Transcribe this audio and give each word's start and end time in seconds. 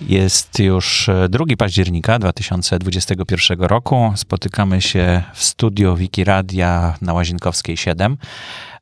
Jest 0.00 0.58
już 0.58 1.10
2 1.28 1.44
października 1.58 2.18
2021 2.18 3.60
roku. 3.60 4.12
Spotykamy 4.16 4.80
się 4.82 5.22
w 5.34 5.44
studio 5.44 5.96
Wikiradia 5.96 6.94
na 7.00 7.12
Łazienkowskiej 7.12 7.76
7. 7.76 8.16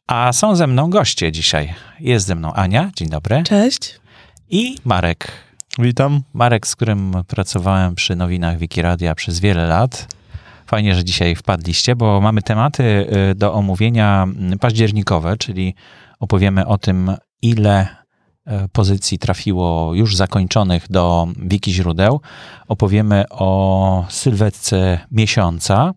A 0.07 0.33
są 0.33 0.57
ze 0.57 0.67
mną 0.67 0.91
goście 0.91 1.33
dzisiaj. 1.33 1.75
Jest 2.01 2.27
ze 2.27 2.35
mną 2.35 2.53
Ania, 2.53 2.91
dzień 2.97 3.09
dobry. 3.09 3.43
Cześć. 3.43 4.01
I 4.51 4.77
Marek. 4.85 5.33
Witam. 5.79 6.23
Marek, 6.33 6.67
z 6.67 6.77
którym 6.77 7.13
pracowałem 7.29 7.95
przy 7.95 8.17
nowinach 8.17 8.59
Wikiradia 8.59 9.15
przez 9.15 9.41
wiele 9.41 9.67
lat. 9.67 10.15
Fajnie, 10.73 10.95
że 10.95 11.05
dzisiaj 11.05 11.37
wpadliście, 11.37 11.97
bo 11.97 12.21
mamy 12.21 12.43
tematy 12.43 12.83
y, 13.31 13.35
do 13.35 13.55
omówienia 13.55 14.27
październikowe, 14.61 15.37
czyli 15.37 15.75
opowiemy 16.21 16.67
o 16.67 16.79
tym, 16.79 17.17
ile 17.43 17.87
y, 17.87 18.69
pozycji 18.73 19.19
trafiło 19.19 19.95
już 19.95 20.17
zakończonych 20.17 20.87
do 20.91 21.29
wiki 21.37 21.73
źródeł. 21.73 22.21
Opowiemy 22.69 23.25
o 23.31 24.05
sylwetce 24.09 24.99
miesiąca, 25.11 25.93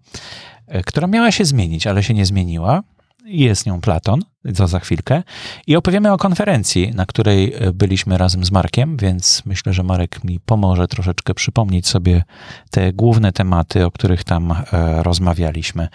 y, 0.76 0.81
która 0.84 1.07
miała 1.07 1.31
się 1.31 1.45
zmienić, 1.45 1.87
ale 1.87 2.03
się 2.03 2.13
nie 2.13 2.26
zmieniła 2.26 2.81
jest 3.25 3.65
nią 3.65 3.81
Platon, 3.81 4.20
co 4.55 4.67
za 4.67 4.79
chwilkę. 4.79 5.23
I 5.67 5.75
opowiemy 5.75 6.11
o 6.11 6.17
konferencji, 6.17 6.91
na 6.95 7.05
której 7.05 7.53
e, 7.53 7.73
byliśmy 7.73 8.17
razem 8.17 8.45
z 8.45 8.51
Markiem, 8.51 8.98
więc 8.98 9.41
myślę, 9.45 9.73
że 9.73 9.84
Marek 9.84 10.23
mi 10.23 10.39
pomoże 10.39 10.88
troszeczkę 10.88 11.34
przypomnieć 11.34 11.88
sobie 11.88 12.23
te 12.71 12.93
główne 12.93 13.31
tematy, 13.31 13.85
o 13.85 13.91
których 13.91 14.23
tam 14.23 14.51
e, 14.51 14.63
rozmawialiśmy 15.03 15.88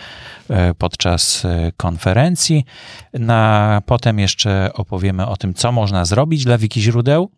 e, 0.49 0.75
podczas 0.75 1.47
konferencji. 1.77 2.65
Na, 3.15 3.83
potem 3.87 4.19
jeszcze 4.19 4.71
opowiemy 4.75 5.27
o 5.27 5.37
tym, 5.37 5.55
co 5.55 5.73
można 5.73 6.05
zrobić 6.05 6.45
dla 6.45 6.59
wiki 6.59 6.83
źródeł. 6.83 7.31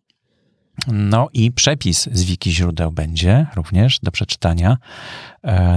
No 0.88 1.28
i 1.32 1.52
przepis 1.52 2.08
z 2.12 2.24
wiki 2.24 2.52
źródeł 2.52 2.92
będzie 2.92 3.46
również 3.56 4.00
do 4.00 4.10
przeczytania, 4.10 4.76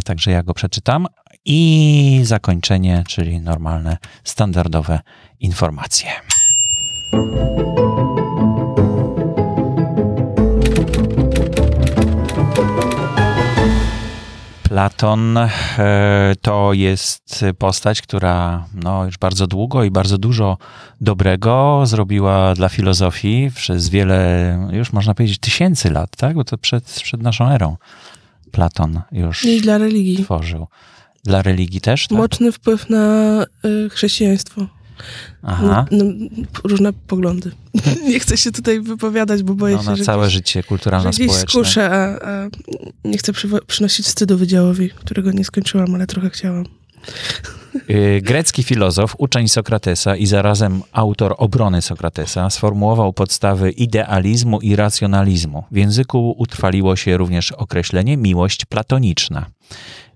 także 0.05 0.31
ja 0.31 0.43
go 0.43 0.53
przeczytam, 0.53 1.07
i 1.45 2.19
zakończenie, 2.23 3.03
czyli 3.07 3.39
normalne, 3.39 3.97
standardowe 4.23 4.99
informacje. 5.39 6.09
Platon 14.63 15.37
e, 15.37 15.49
to 16.41 16.73
jest 16.73 17.45
postać, 17.57 18.01
która 18.01 18.65
no, 18.73 19.05
już 19.05 19.17
bardzo 19.17 19.47
długo 19.47 19.83
i 19.83 19.91
bardzo 19.91 20.17
dużo 20.17 20.57
dobrego 21.01 21.81
zrobiła 21.85 22.53
dla 22.53 22.69
filozofii 22.69 23.51
przez 23.55 23.89
wiele, 23.89 24.69
już 24.71 24.93
można 24.93 25.13
powiedzieć, 25.13 25.39
tysięcy 25.39 25.91
lat, 25.91 26.09
tak? 26.17 26.35
Bo 26.35 26.43
to 26.43 26.57
przed, 26.57 26.83
przed 26.83 27.21
naszą 27.21 27.49
erą 27.49 27.77
Platon 28.51 29.01
już 29.11 29.45
I 29.45 29.61
dla 29.61 29.77
religii. 29.77 30.23
tworzył. 30.23 30.67
Dla 31.25 31.41
religii 31.41 31.81
też? 31.81 32.07
Tak? 32.07 32.17
Mocny 32.17 32.51
wpływ 32.51 32.89
na 32.89 33.45
y, 33.65 33.89
chrześcijaństwo. 33.89 34.67
Aha. 35.43 35.85
Na, 35.91 36.03
na 36.03 36.11
różne 36.63 36.93
poglądy. 36.93 37.51
nie 38.09 38.19
chcę 38.19 38.37
się 38.37 38.51
tutaj 38.51 38.81
wypowiadać, 38.81 39.43
bo 39.43 39.53
boję 39.53 39.75
no, 39.75 39.83
się, 39.83 39.89
na 39.89 39.95
że 39.95 40.03
całe 40.03 40.23
gdzieś, 40.23 40.33
życie 40.33 40.63
kulturalno 40.63 41.11
że 41.11 41.15
gdzieś 41.15 41.27
społeczne. 41.27 41.49
skuszę, 41.49 41.89
a, 41.89 42.29
a 42.29 42.49
nie 43.05 43.17
chcę 43.17 43.33
przynosić 43.67 44.05
wstydu 44.05 44.37
wydziałowi, 44.37 44.89
którego 44.89 45.31
nie 45.31 45.43
skończyłam, 45.43 45.95
ale 45.95 46.07
trochę 46.07 46.29
chciałam. 46.29 46.65
Y, 47.89 48.21
Grecki 48.23 48.63
filozof, 48.63 49.15
uczeń 49.17 49.47
Sokratesa 49.47 50.15
i 50.15 50.25
zarazem 50.25 50.81
autor 50.91 51.35
obrony 51.37 51.81
Sokratesa 51.81 52.49
sformułował 52.49 53.13
podstawy 53.13 53.71
idealizmu 53.71 54.61
i 54.61 54.75
racjonalizmu. 54.75 55.63
W 55.71 55.77
języku 55.77 56.35
utrwaliło 56.37 56.95
się 56.95 57.17
również 57.17 57.51
określenie 57.51 58.17
miłość 58.17 58.65
platoniczna. 58.65 59.45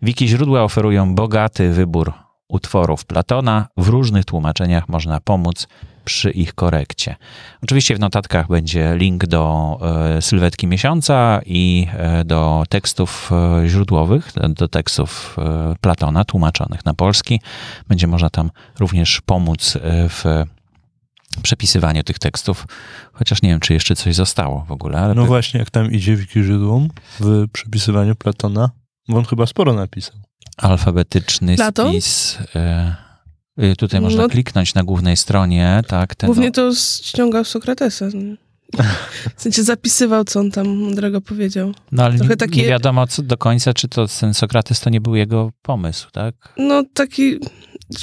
Wiki 0.02 0.28
źródła 0.28 0.64
oferują 0.64 1.16
bogaty 1.16 1.74
wybór 1.74 2.14
utworów 2.48 3.06
Platona. 3.06 3.68
W 3.78 3.88
różnych 3.88 4.26
tłumaczeniach 4.26 4.90
można 4.90 5.20
pomóc 5.20 5.68
przy 6.06 6.32
ich 6.32 6.54
korekcie. 6.54 7.16
Oczywiście 7.64 7.96
w 7.96 8.00
notatkach 8.00 8.48
będzie 8.48 8.96
link 8.98 9.26
do 9.26 9.78
e, 10.18 10.22
sylwetki 10.22 10.68
miesiąca 10.68 11.42
i 11.46 11.88
e, 11.94 12.26
do 12.26 12.64
tekstów 12.70 13.32
e, 13.32 13.68
źródłowych, 13.68 14.32
do 14.50 14.68
tekstów 14.68 15.38
Platona 15.82 16.26
tłumaczonych 16.26 16.86
na 16.86 16.94
polski. 16.94 17.42
Będzie 17.88 18.08
można 18.08 18.30
tam 18.30 18.52
również 18.80 19.22
pomóc 19.22 19.78
w 19.84 20.44
przepisywaniu 21.44 22.04
tych 22.04 22.20
tekstów, 22.20 22.68
chociaż 23.14 23.42
nie 23.42 23.50
wiem, 23.50 23.60
czy 23.60 23.74
jeszcze 23.74 23.96
coś 23.96 24.16
zostało 24.16 24.66
w 24.68 24.72
ogóle. 24.72 25.14
No 25.16 25.26
właśnie, 25.26 25.60
jak 25.60 25.70
tam 25.70 25.92
idzie 25.92 26.16
wiki 26.16 26.44
źródłom 26.44 26.90
w 27.20 27.46
przepisywaniu 27.52 28.16
Platona, 28.16 28.70
bo 29.10 29.18
on 29.18 29.26
chyba 29.26 29.46
sporo 29.46 29.74
napisał. 29.74 30.16
alfabetyczny 30.58 31.56
Platon? 31.56 31.92
spis. 31.92 32.38
e, 32.56 32.96
e, 33.58 33.76
Tutaj 33.76 34.02
można 34.02 34.22
No. 34.24 34.30
kliknąć 34.30 34.74
na 34.74 34.84
głównej 34.84 35.18
stronie, 35.18 35.82
tak. 35.88 36.16
Ten, 36.16 36.28
Głównie 36.28 36.52
to 36.52 36.72
ściągał 37.04 37.46
Sokratesa. 37.46 38.06
nie? 38.14 38.36
W 39.38 39.42
sensie 39.42 39.64
zapisywał, 39.64 40.24
co 40.24 40.40
on 40.40 40.52
tam 40.52 40.68
mądrego 40.68 41.22
powiedział. 41.22 41.74
no 41.92 42.04
ale 42.04 42.18
trochę 42.18 42.34
nie, 42.34 42.38
takie- 42.38 42.62
nie 42.62 42.68
wiadomo 42.68 43.08
co, 43.08 43.22
do 43.22 43.38
końca, 43.38 43.74
czy 43.74 43.88
to 43.88 44.06
ten 44.20 44.34
Sokrates 44.34 44.80
to 44.80 44.90
nie 44.90 45.02
był 45.02 45.16
jego 45.16 45.52
pomysł, 45.62 46.08
tak? 46.12 46.36
No 46.58 46.84
taki, 46.94 47.40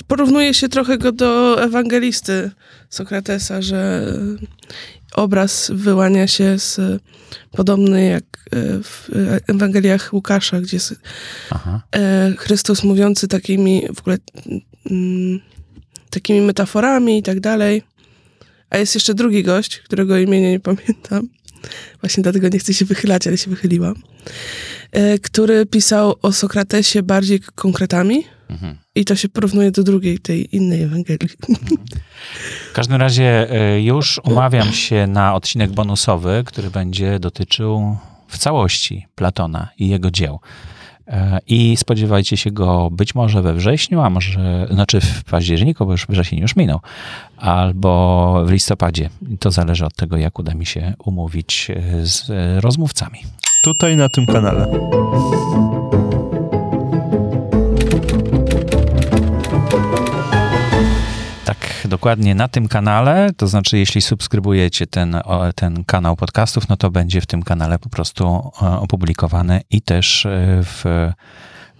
porównuje 0.07 0.55
się 0.55 0.69
trochę 0.69 0.99
go 0.99 1.13
do 1.13 1.63
ewangelisty 1.63 2.51
Sokratesa, 2.91 3.63
że 3.63 4.07
obraz 5.17 5.71
wyłania 5.75 6.27
się 6.27 6.59
z 6.59 6.81
podobny 7.53 8.07
jak 8.07 8.25
e, 8.25 8.83
w 8.83 9.11
Ewangeliach 9.49 10.13
Łukasza, 10.13 10.61
gdzie 10.61 10.77
jest 10.77 10.95
Aha. 11.51 11.83
e, 11.97 12.35
Chrystus 12.39 12.85
mówiący 12.85 13.29
takimi 13.29 13.83
w 13.95 14.01
ogóle 14.01 14.19
mm, 14.91 15.41
takimi 16.11 16.41
metaforami 16.41 17.19
i 17.19 17.23
tak 17.23 17.41
dalej. 17.41 17.83
A 18.71 18.79
jest 18.79 18.95
jeszcze 18.95 19.15
drugi 19.15 19.43
gość, 19.43 19.79
którego 19.79 20.19
imienia 20.19 20.51
nie 20.51 20.61
pamiętam. 20.61 21.29
Właśnie 22.01 22.23
dlatego 22.23 22.49
nie 22.49 22.59
chcę 22.59 22.75
się 22.75 22.85
wychylać, 22.85 23.27
ale 23.27 23.39
się 23.39 23.51
wychyliłam. 23.51 23.95
E, 24.93 25.19
który 25.19 25.67
pisał 25.67 26.15
o 26.23 26.33
Sokratesie 26.33 27.03
bardziej 27.03 27.41
konkretami. 27.55 28.25
Mhm. 28.51 28.77
I 28.95 29.05
to 29.05 29.17
się 29.17 29.29
porównuje 29.29 29.71
do 29.71 29.83
drugiej, 29.83 30.19
tej 30.19 30.57
innej 30.57 30.83
Ewangelii. 30.83 31.29
W 32.71 32.73
każdym 32.73 32.97
razie 32.97 33.51
e, 33.51 33.83
już 33.83 34.21
umawiam 34.25 34.73
się 34.73 35.07
na 35.07 35.35
odcinek 35.35 35.71
bonusowy, 35.71 36.43
który 36.47 36.71
będzie 36.71 37.19
dotyczył 37.19 37.97
w 38.29 38.39
całości 38.39 39.07
Platona 39.15 39.69
i 39.79 39.89
jego 39.89 40.11
dzieł. 40.11 40.41
E, 41.09 41.39
I 41.47 41.77
spodziewajcie 41.77 42.37
się 42.37 42.51
go 42.51 42.91
być 42.91 43.15
może 43.15 43.43
we 43.43 43.55
wrześniu, 43.55 44.01
a 44.01 44.11
może, 44.11 44.69
znaczy 44.71 45.01
w 45.01 45.25
październiku, 45.25 45.87
bo 45.87 45.93
już 45.93 46.07
wrzesień 46.07 46.39
już 46.39 46.57
minął, 46.57 46.81
albo 47.37 48.43
w 48.47 48.51
listopadzie. 48.51 49.11
To 49.41 49.51
zależy 49.51 49.87
od 49.87 49.97
tego, 49.97 50.17
jak 50.17 50.39
uda 50.39 50.55
mi 50.55 50.67
się 50.67 50.95
umówić 51.05 51.71
e, 51.71 52.07
z 52.07 52.31
rozmówcami. 52.65 53.19
Tutaj 53.65 53.97
na 53.97 54.09
tym 54.09 54.27
kanale. 54.27 54.67
Dokładnie 61.89 62.35
na 62.35 62.49
tym 62.49 62.69
kanale, 62.69 63.31
to 63.37 63.47
znaczy 63.47 63.79
jeśli 63.79 64.03
subskrybujecie 64.03 64.87
ten, 64.87 65.21
ten 65.55 65.85
kanał 65.85 66.17
podcastów, 66.17 66.69
no 66.69 66.77
to 66.77 66.91
będzie 66.91 67.21
w 67.21 67.27
tym 67.27 67.43
kanale 67.43 67.79
po 67.79 67.89
prostu 67.89 68.25
e, 68.63 68.67
opublikowane 68.67 69.61
i 69.71 69.83
też 69.83 70.27
e, 70.27 70.31
w 70.63 70.85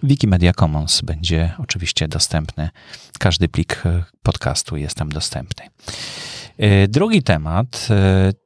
Wikimedia 0.03 0.53
Commons 0.53 1.01
będzie 1.01 1.53
oczywiście 1.57 2.07
dostępny. 2.07 2.69
Każdy 3.19 3.47
plik 3.47 3.83
e, 3.85 4.03
podcastu 4.23 4.77
jest 4.77 4.95
tam 4.95 5.09
dostępny. 5.09 5.65
Drugi 6.87 7.23
temat 7.23 7.87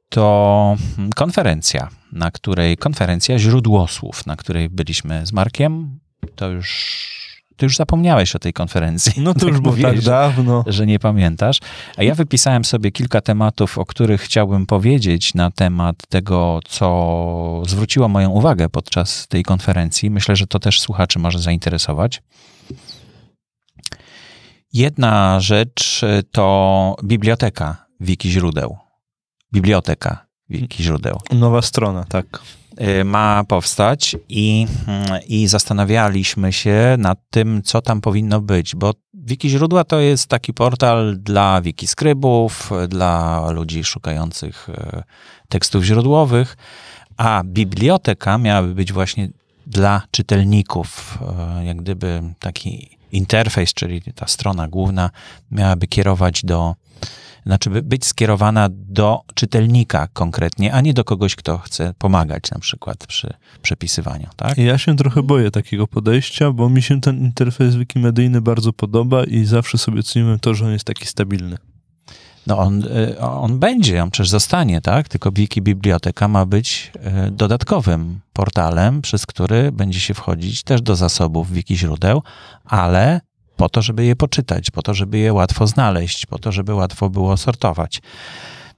to 0.08 0.76
konferencja, 1.16 1.88
na 2.12 2.30
której 2.30 2.76
konferencja 2.76 3.38
źródłosłów, 3.38 4.26
na 4.26 4.36
której 4.36 4.68
byliśmy 4.68 5.26
z 5.26 5.32
Markiem. 5.32 5.98
To 6.36 6.48
już, 6.48 7.31
ty 7.62 7.66
już 7.66 7.76
zapomniałeś 7.76 8.36
o 8.36 8.38
tej 8.38 8.52
konferencji. 8.52 9.12
No 9.22 9.34
to 9.34 9.46
już 9.48 9.60
było 9.60 9.74
tak 9.74 9.82
mówiłeś, 9.82 10.04
że- 10.04 10.10
dawno. 10.10 10.64
że 10.66 10.86
nie 10.86 10.98
pamiętasz. 10.98 11.58
A 11.96 12.02
ja 12.02 12.14
wypisałem 12.14 12.64
sobie 12.64 12.92
kilka 12.92 13.20
tematów, 13.20 13.78
o 13.78 13.86
których 13.86 14.20
chciałbym 14.20 14.66
powiedzieć 14.66 15.34
na 15.34 15.50
temat 15.50 15.96
tego, 16.08 16.60
co 16.68 17.62
zwróciło 17.66 18.08
moją 18.08 18.30
uwagę 18.30 18.68
podczas 18.68 19.28
tej 19.28 19.42
konferencji. 19.42 20.10
Myślę, 20.10 20.36
że 20.36 20.46
to 20.46 20.58
też 20.58 20.80
słuchaczy 20.80 21.18
może 21.18 21.38
zainteresować. 21.38 22.22
Jedna 24.72 25.40
rzecz 25.40 26.00
to 26.32 26.96
biblioteka 27.04 27.86
wiki 28.00 28.30
źródeł. 28.30 28.76
Biblioteka 29.54 30.26
wiki 30.48 30.82
źródeł. 30.84 31.20
Nowa 31.32 31.62
strona, 31.62 32.04
tak. 32.04 32.26
Y, 32.80 33.04
ma 33.04 33.44
powstać 33.44 34.16
i, 34.28 34.66
mm, 34.86 35.20
i 35.26 35.46
zastanawialiśmy 35.46 36.52
się 36.52 36.96
nad 36.98 37.18
tym, 37.30 37.62
co 37.62 37.80
tam 37.80 38.00
powinno 38.00 38.40
być, 38.40 38.76
bo 38.76 38.92
Wiki 39.14 39.50
Źródła 39.50 39.84
to 39.84 40.00
jest 40.00 40.26
taki 40.26 40.54
portal 40.54 41.16
dla 41.18 41.60
wikiskrybów, 41.60 42.70
dla 42.88 43.50
ludzi 43.50 43.84
szukających 43.84 44.68
e, 44.68 45.02
tekstów 45.48 45.84
źródłowych, 45.84 46.56
a 47.16 47.42
biblioteka 47.44 48.38
miałaby 48.38 48.74
być 48.74 48.92
właśnie 48.92 49.28
dla 49.66 50.02
czytelników, 50.10 51.18
e, 51.58 51.64
jak 51.64 51.76
gdyby 51.76 52.22
taki 52.38 52.98
interfejs, 53.12 53.74
czyli 53.74 54.02
ta 54.14 54.26
strona 54.26 54.68
główna 54.68 55.10
miałaby 55.50 55.86
kierować 55.86 56.44
do 56.44 56.74
znaczy 57.46 57.70
być 57.70 58.06
skierowana 58.06 58.68
do 58.72 59.20
czytelnika 59.34 60.08
konkretnie, 60.12 60.74
a 60.74 60.80
nie 60.80 60.94
do 60.94 61.04
kogoś, 61.04 61.36
kto 61.36 61.58
chce 61.58 61.94
pomagać 61.98 62.50
na 62.50 62.58
przykład 62.58 63.06
przy 63.06 63.34
przepisywaniu, 63.62 64.28
tak? 64.36 64.58
Ja 64.58 64.78
się 64.78 64.96
trochę 64.96 65.22
boję 65.22 65.50
takiego 65.50 65.86
podejścia, 65.86 66.50
bo 66.50 66.68
mi 66.68 66.82
się 66.82 67.00
ten 67.00 67.18
interfejs 67.18 67.76
wikimedyjny 67.76 68.40
bardzo 68.40 68.72
podoba 68.72 69.24
i 69.24 69.44
zawsze 69.44 69.78
sobie 69.78 70.02
ceniłem 70.02 70.38
to, 70.38 70.54
że 70.54 70.64
on 70.64 70.72
jest 70.72 70.84
taki 70.84 71.06
stabilny. 71.06 71.56
No 72.46 72.58
on, 72.58 72.84
y, 72.84 73.20
on 73.20 73.58
będzie, 73.58 74.02
on 74.02 74.10
przecież 74.10 74.30
zostanie, 74.30 74.80
tak? 74.80 75.08
Tylko 75.08 75.32
Wiki 75.32 75.62
Biblioteka 75.62 76.28
ma 76.28 76.46
być 76.46 76.92
y, 77.26 77.30
dodatkowym 77.30 78.20
portalem, 78.32 79.02
przez 79.02 79.26
który 79.26 79.72
będzie 79.72 80.00
się 80.00 80.14
wchodzić 80.14 80.62
też 80.62 80.82
do 80.82 80.96
zasobów 80.96 81.52
Wiki 81.52 81.76
źródeł, 81.76 82.22
ale 82.64 83.20
po 83.62 83.68
to, 83.68 83.82
żeby 83.82 84.04
je 84.04 84.16
poczytać, 84.16 84.70
po 84.70 84.82
to, 84.82 84.94
żeby 84.94 85.18
je 85.18 85.32
łatwo 85.32 85.66
znaleźć, 85.66 86.26
po 86.26 86.38
to, 86.38 86.52
żeby 86.52 86.74
łatwo 86.74 87.10
było 87.10 87.36
sortować. 87.36 88.00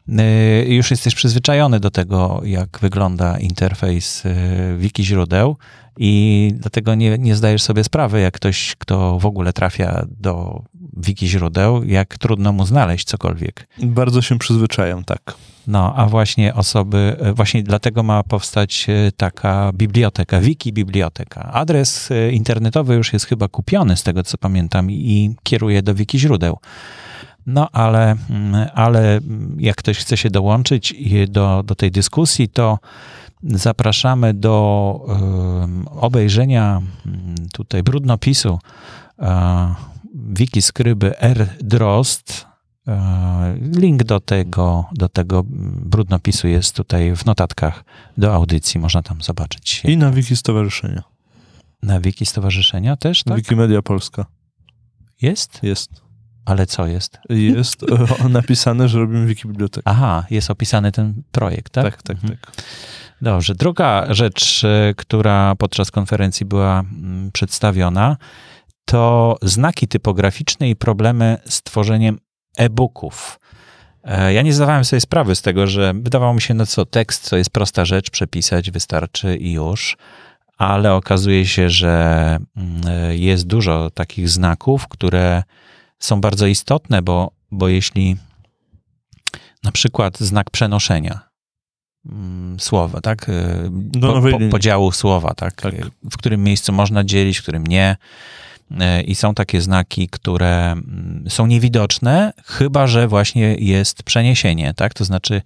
Y, 0.08 0.66
już 0.68 0.90
jesteś 0.90 1.14
przyzwyczajony 1.14 1.80
do 1.80 1.90
tego, 1.90 2.40
jak 2.44 2.78
wygląda 2.80 3.38
interfejs 3.38 4.26
y, 4.26 4.34
wiki 4.78 5.04
źródeł 5.04 5.56
i 5.98 6.52
dlatego 6.56 6.94
nie, 6.94 7.18
nie 7.18 7.36
zdajesz 7.36 7.62
sobie 7.62 7.84
sprawy, 7.84 8.20
jak 8.20 8.34
ktoś, 8.34 8.76
kto 8.78 9.18
w 9.18 9.26
ogóle 9.26 9.52
trafia 9.52 10.06
do 10.20 10.62
wiki 10.96 11.28
źródeł, 11.28 11.84
jak 11.84 12.18
trudno 12.18 12.52
mu 12.52 12.66
znaleźć 12.66 13.06
cokolwiek. 13.06 13.68
Bardzo 13.82 14.22
się 14.22 14.38
przyzwyczajam, 14.38 15.04
tak. 15.04 15.34
No, 15.66 15.94
a 15.96 16.06
właśnie 16.06 16.54
osoby, 16.54 17.16
właśnie 17.34 17.62
dlatego 17.62 18.02
ma 18.02 18.22
powstać 18.22 18.86
e, 18.88 19.12
taka 19.12 19.72
biblioteka, 19.74 20.40
wiki 20.40 20.72
biblioteka. 20.72 21.50
Adres 21.52 22.10
e, 22.10 22.30
internetowy 22.30 22.94
już 22.94 23.12
jest 23.12 23.26
chyba 23.26 23.48
kupiony, 23.48 23.96
z 23.96 24.02
tego 24.02 24.22
co 24.22 24.38
pamiętam, 24.38 24.90
i 24.90 25.34
kieruje 25.42 25.82
do 25.82 25.94
wiki 25.94 26.18
źródeł. 26.18 26.58
No, 27.46 27.68
ale, 27.72 28.16
mm, 28.30 28.68
ale 28.74 29.20
jak 29.58 29.76
ktoś 29.76 29.98
chce 29.98 30.16
się 30.16 30.30
dołączyć 30.30 30.94
do, 31.28 31.62
do 31.62 31.74
tej 31.74 31.90
dyskusji, 31.90 32.48
to 32.48 32.78
zapraszamy 33.42 34.34
do 34.34 35.00
obejrzenia 36.00 36.82
mm, 37.06 37.34
tutaj 37.52 37.82
brudnopisu 37.82 38.58
wiki 40.14 40.62
skryby 40.62 41.18
R. 41.18 41.48
Drost, 41.60 42.46
E, 42.46 42.53
link 43.76 44.04
do 44.04 44.20
tego, 44.20 44.84
do 44.92 45.08
tego 45.08 45.42
brudnopisu 45.46 46.48
jest 46.48 46.76
tutaj 46.76 47.16
w 47.16 47.26
notatkach 47.26 47.84
do 48.18 48.34
audycji, 48.34 48.80
można 48.80 49.02
tam 49.02 49.22
zobaczyć. 49.22 49.82
I 49.84 49.96
na 49.96 50.10
wiki 50.10 50.36
stowarzyszenia. 50.36 51.02
Na 51.82 52.00
wiki 52.00 52.26
stowarzyszenia 52.26 52.96
też, 52.96 53.22
tak? 53.22 53.36
Wikimedia 53.36 53.82
Polska. 53.82 54.26
Jest? 55.22 55.62
Jest. 55.62 55.90
Ale 56.44 56.66
co 56.66 56.86
jest? 56.86 57.18
Jest 57.28 57.84
napisane, 58.30 58.88
że 58.88 58.98
robimy 58.98 59.26
wiki 59.26 59.48
bibliotekę. 59.48 59.88
Aha, 59.88 60.24
jest 60.30 60.50
opisany 60.50 60.92
ten 60.92 61.22
projekt, 61.32 61.72
tak? 61.72 61.84
Tak, 61.84 62.02
tak, 62.02 62.16
mhm. 62.16 62.38
tak. 62.38 62.64
Dobrze. 63.22 63.54
Druga 63.54 64.14
rzecz, 64.14 64.64
e, 64.64 64.94
która 64.96 65.54
podczas 65.54 65.90
konferencji 65.90 66.46
była 66.46 66.80
mm, 66.80 67.30
przedstawiona, 67.32 68.16
to 68.84 69.36
znaki 69.42 69.88
typograficzne 69.88 70.70
i 70.70 70.76
problemy 70.76 71.38
z 71.44 71.62
tworzeniem 71.62 72.18
e-booków. 72.56 73.40
E, 74.04 74.32
ja 74.32 74.42
nie 74.42 74.52
zdawałem 74.52 74.84
sobie 74.84 75.00
sprawy 75.00 75.34
z 75.34 75.42
tego, 75.42 75.66
że 75.66 75.94
wydawało 75.94 76.34
mi 76.34 76.40
się, 76.40 76.54
no 76.54 76.66
co, 76.66 76.86
tekst 76.86 77.30
to 77.30 77.36
jest 77.36 77.50
prosta 77.50 77.84
rzecz, 77.84 78.10
przepisać 78.10 78.70
wystarczy 78.70 79.36
i 79.36 79.52
już, 79.52 79.96
ale 80.58 80.94
okazuje 80.94 81.46
się, 81.46 81.70
że 81.70 82.38
mm, 82.56 82.80
e, 82.88 83.16
jest 83.16 83.46
dużo 83.46 83.90
takich 83.90 84.28
znaków, 84.28 84.88
które 84.88 85.42
są 85.98 86.20
bardzo 86.20 86.46
istotne, 86.46 87.02
bo, 87.02 87.30
bo 87.50 87.68
jeśli 87.68 88.16
na 89.62 89.72
przykład 89.72 90.18
znak 90.18 90.50
przenoszenia 90.50 91.20
mm, 92.06 92.60
słowa, 92.60 93.00
tak? 93.00 93.28
E, 93.28 93.70
po, 94.00 94.30
po, 94.30 94.38
podziału 94.50 94.92
słowa, 94.92 95.34
tak? 95.34 95.62
tak? 95.62 95.74
W 96.02 96.16
którym 96.16 96.44
miejscu 96.44 96.72
można 96.72 97.04
dzielić, 97.04 97.38
w 97.38 97.42
którym 97.42 97.66
nie 97.66 97.96
i 99.06 99.14
są 99.14 99.34
takie 99.34 99.60
znaki, 99.60 100.08
które 100.08 100.72
mm, 100.72 101.24
są 101.28 101.46
niewidoczne, 101.46 102.32
chyba 102.44 102.86
że 102.86 103.08
właśnie 103.08 103.54
jest 103.54 104.02
przeniesienie, 104.02 104.74
tak? 104.76 104.94
To 104.94 105.04
znaczy, 105.04 105.42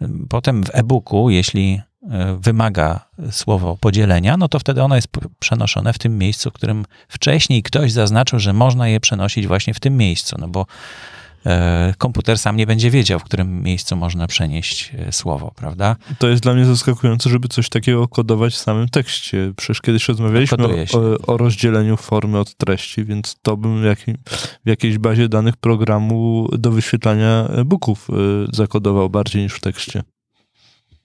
mm, 0.00 0.26
potem 0.28 0.64
w 0.64 0.70
e-booku, 0.72 1.30
jeśli 1.30 1.80
e, 2.10 2.38
wymaga 2.40 3.00
słowo 3.30 3.76
podzielenia, 3.80 4.36
no 4.36 4.48
to 4.48 4.58
wtedy 4.58 4.82
ono 4.82 4.96
jest 4.96 5.08
przenoszone 5.38 5.92
w 5.92 5.98
tym 5.98 6.18
miejscu, 6.18 6.50
w 6.50 6.52
którym 6.52 6.84
wcześniej 7.08 7.62
ktoś 7.62 7.92
zaznaczył, 7.92 8.38
że 8.38 8.52
można 8.52 8.88
je 8.88 9.00
przenosić 9.00 9.46
właśnie 9.46 9.74
w 9.74 9.80
tym 9.80 9.96
miejscu, 9.96 10.36
no 10.38 10.48
bo 10.48 10.66
E, 10.66 10.66
komputer 11.98 12.38
sam 12.38 12.56
nie 12.56 12.66
będzie 12.66 12.90
wiedział, 12.90 13.18
w 13.18 13.24
którym 13.24 13.62
miejscu 13.62 13.96
można 13.96 14.26
przenieść 14.26 14.92
e, 14.98 15.12
słowo, 15.12 15.52
prawda? 15.56 15.96
To 16.18 16.28
jest 16.28 16.42
dla 16.42 16.54
mnie 16.54 16.64
zaskakujące, 16.64 17.30
żeby 17.30 17.48
coś 17.48 17.68
takiego 17.68 18.08
kodować 18.08 18.54
w 18.54 18.58
samym 18.58 18.88
tekście. 18.88 19.52
Przecież 19.56 19.80
kiedyś 19.80 20.08
rozmawialiśmy 20.08 20.66
o, 20.66 21.26
o, 21.26 21.36
rozdzieleniu 21.36 21.96
formy 21.96 22.38
od 22.38 22.56
treści, 22.56 23.04
więc 23.04 23.36
to 23.42 23.56
bym 23.56 23.84
jakim, 23.84 24.16
w 24.64 24.68
jakiejś 24.68 24.98
bazie 24.98 25.28
danych 25.28 25.56
programu 25.56 26.48
do 26.52 26.70
wyświetlania 26.70 27.48
booków 27.64 28.08
e, 28.10 28.14
zakodował 28.52 29.10
bardziej 29.10 29.42
niż 29.42 29.54
w 29.54 29.60
tekście. 29.60 30.02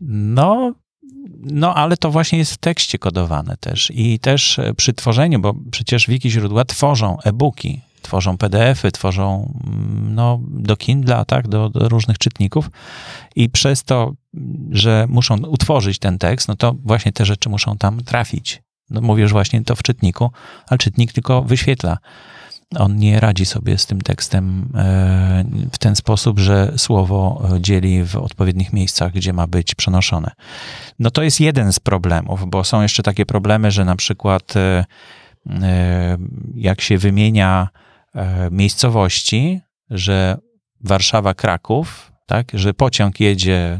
No, 0.10 0.74
no, 1.40 1.76
ale 1.76 1.98
to 1.98 2.12
właśnie 2.12 2.40
jest 2.40 2.54
w 2.54 2.58
tekście 2.58 2.98
kodowane 2.98 3.58
też. 3.60 3.92
I 3.96 4.20
też 4.20 4.60
przy 4.78 4.94
tworzeniu, 4.94 5.40
bo 5.40 5.56
przecież 5.72 6.08
wiki 6.08 6.32
źródła 6.32 6.66
tworzą 6.66 7.18
e-booki 7.24 7.82
tworzą 8.06 8.38
PDF-y, 8.38 8.92
tworzą 8.92 9.54
mm, 9.68 10.16
no, 10.16 10.40
do 10.42 10.78
Kindle, 10.78 11.26
tak, 11.28 11.48
do, 11.48 11.70
do, 11.70 11.90
różnych 11.90 12.18
czytników 12.18 12.70
i 13.36 13.50
przez 13.50 13.84
to, 13.84 14.14
że 14.72 15.06
muszą 15.10 15.38
utworzyć 15.38 16.00
ten 16.00 16.18
tekst, 16.18 16.48
no 16.48 16.56
to 16.56 16.76
właśnie 16.84 17.12
te 17.12 17.26
rzeczy 17.26 17.50
muszą 17.50 17.78
tam 17.78 18.04
trafić. 18.04 18.64
No, 18.90 19.02
mówisz 19.02 19.32
właśnie 19.32 19.64
to 19.64 19.76
w 19.76 19.84
czytniku, 19.84 20.32
ale 20.68 20.78
czytnik 20.78 21.14
tylko 21.14 21.42
wyświetla. 21.42 21.98
On 22.78 22.96
nie 22.96 23.20
radzi 23.20 23.46
sobie 23.46 23.78
z 23.78 23.86
tym 23.86 24.02
tekstem 24.02 24.70
e, 24.76 25.46
w 25.72 25.78
ten 25.78 25.96
sposób, 25.96 26.40
że 26.40 26.74
słowo 26.78 27.48
dzieli 27.60 28.04
w 28.04 28.16
odpowiednich 28.16 28.74
miejscach, 28.74 29.14
gdzie 29.14 29.34
ma 29.34 29.48
być 29.48 29.76
przenoszone. 29.76 30.32
No 31.00 31.12
to 31.12 31.24
jest 31.24 31.40
jeden 31.40 31.74
z 31.74 31.80
problemów, 31.80 32.50
bo 32.50 32.64
są 32.64 32.82
jeszcze 32.82 33.04
takie 33.04 33.26
problemy, 33.26 33.72
że 33.72 33.86
na 33.86 33.96
przykład 33.96 34.58
e, 34.58 34.86
e, 35.62 36.18
jak 36.56 36.82
się 36.82 36.98
wymienia 36.98 37.70
E, 37.70 37.85
miejscowości, 38.52 39.62
że 39.90 40.38
Warszawa-Kraków, 40.84 42.12
tak, 42.26 42.52
że 42.54 42.74
pociąg 42.74 43.20
jedzie, 43.20 43.80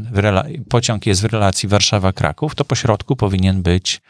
pociąg 0.70 1.06
jest 1.06 1.22
w 1.22 1.26
relacji 1.26 1.70
Warszawa-Kraków, 1.70 2.56
to 2.56 2.66
po 2.66 2.76
środku 2.76 3.16
powinien 3.16 3.62
być, 3.62 4.02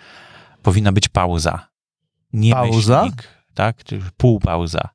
powinna 0.63 0.91
być 0.91 1.09
pauza. 1.09 1.67
Nie 2.33 2.51
pauza? 2.51 3.01
Myślnik, 3.01 3.27
tak, 3.53 3.83
półpauza. 4.17 4.89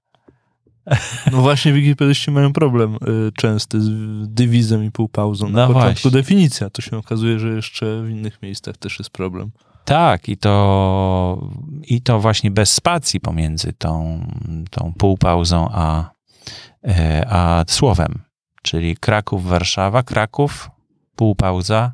No 1.32 1.42
właśnie 1.42 1.72
wikipedyści 1.72 2.30
mają 2.30 2.52
problem 2.52 2.94
y, 2.94 3.32
częsty 3.32 3.80
z 3.80 3.88
dywizem 4.28 4.84
i 4.84 4.90
półpauzą. 4.90 5.48
Na 5.48 5.68
no 5.68 5.74
początku 5.74 6.02
właśnie. 6.02 6.10
definicja, 6.10 6.70
to 6.70 6.82
się 6.82 6.96
okazuje, 6.96 7.38
że 7.38 7.48
jeszcze 7.48 8.02
w 8.02 8.10
innych 8.10 8.42
miejscach 8.42 8.76
też 8.76 8.98
jest 8.98 9.10
problem. 9.10 9.50
Tak, 9.84 10.28
i 10.28 10.36
to, 10.36 11.48
i 11.82 12.02
to 12.02 12.20
właśnie 12.20 12.50
bez 12.50 12.72
spacji 12.72 13.20
pomiędzy 13.20 13.72
tą, 13.72 14.20
tą 14.70 14.92
półpauzą 14.98 15.68
a, 15.72 16.10
e, 16.84 17.26
a 17.30 17.64
słowem. 17.68 18.22
Czyli 18.62 18.96
Kraków, 18.96 19.46
Warszawa, 19.46 20.02
Kraków, 20.02 20.70
półpauza, 21.16 21.92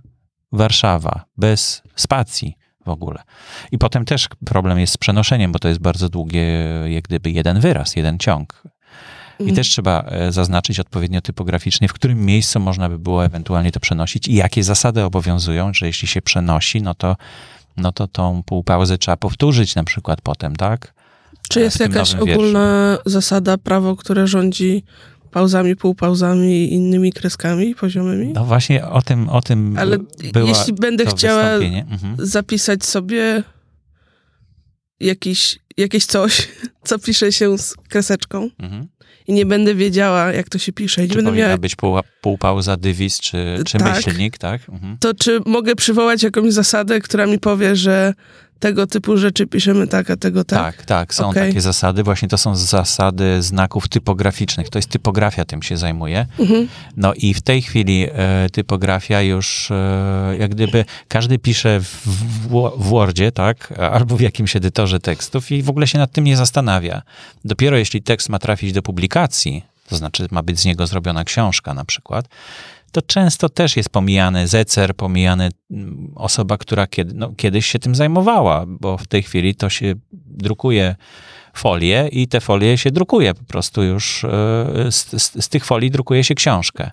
Warszawa, 0.53 1.25
bez 1.37 1.83
spacji 1.97 2.57
w 2.87 2.89
ogóle. 2.89 3.23
I 3.73 3.79
potem 3.79 4.05
też 4.05 4.29
problem 4.45 4.79
jest 4.79 4.93
z 4.93 4.97
przenoszeniem, 4.97 5.53
bo 5.53 5.59
to 5.59 5.69
jest 5.69 5.81
bardzo 5.81 6.09
długie, 6.09 6.43
jak 6.87 7.05
gdyby 7.05 7.31
jeden 7.31 7.61
wyraz, 7.61 7.97
jeden 7.97 8.19
ciąg. 8.19 8.63
I 9.39 9.43
mhm. 9.43 9.57
też 9.57 9.69
trzeba 9.69 10.03
e, 10.03 10.33
zaznaczyć 10.33 10.81
odpowiednio 10.81 11.21
typograficznie, 11.21 11.89
w 11.89 11.93
którym 11.93 12.25
miejscu 12.25 12.61
można 12.61 12.89
by 12.89 12.99
było 12.99 13.25
ewentualnie 13.25 13.73
to 13.73 13.81
przenosić 13.81 14.29
i 14.29 14.35
jakie 14.35 14.65
zasady 14.65 15.05
obowiązują, 15.05 15.75
że 15.75 15.87
jeśli 15.87 16.09
się 16.09 16.23
przenosi, 16.23 16.83
no 16.83 16.95
to 16.95 17.17
no 17.77 17.93
to 17.93 18.09
tą 18.09 18.43
półpauzę 18.43 18.99
trzeba 18.99 19.17
powtórzyć 19.17 19.75
na 19.75 19.85
przykład 19.85 20.21
potem, 20.21 20.57
tak? 20.57 20.95
Czy 21.49 21.61
jest 21.61 21.81
jakaś 21.81 22.15
ogólna 22.15 22.99
zasada, 23.07 23.59
prawo, 23.59 23.97
które 23.97 24.27
rządzi 24.27 24.85
pauzami, 25.31 25.77
półpauzami 25.77 26.65
i 26.65 26.73
innymi 26.73 27.13
kreskami 27.13 27.75
poziomymi. 27.75 28.33
No 28.33 28.45
właśnie 28.45 28.87
o 28.87 29.03
tym, 29.03 29.29
o 29.29 29.43
tym 29.43 29.77
Ale 29.79 29.99
jeśli 30.47 30.73
będę 30.73 31.07
chciała 31.07 31.43
mhm. 31.43 32.17
zapisać 32.19 32.85
sobie 32.85 33.43
jakiś, 35.01 35.59
jakieś 35.77 36.07
coś, 36.07 36.49
co 36.89 36.99
pisze 36.99 37.33
się 37.33 37.59
z 37.59 37.75
kreseczką 37.89 38.51
mhm. 38.59 38.87
i 39.27 39.33
nie 39.33 39.47
będę 39.47 39.75
wiedziała, 39.75 40.33
jak 40.33 40.49
to 40.49 40.59
się 40.59 40.73
pisze. 40.73 41.05
I 41.05 41.09
czy 41.09 41.17
nie 41.17 41.23
będę 41.23 41.39
miała... 41.39 41.59
być 41.59 41.77
pół, 41.77 41.99
półpauza, 42.21 42.77
dywizz 42.77 43.21
czy, 43.21 43.59
czy 43.67 43.79
tak. 43.79 43.97
myślnik, 43.97 44.39
tak? 44.39 44.69
Mhm. 44.69 44.97
To 45.01 45.15
czy 45.15 45.41
mogę 45.47 45.77
przywołać 45.77 46.23
jakąś 46.23 46.53
zasadę, 46.53 47.01
która 47.01 47.27
mi 47.27 47.39
powie, 47.39 47.77
że 47.77 48.15
tego 48.59 48.87
typu 48.87 49.17
rzeczy 49.17 49.47
piszemy 49.47 49.87
tak, 49.87 50.11
a 50.11 50.17
tego 50.17 50.45
tak. 50.45 50.77
Tak, 50.77 50.87
tak, 50.87 51.15
są 51.15 51.29
okay. 51.29 51.49
takie 51.49 51.61
zasady. 51.61 52.03
Właśnie 52.03 52.29
to 52.29 52.39
są 52.39 52.57
zasady 52.57 53.43
znaków 53.43 53.89
typograficznych. 53.89 54.71
To 54.71 54.79
jest 54.79 54.89
typografia, 54.89 55.45
tym 55.45 55.63
się 55.63 55.77
zajmuje. 55.77 56.27
Mhm. 56.39 56.69
No 56.97 57.15
i 57.15 57.35
w 57.35 57.41
tej 57.41 57.63
chwili 57.63 58.07
e, 58.13 58.51
typografia 58.53 59.23
już, 59.23 59.71
e, 59.71 60.37
jak 60.39 60.51
gdyby 60.51 60.85
każdy 61.09 61.39
pisze 61.39 61.81
w, 61.81 62.07
w, 62.07 62.49
w 62.79 62.89
Wordzie, 62.89 63.33
tak, 63.33 63.73
albo 63.93 64.17
w 64.17 64.21
jakimś 64.21 64.57
edytorze 64.57 65.01
tekstów 65.01 65.53
i 65.53 65.63
w 65.63 65.71
ogóle 65.71 65.87
się 65.87 65.99
nad 65.99 66.13
tym 66.13 66.25
nie 66.25 66.37
zastanawia. 66.37 67.03
Dopiero 67.45 67.77
jeśli 67.77 68.03
tekst 68.03 68.29
ma 68.29 68.39
trafić 68.39 68.73
do 68.73 68.83
publikacji, 68.83 69.65
to 69.89 69.97
znaczy 69.97 70.27
ma 70.31 70.43
być 70.43 70.61
z 70.61 70.65
niego 70.65 70.87
zrobiona 70.87 71.25
książka 71.25 71.75
na 71.75 71.85
przykład, 71.85 72.29
to 72.93 73.03
często 73.03 73.49
też 73.49 73.77
jest 73.77 73.89
pomijany 73.89 74.49
zecer, 74.49 74.95
pomijany 74.95 75.49
osoba, 76.15 76.59
która 76.59 76.87
kiedy, 76.87 77.15
no, 77.15 77.33
kiedyś 77.37 77.67
się 77.67 77.79
tym 77.79 77.95
zajmowała, 77.95 78.65
bo 78.67 78.99
w 78.99 79.07
tej 79.07 79.23
chwili 79.23 79.55
to 79.55 79.71
się 79.71 79.95
drukuje 80.13 80.97
folie 81.55 82.09
i 82.13 82.29
te 82.29 82.41
folie 82.41 82.79
się 82.79 82.91
drukuje 82.91 83.35
po 83.35 83.45
prostu 83.45 83.83
już, 83.83 84.25
e, 84.25 84.29
z, 84.91 85.23
z, 85.23 85.45
z 85.45 85.49
tych 85.49 85.65
folii 85.65 85.91
drukuje 85.91 86.25
się 86.25 86.35
książkę. 86.35 86.91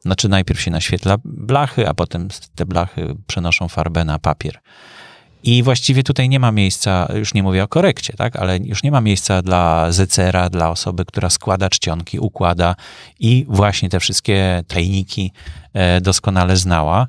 Znaczy 0.00 0.28
najpierw 0.28 0.60
się 0.60 0.70
naświetla 0.70 1.16
blachy, 1.24 1.88
a 1.88 1.94
potem 1.94 2.28
te 2.54 2.66
blachy 2.66 3.16
przenoszą 3.26 3.68
farbę 3.68 4.04
na 4.04 4.18
papier. 4.18 4.58
I 5.42 5.62
właściwie 5.62 6.02
tutaj 6.02 6.28
nie 6.28 6.40
ma 6.40 6.52
miejsca, 6.52 7.08
już 7.14 7.34
nie 7.34 7.42
mówię 7.42 7.62
o 7.62 7.68
korekcie, 7.68 8.12
tak, 8.12 8.36
ale 8.36 8.58
już 8.58 8.82
nie 8.82 8.90
ma 8.90 9.00
miejsca 9.00 9.42
dla 9.42 9.92
zecera, 9.92 10.50
dla 10.50 10.70
osoby, 10.70 11.04
która 11.04 11.30
składa 11.30 11.68
czcionki, 11.68 12.18
układa 12.18 12.74
i 13.20 13.44
właśnie 13.48 13.88
te 13.88 14.00
wszystkie 14.00 14.64
tajniki 14.68 15.32
e, 15.74 16.00
doskonale 16.00 16.56
znała. 16.56 17.06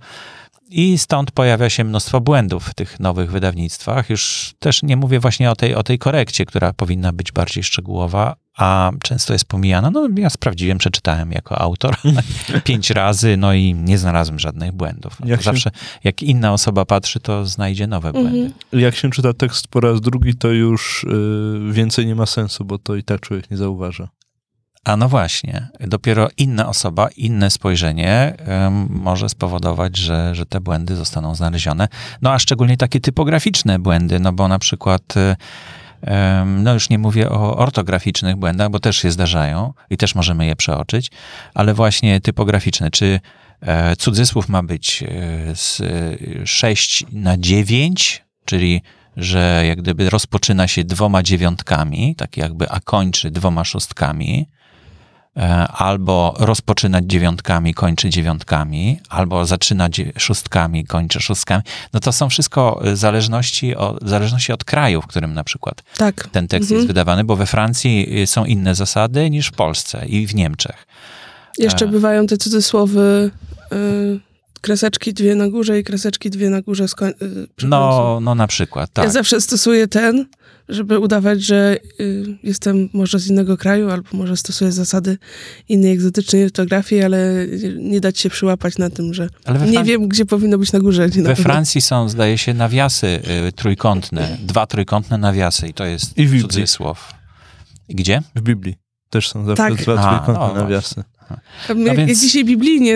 I 0.74 0.98
stąd 0.98 1.32
pojawia 1.32 1.70
się 1.70 1.84
mnóstwo 1.84 2.22
błędów 2.22 2.66
w 2.66 2.74
tych 2.74 3.00
nowych 3.00 3.32
wydawnictwach. 3.32 4.10
Już 4.10 4.54
też 4.60 4.84
nie 4.84 4.98
mówię 4.98 5.20
właśnie 5.20 5.52
o 5.52 5.56
tej, 5.56 5.76
o 5.76 5.84
tej 5.84 6.00
korekcie, 6.00 6.46
która 6.46 6.74
powinna 6.74 7.14
być 7.14 7.32
bardziej 7.32 7.64
szczegółowa, 7.64 8.36
a 8.58 8.92
często 9.04 9.34
jest 9.34 9.46
pomijana. 9.46 9.92
No 9.92 10.08
ja 10.18 10.30
sprawdziłem, 10.30 10.78
przeczytałem 10.78 11.32
jako 11.32 11.62
autor 11.62 11.96
pięć 12.64 12.90
razy, 12.90 13.38
no 13.38 13.54
i 13.54 13.74
nie 13.74 13.98
znalazłem 13.98 14.40
żadnych 14.40 14.72
błędów. 14.72 15.20
No, 15.20 15.28
jak 15.28 15.40
się... 15.40 15.46
Zawsze 15.46 15.72
jak 16.04 16.24
inna 16.24 16.54
osoba 16.54 16.86
patrzy, 16.86 17.20
to 17.20 17.46
znajdzie 17.46 17.88
nowe 17.88 18.10
mhm. 18.10 18.30
błędy. 18.30 18.54
Jak 18.74 18.96
się 18.96 19.10
czyta 19.10 19.34
tekst 19.34 19.68
po 19.68 19.80
raz 19.80 20.02
drugi, 20.02 20.36
to 20.36 20.48
już 20.48 21.04
y, 21.04 21.08
więcej 21.72 22.06
nie 22.06 22.16
ma 22.16 22.26
sensu, 22.26 22.66
bo 22.66 22.78
to 22.78 22.96
i 22.96 23.04
tak 23.04 23.22
człowiek 23.22 23.52
nie 23.52 23.58
zauważa. 23.58 24.08
A 24.84 24.98
no 24.98 25.10
właśnie, 25.10 25.68
dopiero 25.80 26.30
inna 26.38 26.70
osoba, 26.70 27.08
inne 27.18 27.50
spojrzenie 27.50 28.34
może 28.90 29.30
spowodować, 29.30 29.98
że, 29.98 30.36
że 30.36 30.46
te 30.46 30.62
błędy 30.62 30.96
zostaną 30.96 31.36
znalezione. 31.36 31.88
No 32.22 32.32
a 32.32 32.40
szczególnie 32.40 32.78
takie 32.78 33.00
typograficzne 33.00 33.80
błędy, 33.80 34.20
no 34.20 34.34
bo 34.34 34.48
na 34.48 34.60
przykład 34.60 35.16
um, 35.16 36.64
no 36.64 36.74
już 36.74 36.90
nie 36.90 37.00
mówię 37.00 37.30
o 37.30 37.58
ortograficznych 37.58 38.36
błędach, 38.36 38.70
bo 38.70 38.80
też 38.80 38.98
się 38.98 39.12
zdarzają 39.12 39.74
i 39.90 39.98
też 39.98 40.16
możemy 40.16 40.46
je 40.46 40.56
przeoczyć, 40.56 41.12
ale 41.54 41.74
właśnie 41.74 42.22
typograficzne, 42.22 42.92
czy 42.92 43.20
e, 43.62 43.96
cudzysłów 43.96 44.50
ma 44.50 44.64
być 44.64 45.04
e, 45.04 45.08
z 45.56 45.82
6 46.50 47.06
na 47.12 47.38
9, 47.38 48.24
czyli 48.46 48.82
że 49.18 49.64
jak 49.68 49.82
gdyby 49.82 50.10
rozpoczyna 50.10 50.68
się 50.68 50.84
dwoma 50.84 51.24
dziewiątkami, 51.24 52.16
tak 52.16 52.38
jakby, 52.38 52.70
a 52.70 52.80
kończy 52.80 53.32
dwoma 53.32 53.64
szóstkami, 53.64 54.48
E, 54.48 54.53
albo 55.74 56.36
rozpoczynać 56.40 57.06
dziewiątkami, 57.06 57.74
kończy 57.74 58.10
dziewiątkami, 58.10 59.00
albo 59.10 59.46
zaczyna 59.46 59.90
szóstkami, 60.18 60.86
kończy 60.86 61.20
szóstkami. 61.20 61.64
No 61.94 62.00
to 62.00 62.12
są 62.12 62.30
wszystko 62.30 62.82
zależności, 62.94 63.76
o, 63.76 63.98
zależności 64.02 64.54
od 64.54 64.64
kraju, 64.64 65.02
w 65.02 65.08
którym 65.08 65.34
na 65.34 65.44
przykład 65.44 65.84
tak. 65.98 66.30
ten 66.32 66.48
tekst 66.48 66.64
mhm. 66.64 66.78
jest 66.78 66.88
wydawany, 66.88 67.24
bo 67.24 67.36
we 67.36 67.46
Francji 67.46 68.22
y, 68.22 68.28
są 68.28 68.46
inne 68.46 68.76
zasady 68.76 69.30
niż 69.30 69.48
w 69.48 69.52
Polsce 69.52 70.06
i 70.06 70.28
w 70.28 70.36
Niemczech. 70.36 70.88
Jeszcze 71.58 71.86
e... 71.86 71.88
bywają 71.88 72.28
te 72.28 72.38
cudzysłowy. 72.38 73.32
Y 73.74 74.34
kreseczki 74.64 75.14
dwie 75.14 75.36
na 75.36 75.50
górze 75.50 75.80
i 75.80 75.84
kreseczki 75.84 76.30
dwie 76.30 76.50
na 76.50 76.62
górze. 76.62 76.84
Y, 76.84 77.48
no, 77.64 78.20
no 78.22 78.36
na 78.36 78.48
przykład, 78.48 78.90
tak. 78.94 79.06
Ja 79.06 79.12
zawsze 79.12 79.42
stosuję 79.42 79.88
ten, 79.88 80.26
żeby 80.70 81.00
udawać, 81.00 81.44
że 81.44 81.78
y, 82.00 82.38
jestem 82.44 82.90
może 82.94 83.20
z 83.20 83.28
innego 83.28 83.58
kraju, 83.58 83.90
albo 83.90 84.10
może 84.14 84.38
stosuję 84.38 84.72
zasady 84.72 85.18
innej 85.70 85.92
egzotycznej 85.92 86.46
ortografii, 86.46 87.04
ale 87.04 87.48
nie 87.78 88.02
dać 88.02 88.20
się 88.20 88.30
przyłapać 88.30 88.78
na 88.78 88.90
tym, 88.90 89.14
że 89.14 89.30
nie 89.72 89.84
wiem, 89.84 90.08
gdzie 90.08 90.26
powinno 90.26 90.58
być 90.58 90.72
na 90.72 90.80
górze. 90.80 91.08
we 91.10 91.22
na 91.22 91.36
Francji 91.36 91.82
są, 91.82 92.10
zdaje 92.10 92.38
się, 92.38 92.54
nawiasy 92.54 93.08
y, 93.48 93.52
trójkątne, 93.52 94.38
dwa 94.44 94.66
trójkątne 94.66 95.18
nawiasy 95.18 95.68
i 95.68 95.74
to 95.74 95.86
jest 95.86 96.18
I 96.18 96.42
cudzysłow. 96.42 97.14
Gdzie? 97.90 98.22
W 98.36 98.42
Biblii 98.42 98.76
też 99.10 99.30
są 99.30 99.46
zawsze 99.46 99.64
tak. 99.64 99.74
dwa 99.74 100.08
trójkątne 100.08 100.46
A, 100.46 100.48
no 100.48 100.54
nawiasy. 100.54 101.04
No 101.76 101.96
więc 101.96 102.22
dzisiaj 102.22 102.46
biblijnie. 102.46 102.92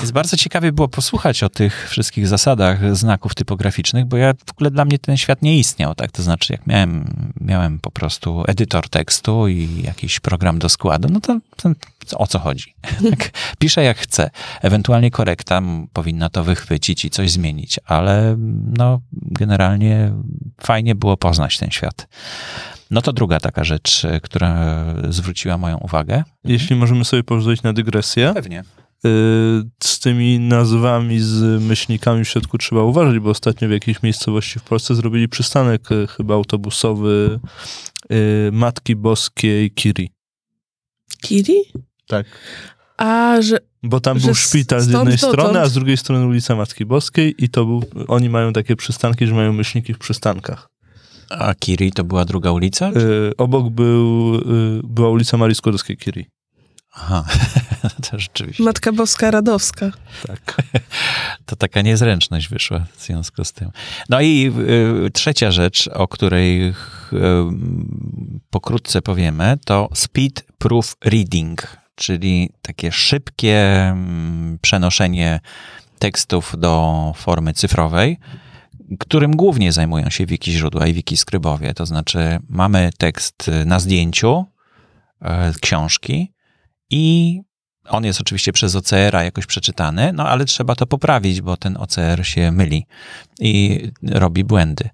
Jest 0.00 0.12
bardzo 0.12 0.36
ciekawie 0.36 0.72
było 0.72 0.88
posłuchać 0.88 1.42
o 1.42 1.48
tych 1.48 1.88
wszystkich 1.90 2.28
zasadach 2.28 2.96
znaków 2.96 3.34
typograficznych, 3.34 4.06
bo 4.06 4.16
ja 4.16 4.32
w 4.46 4.50
ogóle 4.52 4.70
dla 4.70 4.84
mnie 4.84 4.98
ten 4.98 5.16
świat 5.16 5.42
nie 5.42 5.58
istniał, 5.58 5.94
tak? 5.94 6.12
To 6.12 6.22
znaczy, 6.22 6.52
jak 6.52 6.66
miałem, 6.66 7.04
miałem 7.40 7.78
po 7.78 7.90
prostu 7.90 8.44
edytor 8.48 8.88
tekstu 8.88 9.48
i 9.48 9.82
jakiś 9.84 10.20
program 10.20 10.58
do 10.58 10.68
składu, 10.68 11.08
no 11.12 11.20
to, 11.20 11.38
to 11.56 12.18
o 12.18 12.26
co 12.26 12.38
chodzi? 12.38 12.74
Tak, 13.10 13.30
piszę 13.58 13.82
jak 13.82 13.98
chcę. 13.98 14.30
Ewentualnie 14.62 15.10
korekta 15.10 15.62
powinna 15.92 16.30
to 16.30 16.44
wychwycić 16.44 17.04
i 17.04 17.10
coś 17.10 17.30
zmienić, 17.30 17.80
ale 17.84 18.36
no, 18.72 19.00
generalnie 19.12 20.12
fajnie 20.60 20.94
było 20.94 21.16
poznać 21.16 21.58
ten 21.58 21.70
świat. 21.70 22.08
No 22.92 23.02
to 23.02 23.12
druga 23.12 23.40
taka 23.40 23.64
rzecz, 23.64 24.04
e, 24.04 24.20
która 24.20 24.84
zwróciła 25.08 25.58
moją 25.58 25.78
uwagę. 25.78 26.22
Jeśli 26.44 26.76
możemy 26.76 27.04
sobie 27.04 27.22
pozwolić 27.22 27.62
na 27.62 27.72
dygresję. 27.72 28.32
Pewnie. 28.34 28.58
E, 28.60 28.64
z 29.84 30.00
tymi 30.00 30.38
nazwami, 30.38 31.20
z 31.20 31.62
myślnikami 31.62 32.24
w 32.24 32.28
środku 32.28 32.58
trzeba 32.58 32.82
uważać, 32.82 33.18
bo 33.18 33.30
ostatnio 33.30 33.68
w 33.68 33.70
jakiejś 33.70 34.02
miejscowości 34.02 34.58
w 34.58 34.62
Polsce 34.62 34.94
zrobili 34.94 35.28
przystanek 35.28 35.92
e, 35.92 36.06
chyba 36.06 36.34
autobusowy 36.34 37.40
Matki 38.52 38.96
Boskiej 38.96 39.70
Kiri. 39.70 40.10
Kiri? 41.22 41.62
Tak. 42.06 42.26
A, 42.96 43.42
że. 43.42 43.58
Bo 43.82 44.00
tam 44.00 44.18
był 44.18 44.34
szpital 44.34 44.80
z 44.80 44.90
jednej 44.90 45.18
strony, 45.18 45.60
a 45.60 45.66
z 45.66 45.72
drugiej 45.72 45.96
strony 45.96 46.26
ulica 46.26 46.56
Matki 46.56 46.84
Boskiej, 46.86 47.34
i 47.44 47.48
to 47.48 47.64
był. 47.64 47.84
Oni 48.08 48.28
mają 48.28 48.52
takie 48.52 48.76
przystanki, 48.76 49.26
że 49.26 49.34
mają 49.34 49.52
myślniki 49.52 49.94
w 49.94 49.98
przystankach. 49.98 50.68
A 51.38 51.54
Kiri 51.54 51.92
to 51.92 52.04
była 52.04 52.24
druga 52.24 52.52
ulica? 52.52 52.90
Y, 52.90 53.36
obok 53.36 53.68
był, 53.68 54.34
y, 54.34 54.40
była 54.84 55.08
ulica 55.08 55.36
Marii 55.36 55.54
Skłodowskiej-Curie. 55.54 56.24
Aha, 56.94 57.24
to 58.10 58.18
rzeczywiście. 58.18 58.62
Matka 58.62 58.92
Boska 58.92 59.30
Radowska. 59.30 59.90
Tak. 60.26 60.56
To 61.46 61.56
taka 61.56 61.82
niezręczność 61.82 62.48
wyszła 62.48 62.86
w 62.96 63.02
związku 63.02 63.44
z 63.44 63.52
tym. 63.52 63.70
No 64.08 64.20
i 64.20 64.52
y, 65.06 65.10
trzecia 65.10 65.50
rzecz, 65.50 65.88
o 65.88 66.08
której 66.08 66.68
y, 66.68 66.74
pokrótce 68.50 69.02
powiemy, 69.02 69.58
to 69.64 69.88
speed 69.94 70.42
proof 70.58 70.96
reading, 71.04 71.76
czyli 71.94 72.50
takie 72.62 72.92
szybkie 72.92 73.90
y, 74.54 74.58
przenoszenie 74.58 75.40
tekstów 75.98 76.54
do 76.58 77.12
formy 77.16 77.52
cyfrowej 77.52 78.18
którym 78.98 79.36
głównie 79.36 79.72
zajmują 79.72 80.10
się 80.10 80.26
wiki 80.26 80.52
źródła 80.52 80.86
i 80.86 80.92
wiki 80.92 81.16
skrybowie. 81.16 81.74
To 81.74 81.86
znaczy, 81.86 82.38
mamy 82.48 82.90
tekst 82.98 83.50
na 83.66 83.80
zdjęciu 83.80 84.44
e, 85.20 85.52
książki 85.60 86.32
i 86.90 87.40
on 87.88 88.04
jest 88.04 88.20
oczywiście 88.20 88.52
przez 88.52 88.76
OCR-a 88.76 89.24
jakoś 89.24 89.46
przeczytany, 89.46 90.12
no 90.12 90.28
ale 90.28 90.44
trzeba 90.44 90.74
to 90.74 90.86
poprawić, 90.86 91.40
bo 91.40 91.56
ten 91.56 91.76
OCR 91.76 92.26
się 92.26 92.52
myli 92.52 92.86
i 93.40 93.82
robi 94.02 94.44
błędy. 94.44 94.88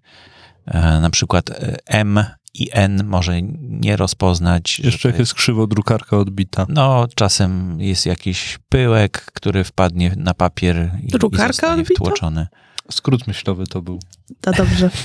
E, 0.66 1.00
na 1.00 1.10
przykład 1.10 1.50
e, 1.50 1.76
M 1.86 2.24
i 2.54 2.68
N 2.72 3.04
może 3.04 3.42
nie 3.60 3.96
rozpoznać. 3.96 4.80
Jeszcze 4.80 5.08
jak 5.08 5.18
jest 5.18 5.34
krzywo 5.34 5.66
drukarka 5.66 6.16
odbita. 6.16 6.66
No, 6.68 7.06
czasem 7.14 7.80
jest 7.80 8.06
jakiś 8.06 8.58
pyłek, 8.68 9.24
który 9.24 9.64
wpadnie 9.64 10.14
na 10.16 10.34
papier 10.34 10.90
i, 11.02 11.06
drukarka 11.06 11.44
i 11.44 11.48
zostanie 11.48 11.82
odbita? 11.82 12.04
wtłoczony. 12.04 12.46
Skrót 12.90 13.26
myślowy 13.26 13.66
to 13.66 13.82
był. 13.82 14.00
To 14.40 14.52
dobrze. 14.52 14.90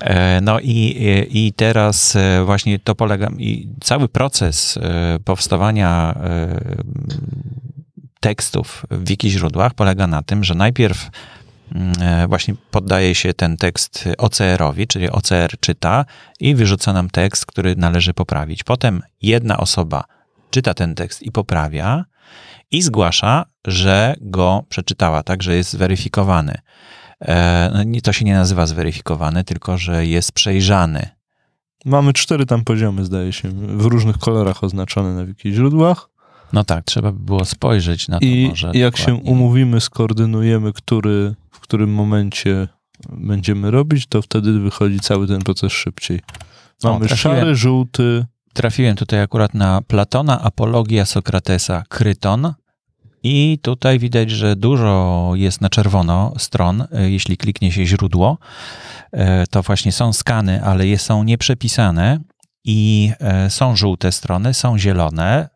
E, 0.00 0.40
no 0.40 0.60
i, 0.60 0.96
i 1.30 1.52
teraz 1.52 2.16
e, 2.16 2.44
właśnie 2.44 2.78
to 2.78 2.94
polega, 2.94 3.30
i 3.38 3.68
cały 3.80 4.08
proces 4.08 4.76
e, 4.76 5.18
powstawania 5.24 6.14
tekstów 8.20 8.86
w 8.90 9.08
wiki 9.08 9.30
źródłach 9.30 9.74
polega 9.74 10.06
na 10.06 10.22
tym, 10.22 10.44
że 10.44 10.54
najpierw 10.54 11.10
mm, 11.74 12.28
właśnie 12.28 12.54
poddaje 12.70 13.14
się 13.14 13.34
ten 13.34 13.56
tekst 13.56 14.08
OCR-owi, 14.18 14.86
czyli 14.86 15.10
OCR 15.10 15.60
czyta 15.60 16.04
i 16.40 16.54
wyrzuca 16.54 16.92
nam 16.92 17.10
tekst, 17.10 17.46
który 17.46 17.76
należy 17.76 18.14
poprawić. 18.14 18.64
Potem 18.64 19.02
jedna 19.22 19.56
osoba 19.56 20.04
czyta 20.50 20.74
ten 20.74 20.94
tekst 20.94 21.22
i 21.22 21.32
poprawia 21.32 22.04
i 22.72 22.82
zgłasza, 22.82 23.44
że 23.66 24.14
go 24.20 24.64
przeczytała, 24.68 25.22
tak, 25.22 25.42
że 25.42 25.56
jest 25.56 25.70
zweryfikowany. 25.70 26.54
E, 27.20 27.84
no, 27.86 28.00
to 28.02 28.12
się 28.12 28.24
nie 28.24 28.34
nazywa 28.34 28.66
zweryfikowany, 28.66 29.44
tylko 29.44 29.78
że 29.78 30.06
jest 30.06 30.32
przejrzany. 30.32 31.08
Mamy 31.84 32.12
cztery 32.12 32.46
tam 32.46 32.64
poziomy, 32.64 33.04
zdaje 33.04 33.32
się, 33.32 33.48
w 33.52 33.86
różnych 33.86 34.18
kolorach 34.18 34.64
oznaczone 34.64 35.14
na 35.14 35.24
wiki 35.24 35.52
źródłach. 35.52 36.08
No 36.52 36.64
tak, 36.64 36.84
trzeba 36.84 37.12
by 37.12 37.18
było 37.18 37.44
spojrzeć 37.44 38.08
na 38.08 38.18
to 38.18 38.24
I 38.24 38.46
może. 38.48 38.70
I 38.74 38.78
jak 38.78 38.94
dokładnie. 38.94 39.24
się 39.24 39.30
umówimy, 39.30 39.80
skoordynujemy, 39.80 40.72
który, 40.72 41.34
w 41.50 41.60
którym 41.60 41.94
momencie 41.94 42.68
będziemy 43.08 43.70
robić, 43.70 44.06
to 44.06 44.22
wtedy 44.22 44.60
wychodzi 44.60 45.00
cały 45.00 45.26
ten 45.28 45.38
proces 45.42 45.72
szybciej. 45.72 46.20
Mamy 46.84 47.06
o, 47.06 47.16
szary, 47.16 47.56
żółty. 47.56 48.26
Trafiłem 48.52 48.96
tutaj 48.96 49.20
akurat 49.20 49.54
na 49.54 49.82
Platona, 49.82 50.40
Apologia 50.42 51.04
Sokratesa, 51.04 51.84
Kryton. 51.88 52.54
I 53.22 53.58
tutaj 53.62 53.98
widać, 53.98 54.30
że 54.30 54.56
dużo 54.56 55.32
jest 55.34 55.60
na 55.60 55.68
czerwono 55.68 56.34
stron, 56.38 56.86
e, 56.92 57.10
jeśli 57.10 57.36
kliknie 57.36 57.72
się 57.72 57.86
źródło. 57.86 58.38
E, 59.12 59.46
to 59.46 59.62
właśnie 59.62 59.92
są 59.92 60.12
skany, 60.12 60.64
ale 60.64 60.98
są 60.98 61.24
nieprzepisane 61.24 62.20
i 62.64 63.10
e, 63.20 63.50
są 63.50 63.76
żółte 63.76 64.12
strony, 64.12 64.54
są 64.54 64.78
zielone 64.78 65.48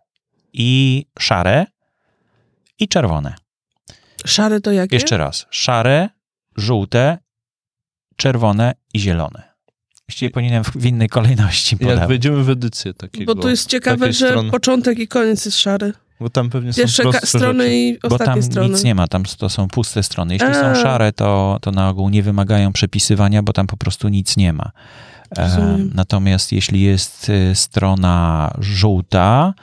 i 0.52 1.04
szare 1.18 1.66
i 2.78 2.88
czerwone. 2.88 3.34
Szare 4.26 4.60
to 4.60 4.72
jakie? 4.72 4.96
Jeszcze 4.96 5.16
raz. 5.16 5.46
Szare, 5.50 6.08
żółte, 6.56 7.18
czerwone 8.16 8.74
i 8.94 9.00
zielone. 9.00 9.56
Właściwie 10.08 10.30
powinienem 10.30 10.64
w 10.64 10.86
innej 10.86 11.08
kolejności 11.08 11.76
podawać. 11.76 11.98
Jak 11.98 12.08
wejdziemy 12.08 12.44
w 12.44 12.50
edycję 12.50 12.94
takiego. 12.94 13.34
Bo 13.34 13.42
tu 13.42 13.48
jest 13.48 13.68
ciekawe, 13.68 14.12
że 14.12 14.28
stron... 14.28 14.50
początek 14.50 14.98
i 14.98 15.08
koniec 15.08 15.44
jest 15.44 15.58
szary. 15.58 15.92
Bo 16.20 16.30
tam 16.30 16.50
pewnie 16.50 16.72
Pierwsze 16.72 17.02
są 17.02 17.12
strony 17.12 17.64
rzeczy. 17.64 17.76
i 17.76 17.98
ostatnie 18.02 18.18
Bo 18.18 18.24
tam 18.24 18.42
strony. 18.42 18.68
nic 18.68 18.84
nie 18.84 18.94
ma, 18.94 19.08
tam 19.08 19.22
to 19.38 19.48
są 19.48 19.68
puste 19.68 20.02
strony. 20.02 20.34
Jeśli 20.34 20.48
A. 20.48 20.54
są 20.74 20.82
szare, 20.82 21.12
to, 21.12 21.58
to 21.60 21.70
na 21.70 21.88
ogół 21.88 22.08
nie 22.08 22.22
wymagają 22.22 22.72
przepisywania, 22.72 23.42
bo 23.42 23.52
tam 23.52 23.66
po 23.66 23.76
prostu 23.76 24.08
nic 24.08 24.36
nie 24.36 24.52
ma. 24.52 24.70
E, 25.38 25.78
natomiast 25.94 26.52
jeśli 26.52 26.80
jest 26.80 27.28
y, 27.28 27.54
strona 27.54 28.50
żółta, 28.58 29.54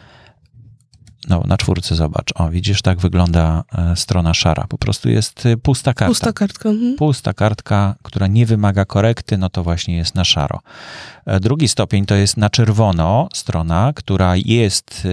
no, 1.29 1.43
na 1.47 1.57
czwórce 1.57 1.95
zobacz. 1.95 2.29
O, 2.35 2.49
widzisz, 2.49 2.81
tak 2.81 2.99
wygląda 2.99 3.63
e, 3.77 3.95
strona 3.95 4.33
szara. 4.33 4.65
Po 4.69 4.77
prostu 4.77 5.09
jest 5.09 5.45
e, 5.45 5.57
pusta 5.57 5.93
kartka. 5.93 6.11
Pusta 6.11 6.33
kartka. 6.33 6.69
Mhm. 6.69 6.95
Pusta 6.95 7.33
kartka, 7.33 7.95
która 8.03 8.27
nie 8.27 8.45
wymaga 8.45 8.85
korekty, 8.85 9.37
no 9.37 9.49
to 9.49 9.63
właśnie 9.63 9.97
jest 9.97 10.15
na 10.15 10.23
szaro. 10.23 10.59
E, 11.25 11.39
drugi 11.39 11.67
stopień 11.67 12.05
to 12.05 12.15
jest 12.15 12.37
na 12.37 12.49
czerwono 12.49 13.29
strona, 13.33 13.93
która 13.95 14.35
jest 14.35 15.07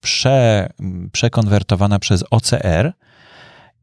prze, 0.00 0.68
przekonwertowana 1.12 1.98
przez 1.98 2.24
OCR. 2.30 2.92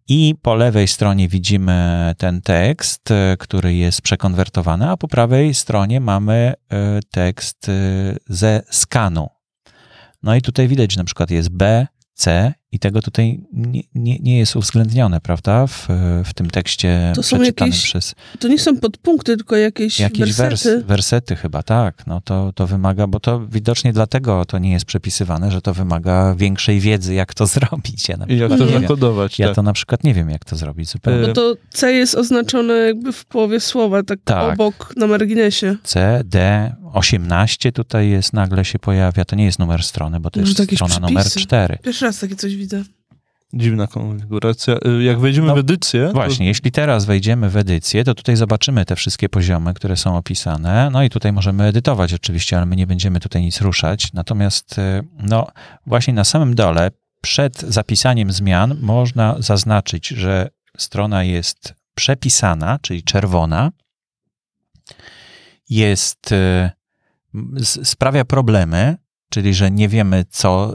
I 0.10 0.36
po 0.42 0.56
lewej 0.56 0.88
stronie 0.88 1.28
widzimy 1.28 2.14
ten 2.18 2.42
tekst, 2.42 3.10
który 3.40 3.76
jest 3.76 4.02
przekonwertowany, 4.02 4.90
a 4.90 4.98
po 4.98 5.08
prawej 5.08 5.54
stronie 5.54 6.00
mamy 6.00 6.54
tekst 7.12 7.72
ze 8.30 8.62
skanu 8.72 9.30
no 10.24 10.36
i 10.36 10.42
tutaj 10.42 10.68
widać, 10.68 10.92
że 10.94 10.98
na 10.98 11.04
przykład 11.04 11.32
jest 11.32 11.50
B, 11.50 11.88
C 12.14 12.54
i 12.72 12.80
tego 12.80 13.02
tutaj 13.02 13.42
nie, 13.54 13.82
nie, 13.96 14.20
nie 14.20 14.38
jest 14.38 14.56
uwzględnione, 14.56 15.22
prawda, 15.22 15.68
w, 15.68 15.88
w 16.26 16.34
tym 16.34 16.50
tekście 16.50 17.12
to 17.16 17.24
są 17.24 17.42
jakieś, 17.42 17.84
przez... 17.84 18.16
To 18.40 18.48
nie 18.48 18.60
są 18.60 18.80
podpunkty, 18.80 19.38
tylko 19.38 19.56
jakieś, 19.56 20.00
jakieś 20.00 20.34
wersety. 20.34 20.76
Wers, 20.76 20.88
wersety 20.88 21.36
chyba, 21.36 21.64
tak. 21.64 22.08
No 22.08 22.22
to, 22.22 22.54
to 22.56 22.68
wymaga, 22.68 23.08
bo 23.08 23.20
to 23.20 23.48
widocznie 23.48 23.94
dlatego 23.94 24.46
to 24.46 24.58
nie 24.58 24.72
jest 24.72 24.86
przepisywane, 24.86 25.52
że 25.52 25.62
to 25.62 25.74
wymaga 25.74 26.36
większej 26.36 26.80
wiedzy, 26.80 27.14
jak 27.14 27.34
to 27.34 27.48
zrobić. 27.56 28.10
Ja 28.10 28.18
I 28.28 28.38
jak 28.38 28.50
to 28.50 28.68
zakodować. 28.68 29.40
Ja 29.40 29.48
tak. 29.48 29.56
to 29.56 29.64
na 29.64 29.74
przykład 29.74 30.04
nie 30.04 30.14
wiem, 30.14 30.30
jak 30.30 30.46
to 30.46 30.56
zrobić 30.56 30.90
zupełnie. 30.90 31.28
No 31.28 31.34
to 31.34 31.56
C 31.70 31.94
jest 31.94 32.16
oznaczone 32.16 32.74
jakby 32.74 33.12
w 33.12 33.26
połowie 33.26 33.60
słowa, 33.60 34.04
tak, 34.04 34.20
tak. 34.24 34.54
obok, 34.54 34.94
na 34.96 35.08
marginesie. 35.08 35.76
C, 35.84 36.22
D, 36.26 36.76
18 36.98 37.72
tutaj 37.72 38.10
jest, 38.10 38.34
nagle 38.34 38.66
się 38.66 38.80
pojawia. 38.80 39.26
To 39.26 39.36
nie 39.36 39.46
jest 39.46 39.60
numer 39.60 39.84
strony, 39.84 40.20
bo 40.20 40.30
to 40.30 40.40
Może 40.40 40.50
jest 40.50 40.74
strona 40.74 40.90
przepisy. 40.90 41.02
numer 41.02 41.26
4. 41.26 41.78
Pierwszy 41.84 42.06
raz 42.06 42.20
takie 42.20 42.36
coś 42.36 42.56
widzę. 42.56 42.84
Dziwna 43.54 43.88
konfiguracja. 43.88 44.76
Y, 45.00 45.04
jak 45.04 45.20
wejdziemy 45.20 45.48
no, 45.48 45.56
w 45.56 45.58
edycję. 45.58 46.10
Właśnie, 46.14 46.38
to... 46.38 46.44
jeśli 46.44 46.72
teraz 46.72 47.06
wejdziemy 47.06 47.50
w 47.50 47.58
edycję, 47.58 48.04
to 48.04 48.16
tutaj 48.16 48.36
zobaczymy 48.36 48.86
te 48.86 48.96
wszystkie 48.96 49.30
poziomy, 49.30 49.74
które 49.74 49.98
są 49.98 50.18
opisane. 50.18 50.90
No 50.92 51.04
i 51.04 51.10
tutaj 51.10 51.34
możemy 51.34 51.64
edytować 51.64 52.14
oczywiście, 52.14 52.58
ale 52.58 52.66
my 52.66 52.76
nie 52.76 52.88
będziemy 52.88 53.20
tutaj 53.20 53.42
nic 53.42 53.62
ruszać. 53.62 54.14
Natomiast, 54.14 54.78
y, 54.78 55.04
no, 55.20 55.48
właśnie 55.86 56.14
na 56.14 56.24
samym 56.24 56.56
dole, 56.56 56.92
przed 57.22 57.62
zapisaniem 57.62 58.32
zmian, 58.32 58.78
można 58.82 59.36
zaznaczyć, 59.40 60.08
że 60.08 60.50
strona 60.78 61.24
jest 61.24 61.74
przepisana, 61.96 62.80
czyli 62.82 63.04
czerwona. 63.04 63.72
Jest, 65.70 66.32
y, 66.32 66.70
sprawia 67.84 68.26
problemy, 68.26 68.98
czyli 69.30 69.54
że 69.54 69.72
nie 69.72 69.90
wiemy, 69.90 70.26
co, 70.30 70.74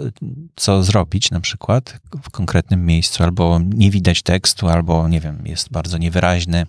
co 0.56 0.82
zrobić 0.82 1.30
na 1.30 1.40
przykład 1.40 2.00
w 2.22 2.30
konkretnym 2.30 2.86
miejscu, 2.86 3.22
albo 3.22 3.60
nie 3.64 3.90
widać 3.90 4.22
tekstu, 4.22 4.68
albo 4.68 5.08
nie 5.08 5.20
wiem, 5.20 5.42
jest 5.46 5.72
bardzo 5.72 5.98
niewyraźny. 5.98 6.66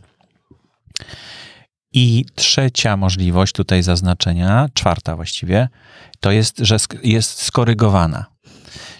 I 1.93 2.25
trzecia 2.35 2.97
możliwość 2.97 3.53
tutaj 3.53 3.83
zaznaczenia, 3.83 4.69
czwarta 4.73 5.15
właściwie, 5.15 5.69
to 6.19 6.31
jest, 6.31 6.57
że 6.59 6.77
jest 7.03 7.41
skorygowana. 7.41 8.25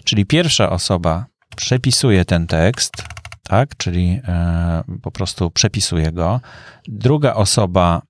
Czyli 0.04 0.26
pierwsza 0.26 0.70
osoba 0.70 1.26
przepisuje 1.56 2.26
ten 2.26 2.48
tekst, 2.48 3.04
tak, 3.44 3.78
czyli 3.78 4.22
e, 4.28 4.84
po 5.02 5.12
prostu 5.12 5.52
przepisuje 5.52 6.12
go. 6.12 6.42
Druga 6.88 7.34
osoba 7.34 8.02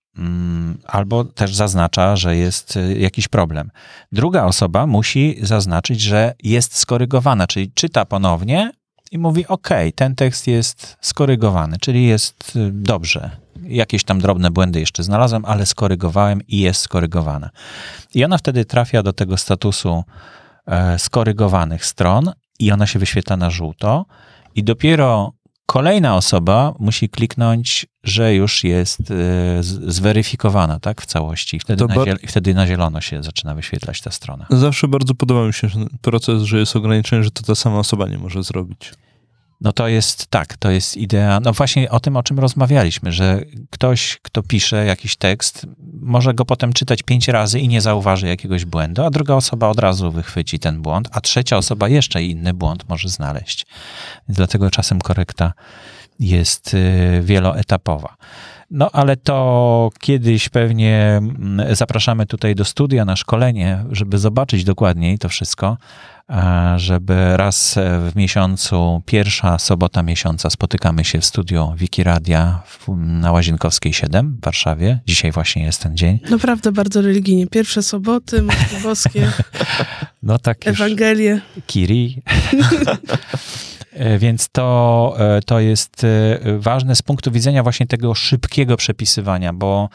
albo 0.87 1.23
też 1.23 1.55
zaznacza, 1.55 2.15
że 2.15 2.37
jest 2.37 2.77
y, 2.77 2.99
jakiś 2.99 3.27
problem. 3.27 3.71
Druga 4.11 4.43
osoba 4.43 4.87
musi 4.87 5.37
zaznaczyć, 5.41 6.01
że 6.01 6.33
jest 6.43 6.77
skorygowana, 6.77 7.47
czyli 7.47 7.71
czyta 7.71 8.05
ponownie 8.05 8.71
i 9.11 9.17
mówi: 9.17 9.47
OK, 9.47 9.69
ten 9.95 10.15
tekst 10.15 10.47
jest 10.47 10.97
skorygowany, 11.01 11.77
czyli 11.81 12.07
jest 12.07 12.55
y, 12.55 12.71
dobrze. 12.71 13.29
Jakieś 13.63 14.03
tam 14.03 14.19
drobne 14.19 14.51
błędy 14.51 14.79
jeszcze 14.79 15.03
znalazłem, 15.03 15.45
ale 15.45 15.65
skorygowałem 15.65 16.41
i 16.47 16.59
jest 16.59 16.81
skorygowana. 16.81 17.49
I 18.15 18.25
ona 18.25 18.37
wtedy 18.37 18.65
trafia 18.65 19.03
do 19.03 19.13
tego 19.13 19.37
statusu 19.37 20.03
e, 20.65 20.99
skorygowanych 20.99 21.85
stron 21.85 22.31
i 22.59 22.71
ona 22.71 22.87
się 22.87 22.99
wyświetla 22.99 23.37
na 23.37 23.49
żółto. 23.49 24.05
I 24.55 24.63
dopiero 24.63 25.33
kolejna 25.65 26.15
osoba 26.15 26.73
musi 26.79 27.09
kliknąć, 27.09 27.85
że 28.03 28.35
już 28.35 28.63
jest 28.63 28.99
e, 29.11 29.13
zweryfikowana 29.87 30.79
tak, 30.79 31.01
w 31.01 31.05
całości. 31.05 31.59
Wtedy, 31.59 31.85
na, 31.85 31.95
ziel- 31.95 32.27
wtedy 32.27 32.53
na 32.53 32.67
zielono 32.67 33.01
się 33.01 33.23
zaczyna 33.23 33.55
wyświetlać 33.55 34.01
ta 34.01 34.11
strona. 34.11 34.45
Zawsze 34.49 34.87
bardzo 34.87 35.15
podoba 35.15 35.47
mi 35.47 35.53
się 35.53 35.67
proces, 36.01 36.43
że 36.43 36.59
jest 36.59 36.75
ograniczenie, 36.75 37.23
że 37.23 37.31
to 37.31 37.43
ta 37.43 37.55
sama 37.55 37.79
osoba 37.79 38.07
nie 38.07 38.17
może 38.17 38.43
zrobić. 38.43 38.93
No 39.61 39.73
to 39.73 39.87
jest 39.87 40.27
tak, 40.27 40.57
to 40.57 40.71
jest 40.71 40.97
idea, 40.97 41.39
no 41.39 41.53
właśnie 41.53 41.91
o 41.91 41.99
tym, 41.99 42.17
o 42.17 42.23
czym 42.23 42.39
rozmawialiśmy, 42.39 43.11
że 43.11 43.41
ktoś, 43.69 44.19
kto 44.21 44.43
pisze 44.43 44.85
jakiś 44.85 45.15
tekst, 45.15 45.67
może 46.01 46.33
go 46.33 46.45
potem 46.45 46.73
czytać 46.73 47.03
pięć 47.03 47.27
razy 47.27 47.59
i 47.59 47.67
nie 47.67 47.81
zauważy 47.81 48.27
jakiegoś 48.27 48.65
błędu, 48.65 49.03
a 49.03 49.09
druga 49.09 49.33
osoba 49.33 49.67
od 49.67 49.79
razu 49.79 50.11
wychwyci 50.11 50.59
ten 50.59 50.81
błąd, 50.81 51.09
a 51.11 51.21
trzecia 51.21 51.57
osoba 51.57 51.87
jeszcze 51.87 52.23
inny 52.23 52.53
błąd 52.53 52.89
może 52.89 53.09
znaleźć. 53.09 53.65
Więc 54.27 54.37
dlatego 54.37 54.71
czasem 54.71 55.01
korekta 55.01 55.53
jest 56.19 56.73
y, 56.73 57.21
wieloetapowa. 57.23 58.15
No 58.71 58.89
ale 58.93 59.17
to 59.17 59.89
kiedyś 59.99 60.49
pewnie 60.49 60.97
mm, 61.17 61.75
zapraszamy 61.75 62.25
tutaj 62.25 62.55
do 62.55 62.65
studia 62.65 63.05
na 63.05 63.15
szkolenie, 63.15 63.85
żeby 63.91 64.17
zobaczyć 64.17 64.63
dokładniej 64.63 65.19
to 65.19 65.29
wszystko, 65.29 65.77
żeby 66.75 67.37
raz 67.37 67.75
w 68.11 68.15
miesiącu, 68.15 69.01
pierwsza 69.05 69.59
sobota 69.59 70.03
miesiąca 70.03 70.49
spotykamy 70.49 71.03
się 71.03 71.19
w 71.19 71.25
studiu 71.25 71.73
Wikiradia 71.77 72.61
na 72.97 73.31
Łazienkowskiej 73.31 73.93
7 73.93 74.37
w 74.41 74.45
Warszawie. 74.45 74.99
Dzisiaj 75.07 75.31
właśnie 75.31 75.63
jest 75.63 75.83
ten 75.83 75.97
dzień. 75.97 76.19
Naprawdę 76.29 76.71
bardzo 76.71 77.01
religijnie. 77.01 77.47
Pierwsze 77.47 77.83
soboty, 77.83 78.41
Matki 78.41 78.75
Boskie, 78.83 79.31
no 80.23 80.39
tak 80.39 80.67
Ewangelie. 80.67 81.41
Kiri. 81.67 82.21
E, 83.93 84.17
więc 84.17 84.49
to, 84.49 85.15
e, 85.19 85.41
to 85.41 85.59
jest 85.59 86.03
e, 86.03 86.39
ważne 86.59 86.95
z 86.95 87.01
punktu 87.01 87.31
widzenia 87.31 87.63
właśnie 87.63 87.87
tego 87.87 88.15
szybkiego 88.15 88.77
przepisywania, 88.77 89.53
bo 89.53 89.89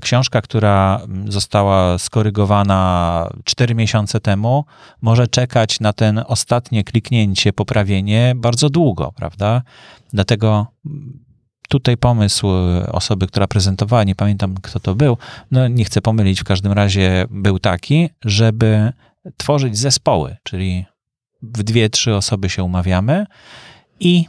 książka, 0.00 0.40
która 0.40 1.00
została 1.28 1.98
skorygowana 1.98 3.28
4 3.44 3.74
miesiące 3.74 4.20
temu, 4.20 4.64
może 5.02 5.26
czekać 5.26 5.80
na 5.80 5.92
ten 5.92 6.22
ostatnie 6.26 6.84
kliknięcie, 6.84 7.52
poprawienie 7.52 8.32
bardzo 8.36 8.70
długo, 8.70 9.12
prawda? 9.16 9.62
Dlatego 10.12 10.66
tutaj 11.68 11.96
pomysł 11.96 12.48
osoby, 12.92 13.26
która 13.26 13.46
prezentowała, 13.46 14.04
nie 14.04 14.14
pamiętam 14.14 14.54
kto 14.62 14.80
to 14.80 14.94
był, 14.94 15.16
no 15.50 15.68
nie 15.68 15.84
chcę 15.84 16.00
pomylić, 16.00 16.40
w 16.40 16.44
każdym 16.44 16.72
razie 16.72 17.24
był 17.30 17.58
taki, 17.58 18.10
żeby 18.24 18.92
tworzyć 19.36 19.78
zespoły, 19.78 20.36
czyli 20.42 20.84
w 21.42 21.62
dwie, 21.62 21.90
trzy 21.90 22.14
osoby 22.14 22.50
się 22.50 22.64
umawiamy 22.64 23.26
i 24.00 24.24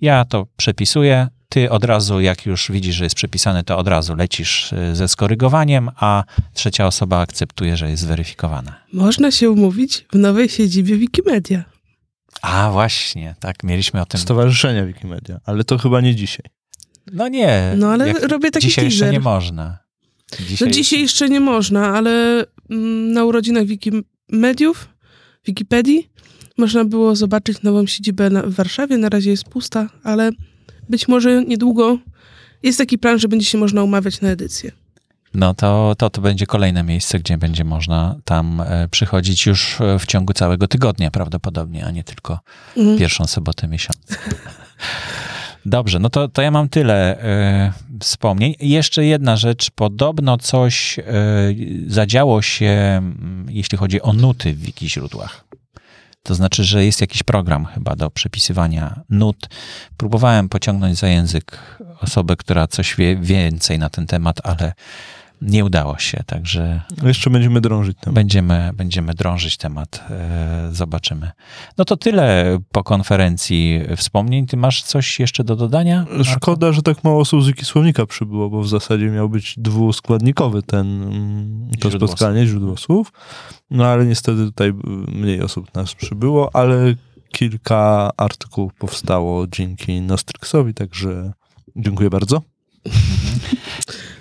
ja 0.00 0.24
to 0.24 0.46
przepisuję. 0.56 1.28
Ty 1.52 1.70
od 1.70 1.84
razu, 1.84 2.20
jak 2.20 2.46
już 2.46 2.70
widzisz, 2.72 2.96
że 2.96 3.04
jest 3.04 3.16
przepisane, 3.16 3.64
to 3.64 3.78
od 3.78 3.88
razu 3.88 4.14
lecisz 4.14 4.72
y, 4.72 4.96
ze 4.96 5.08
skorygowaniem, 5.08 5.90
a 5.96 6.24
trzecia 6.54 6.86
osoba 6.86 7.18
akceptuje, 7.20 7.76
że 7.76 7.90
jest 7.90 8.02
zweryfikowane. 8.02 8.72
Można 8.92 9.30
się 9.30 9.50
umówić 9.50 10.06
w 10.12 10.18
nowej 10.18 10.48
siedzibie 10.48 10.96
Wikimedia. 10.96 11.64
A 12.42 12.70
właśnie, 12.70 13.34
tak, 13.40 13.64
mieliśmy 13.64 14.00
o 14.00 14.06
tym. 14.06 14.20
Stowarzyszenia 14.20 14.86
Wikimedia, 14.86 15.40
ale 15.44 15.64
to 15.64 15.78
chyba 15.78 16.00
nie 16.00 16.14
dzisiaj. 16.14 16.46
No 17.12 17.28
nie. 17.28 17.74
No 17.76 17.92
ale 17.92 18.12
robię 18.12 18.50
taki 18.50 18.66
Dzisiaj 18.66 18.84
teaser. 18.84 18.92
jeszcze 18.92 19.12
nie 19.12 19.20
można. 19.20 19.78
Dzisiaj, 20.48 20.68
no 20.68 20.74
dzisiaj 20.74 21.00
jeszcze 21.00 21.28
nie 21.28 21.40
można, 21.40 21.88
ale 21.88 22.44
mm, 22.70 23.12
na 23.12 23.24
urodzinach 23.24 23.64
Wikimediów, 23.66 24.88
Wikipedii, 25.46 26.10
można 26.58 26.84
było 26.84 27.16
zobaczyć 27.16 27.62
nową 27.62 27.86
siedzibę 27.86 28.30
w 28.30 28.54
Warszawie. 28.54 28.98
Na 28.98 29.08
razie 29.08 29.30
jest 29.30 29.44
pusta, 29.44 29.88
ale 30.02 30.30
być 30.88 31.08
może 31.08 31.44
niedługo 31.44 31.98
jest 32.62 32.78
taki 32.78 32.98
plan, 32.98 33.18
że 33.18 33.28
będzie 33.28 33.46
się 33.46 33.58
można 33.58 33.82
umawiać 33.82 34.20
na 34.20 34.28
edycję. 34.28 34.72
No 35.34 35.54
to, 35.54 35.94
to, 35.98 36.10
to 36.10 36.20
będzie 36.20 36.46
kolejne 36.46 36.82
miejsce, 36.82 37.18
gdzie 37.18 37.38
będzie 37.38 37.64
można 37.64 38.16
tam 38.24 38.60
e, 38.60 38.88
przychodzić 38.90 39.46
już 39.46 39.80
e, 39.80 39.98
w 39.98 40.06
ciągu 40.06 40.32
całego 40.32 40.68
tygodnia 40.68 41.10
prawdopodobnie, 41.10 41.86
a 41.86 41.90
nie 41.90 42.04
tylko 42.04 42.40
mhm. 42.76 42.98
pierwszą 42.98 43.26
sobotę 43.26 43.68
miesiąca. 43.68 44.16
Dobrze, 45.66 45.98
no 45.98 46.10
to, 46.10 46.28
to 46.28 46.42
ja 46.42 46.50
mam 46.50 46.68
tyle 46.68 47.24
y, 47.98 48.00
wspomnień. 48.00 48.54
Jeszcze 48.60 49.04
jedna 49.04 49.36
rzecz. 49.36 49.70
Podobno 49.70 50.38
coś 50.38 50.98
y, 50.98 51.02
zadziało 51.86 52.42
się, 52.42 53.02
y, 53.48 53.52
jeśli 53.52 53.78
chodzi 53.78 54.02
o 54.02 54.12
nuty 54.12 54.52
w 54.52 54.60
wiki 54.60 54.90
źródłach. 54.90 55.44
To 56.22 56.34
znaczy, 56.34 56.64
że 56.64 56.84
jest 56.84 57.00
jakiś 57.00 57.22
program 57.22 57.66
chyba 57.66 57.96
do 57.96 58.10
przepisywania 58.10 59.00
nut. 59.10 59.48
Próbowałem 59.96 60.48
pociągnąć 60.48 60.98
za 60.98 61.08
język 61.08 61.78
osobę, 62.00 62.36
która 62.36 62.66
coś 62.66 62.96
wie 62.96 63.16
więcej 63.16 63.78
na 63.78 63.90
ten 63.90 64.06
temat, 64.06 64.40
ale 64.44 64.72
nie 65.42 65.64
udało 65.64 65.98
się, 65.98 66.22
także... 66.26 66.80
Jeszcze 67.02 67.30
będziemy 67.30 67.60
drążyć 67.60 67.98
temat. 68.00 68.14
Będziemy, 68.14 68.70
będziemy 68.74 69.14
drążyć 69.14 69.56
temat, 69.56 70.04
e, 70.10 70.68
zobaczymy. 70.72 71.30
No 71.78 71.84
to 71.84 71.96
tyle 71.96 72.58
po 72.72 72.84
konferencji 72.84 73.80
wspomnień. 73.96 74.46
Ty 74.46 74.56
masz 74.56 74.82
coś 74.82 75.20
jeszcze 75.20 75.44
do 75.44 75.56
dodania? 75.56 76.06
Szkoda, 76.24 76.72
że 76.72 76.82
tak 76.82 77.04
mało 77.04 77.20
osób 77.20 77.42
z 77.42 77.46
Wikisłownika 77.46 78.06
przybyło, 78.06 78.50
bo 78.50 78.62
w 78.62 78.68
zasadzie 78.68 79.06
miał 79.06 79.28
być 79.28 79.54
dwuskładnikowy 79.58 80.62
ten 80.62 81.02
mm, 81.02 81.70
to 81.80 81.90
źródło 81.90 82.08
spotkanie, 82.08 82.46
źródło 82.46 82.76
słów. 82.76 83.12
No 83.70 83.86
ale 83.86 84.06
niestety 84.06 84.44
tutaj 84.44 84.72
mniej 85.08 85.42
osób 85.42 85.74
nas 85.74 85.94
przybyło, 85.94 86.50
ale 86.56 86.94
kilka 87.32 88.10
artykułów 88.16 88.74
powstało 88.74 89.46
dzięki 89.46 90.00
Nostrixowi, 90.00 90.74
także 90.74 91.32
dziękuję 91.76 92.10
bardzo. 92.10 92.42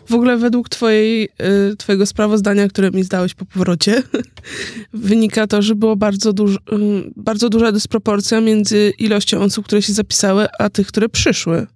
W 0.10 0.14
ogóle 0.14 0.38
według 0.38 0.70
twojej, 0.70 1.30
y, 1.72 1.76
twojego 1.76 2.06
sprawozdania, 2.06 2.68
które 2.68 2.92
mi 2.92 3.04
zdałeś 3.04 3.34
po 3.34 3.46
powrocie, 3.46 4.04
wynika 4.94 5.48
to, 5.48 5.62
że 5.62 5.76
było 5.76 5.96
bardzo, 5.96 6.34
duż, 6.34 6.56
y, 6.56 6.60
bardzo 7.16 7.50
duża 7.50 7.72
dysproporcja 7.72 8.42
między 8.42 8.94
ilością 9.00 9.42
osób, 9.42 9.66
które 9.66 9.82
się 9.82 9.94
zapisały, 9.94 10.48
a 10.60 10.70
tych, 10.70 10.88
które 10.88 11.10
przyszły. 11.10 11.68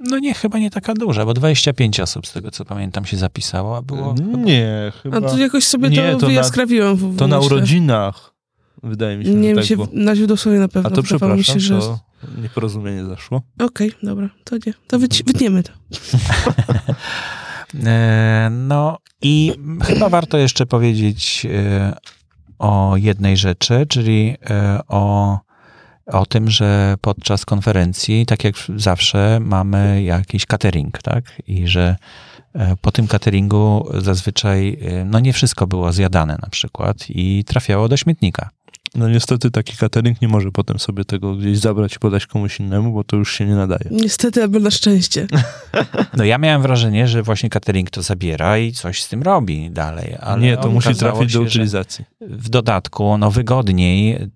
No 0.00 0.18
nie, 0.18 0.34
chyba 0.34 0.58
nie 0.58 0.70
taka 0.70 0.94
duża, 0.94 1.24
bo 1.24 1.34
25 1.34 2.00
osób 2.00 2.26
z 2.26 2.32
tego, 2.32 2.50
co 2.50 2.64
pamiętam, 2.64 3.04
się 3.04 3.16
zapisało, 3.16 3.76
a 3.76 3.82
było... 3.82 4.14
Nie, 4.36 4.92
chyba... 5.02 5.16
A 5.16 5.20
to 5.20 5.38
jakoś 5.38 5.64
sobie 5.64 5.90
nie, 5.90 6.12
to, 6.12 6.18
to 6.18 6.26
wyjaskrawiłem. 6.26 6.96
W, 6.96 7.16
to 7.16 7.26
na 7.26 7.38
urodzinach, 7.40 8.34
wydaje 8.82 9.16
mi 9.18 9.24
się, 9.24 9.34
Nie, 9.34 9.50
mi 9.50 9.56
tak 9.56 9.64
się 9.64 9.76
było. 9.76 9.88
na 9.92 10.16
źródłosłowie 10.16 10.58
na 10.58 10.68
pewno. 10.68 10.90
A 10.90 10.92
to 10.92 11.02
przepraszam, 11.02 11.38
mi 11.38 11.44
się, 11.44 11.60
że... 11.60 11.78
to 11.78 11.98
nieporozumienie 12.42 13.04
zaszło. 13.04 13.42
Okej, 13.58 13.88
okay, 13.88 14.00
dobra, 14.02 14.30
to 14.44 14.56
nie. 14.66 14.74
To 14.86 14.98
wytniemy 14.98 15.62
to. 15.62 15.72
E, 17.86 18.48
no 18.52 18.98
i 19.22 19.52
chyba 19.82 20.08
warto 20.08 20.38
jeszcze 20.38 20.66
powiedzieć 20.66 21.46
e, 21.50 21.96
o 22.58 22.96
jednej 22.96 23.36
rzeczy, 23.36 23.86
czyli 23.88 24.36
e, 24.50 24.80
o, 24.88 25.38
o 26.06 26.26
tym, 26.26 26.50
że 26.50 26.94
podczas 27.00 27.44
konferencji, 27.44 28.26
tak 28.26 28.44
jak 28.44 28.54
zawsze, 28.76 29.38
mamy 29.40 30.02
jakiś 30.02 30.46
catering, 30.46 31.02
tak? 31.02 31.42
I 31.46 31.68
że 31.68 31.96
po 32.80 32.92
tym 32.92 33.06
cateringu 33.06 33.88
zazwyczaj, 33.98 34.78
no 35.04 35.20
nie 35.20 35.32
wszystko 35.32 35.66
było 35.66 35.92
zjadane 35.92 36.38
na 36.42 36.48
przykład 36.50 36.96
i 37.08 37.44
trafiało 37.44 37.88
do 37.88 37.96
śmietnika. 37.96 38.50
No 38.94 39.08
niestety 39.08 39.50
taki 39.50 39.76
catering 39.76 40.22
nie 40.22 40.28
może 40.28 40.52
potem 40.52 40.78
sobie 40.78 41.04
tego 41.04 41.34
gdzieś 41.34 41.58
zabrać 41.58 41.96
i 41.96 41.98
podać 41.98 42.26
komuś 42.26 42.60
innemu, 42.60 42.92
bo 42.92 43.04
to 43.04 43.16
już 43.16 43.32
się 43.32 43.46
nie 43.46 43.54
nadaje. 43.54 43.84
Niestety, 43.90 44.42
albo 44.42 44.58
na 44.58 44.70
szczęście. 44.70 45.26
No 46.16 46.24
ja 46.24 46.38
miałem 46.38 46.62
wrażenie, 46.62 47.08
że 47.08 47.22
właśnie 47.22 47.50
catering 47.50 47.90
to 47.90 48.02
zabiera 48.02 48.58
i 48.58 48.72
coś 48.72 49.02
z 49.02 49.08
tym 49.08 49.22
robi 49.22 49.70
dalej. 49.70 50.16
Ale 50.20 50.42
nie, 50.42 50.56
to 50.56 50.70
musi 50.70 50.94
trafić 50.94 51.32
do 51.32 51.40
utylizacji. 51.40 52.04
W 52.20 52.48
dodatku, 52.48 53.18
no 53.18 53.30
wygodniej 53.30 54.28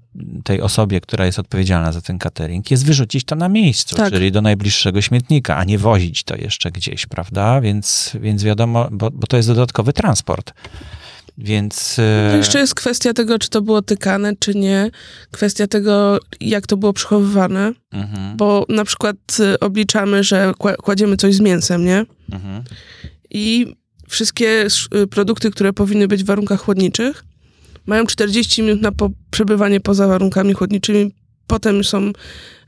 tej 0.45 0.61
osobie, 0.61 1.01
która 1.01 1.27
jest 1.27 1.39
odpowiedzialna 1.39 1.93
za 1.93 2.01
ten 2.01 2.19
catering, 2.19 2.71
jest 2.71 2.87
wyrzucić 2.87 3.25
to 3.25 3.37
na 3.37 3.49
miejscu, 3.49 3.97
tak. 3.97 4.13
czyli 4.13 4.33
do 4.33 4.43
najbliższego 4.43 5.03
śmietnika, 5.03 5.57
a 5.57 5.65
nie 5.65 5.79
wozić 5.79 6.23
to 6.23 6.37
jeszcze 6.37 6.71
gdzieś, 6.71 7.07
prawda? 7.07 7.61
Więc, 7.61 8.17
więc 8.21 8.45
wiadomo, 8.45 8.89
bo, 8.91 9.11
bo 9.11 9.27
to 9.27 9.37
jest 9.37 9.49
dodatkowy 9.49 9.93
transport. 9.93 10.55
Więc. 11.39 11.97
No 12.31 12.37
jeszcze 12.37 12.59
jest 12.59 12.75
kwestia 12.75 13.13
tego, 13.13 13.39
czy 13.39 13.51
to 13.51 13.63
było 13.63 13.83
tykane, 13.83 14.33
czy 14.39 14.55
nie. 14.55 14.91
Kwestia 15.31 15.67
tego, 15.67 16.19
jak 16.41 16.67
to 16.67 16.77
było 16.77 16.93
przechowywane. 16.93 17.73
Mhm. 17.93 18.37
Bo 18.37 18.67
na 18.69 18.85
przykład 18.85 19.17
y, 19.41 19.61
obliczamy, 19.61 20.25
że 20.25 20.53
kładziemy 20.83 21.17
coś 21.17 21.35
z 21.35 21.41
mięsem, 21.41 21.85
nie? 21.85 22.05
Mhm. 22.33 22.63
I 23.31 23.75
wszystkie 24.09 24.67
y, 25.03 25.07
produkty, 25.07 25.51
które 25.51 25.73
powinny 25.73 26.09
być 26.09 26.23
w 26.23 26.27
warunkach 26.27 26.61
chłodniczych, 26.61 27.25
mają 27.87 28.07
40 28.07 28.63
minut 28.63 28.83
na 28.83 28.93
po 28.93 29.11
przebywanie 29.31 29.81
poza 29.81 30.07
warunkami 30.07 30.53
chłodniczymi 30.53 31.15
potem 31.53 31.85
są 31.85 32.13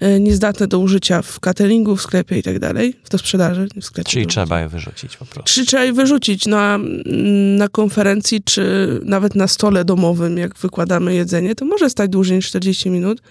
e, 0.00 0.20
niezdatne 0.20 0.66
do 0.66 0.78
użycia 0.78 1.22
w 1.22 1.40
cateringu, 1.40 1.96
w 1.96 2.02
sklepie 2.02 2.38
i 2.38 2.42
tak 2.42 2.58
dalej, 2.58 2.94
w 3.04 3.08
do 3.08 3.18
sprzedaży 3.18 3.68
w 3.80 3.84
sklepie. 3.84 4.10
Czyli 4.10 4.26
trzeba 4.26 4.60
je 4.60 4.68
wyrzucić 4.68 5.16
po 5.16 5.24
prostu. 5.24 5.54
Czyli 5.54 5.66
trzeba 5.66 5.84
je 5.84 5.92
wyrzucić 5.92 6.46
na, 6.46 6.78
na 7.58 7.68
konferencji, 7.68 8.42
czy 8.44 8.64
nawet 9.04 9.34
na 9.34 9.48
stole 9.48 9.84
domowym, 9.84 10.38
jak 10.38 10.58
wykładamy 10.58 11.14
jedzenie, 11.14 11.54
to 11.54 11.64
może 11.64 11.90
stać 11.90 12.10
dłużej 12.10 12.36
niż 12.36 12.46
40 12.46 12.90
minut. 12.90 13.22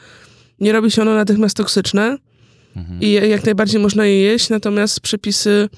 Nie 0.60 0.72
robi 0.72 0.92
się 0.92 1.02
ono 1.02 1.16
natychmiast 1.16 1.58
toksyczne 1.58 2.18
mhm. 2.76 3.02
i 3.02 3.12
jak 3.12 3.46
najbardziej 3.46 3.82
można 3.82 4.06
je 4.06 4.22
jeść, 4.22 4.50
natomiast 4.50 5.00
przepisy 5.00 5.70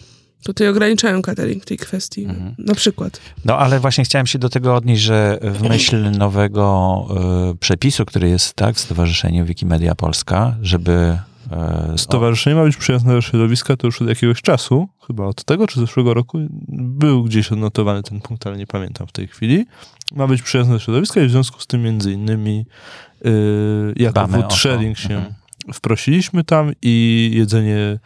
Tutaj 0.45 0.67
ograniczają 0.67 1.21
catering 1.21 1.63
w 1.63 1.65
tej 1.65 1.77
kwestii, 1.77 2.23
mhm. 2.23 2.55
na 2.57 2.75
przykład. 2.75 3.21
No 3.45 3.57
ale 3.57 3.79
właśnie 3.79 4.03
chciałem 4.03 4.27
się 4.27 4.39
do 4.39 4.49
tego 4.49 4.75
odnieść, 4.75 5.01
że 5.01 5.39
w 5.41 5.69
myśl 5.69 6.11
nowego 6.11 7.05
y, 7.51 7.57
przepisu, 7.57 8.05
który 8.05 8.29
jest 8.29 8.53
tak 8.53 8.75
w 8.75 8.79
Stowarzyszeniu 8.79 9.45
Wikimedia 9.45 9.95
Polska, 9.95 10.55
żeby... 10.61 11.17
Y, 11.93 11.97
Stowarzyszenie 11.97 12.55
o... 12.55 12.59
ma 12.59 12.65
być 12.65 12.77
przyjazne 12.77 13.13
do 13.13 13.21
środowiska 13.21 13.77
to 13.77 13.87
już 13.87 14.01
od 14.01 14.07
jakiegoś 14.07 14.41
czasu, 14.41 14.87
chyba 15.07 15.25
od 15.25 15.43
tego 15.43 15.67
czy 15.67 15.79
zeszłego 15.79 16.13
roku, 16.13 16.37
był 16.69 17.23
gdzieś 17.23 17.51
odnotowany 17.51 18.03
ten 18.03 18.21
punkt, 18.21 18.47
ale 18.47 18.57
nie 18.57 18.67
pamiętam 18.67 19.07
w 19.07 19.11
tej 19.11 19.27
chwili. 19.27 19.65
Ma 20.15 20.27
być 20.27 20.41
przyjazne 20.41 20.73
do 20.73 20.79
środowiska 20.79 21.21
i 21.21 21.27
w 21.27 21.31
związku 21.31 21.59
z 21.59 21.67
tym 21.67 21.83
między 21.83 22.11
innymi 22.11 22.65
y, 23.25 23.93
jako 23.95 24.27
food 24.27 24.53
sharing 24.53 24.97
się... 24.97 25.15
Mhm 25.15 25.44
wprosiliśmy 25.73 26.43
tam 26.43 26.71
i 26.81 27.31
jedzenie 27.33 27.99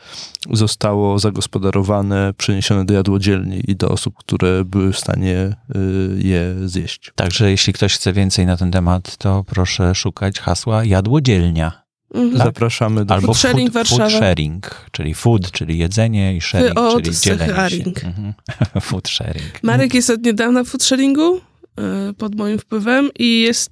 zostało 0.51 1.19
zagospodarowane, 1.19 2.33
przeniesione 2.37 2.85
do 2.85 2.93
jadłodzielni 2.93 3.61
i 3.67 3.75
do 3.75 3.89
osób, 3.89 4.15
które 4.17 4.65
były 4.65 4.93
w 4.93 4.99
stanie 4.99 5.55
y, 5.75 6.23
je 6.23 6.55
zjeść. 6.65 7.11
Także 7.15 7.51
jeśli 7.51 7.73
ktoś 7.73 7.95
chce 7.95 8.13
więcej 8.13 8.45
na 8.45 8.57
ten 8.57 8.71
temat, 8.71 9.17
to 9.17 9.43
proszę 9.47 9.95
szukać 9.95 10.39
hasła 10.39 10.85
jadłodzielnia. 10.85 11.89
Mhm. 12.13 12.37
Tak? 12.37 12.47
Zapraszamy 12.47 13.05
do 13.05 13.13
Albo 13.13 13.27
food 13.27 13.37
sharing, 13.37 13.73
food, 13.73 13.87
food 13.87 14.11
sharing, 14.11 14.85
czyli 14.91 15.13
food, 15.13 15.51
czyli 15.51 15.77
jedzenie 15.77 16.35
i 16.35 16.41
sharing, 16.41 16.73
Wyod, 16.73 17.03
czyli 17.03 17.17
dzielenie 17.17 17.69
się. 17.69 17.83
Mhm. 18.05 18.33
food 18.81 19.09
sharing. 19.09 19.63
Marek 19.63 19.93
jest 19.93 20.09
od 20.09 20.23
niedawna 20.23 20.63
w 20.63 20.67
food 20.67 20.83
sharingu 20.83 21.37
y, 21.37 22.13
pod 22.13 22.35
moim 22.35 22.59
wpływem 22.59 23.09
i 23.19 23.41
jest 23.41 23.71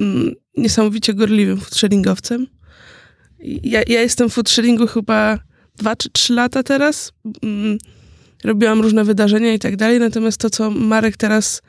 mm, 0.00 0.34
niesamowicie 0.56 1.14
gorliwym 1.14 1.60
food 1.60 1.74
sharingowcem 1.74 2.46
ja, 3.42 3.80
ja 3.86 4.00
jestem 4.00 4.30
w 4.30 4.32
food 4.32 4.50
chyba 4.92 5.38
dwa 5.76 5.96
czy 5.96 6.10
trzy 6.10 6.32
lata 6.32 6.62
teraz. 6.62 7.12
Mm, 7.42 7.78
robiłam 8.44 8.80
różne 8.80 9.04
wydarzenia 9.04 9.54
i 9.54 9.58
tak 9.58 9.76
dalej, 9.76 10.00
natomiast 10.00 10.40
to, 10.40 10.50
co 10.50 10.70
Marek 10.70 11.16
teraz 11.16 11.62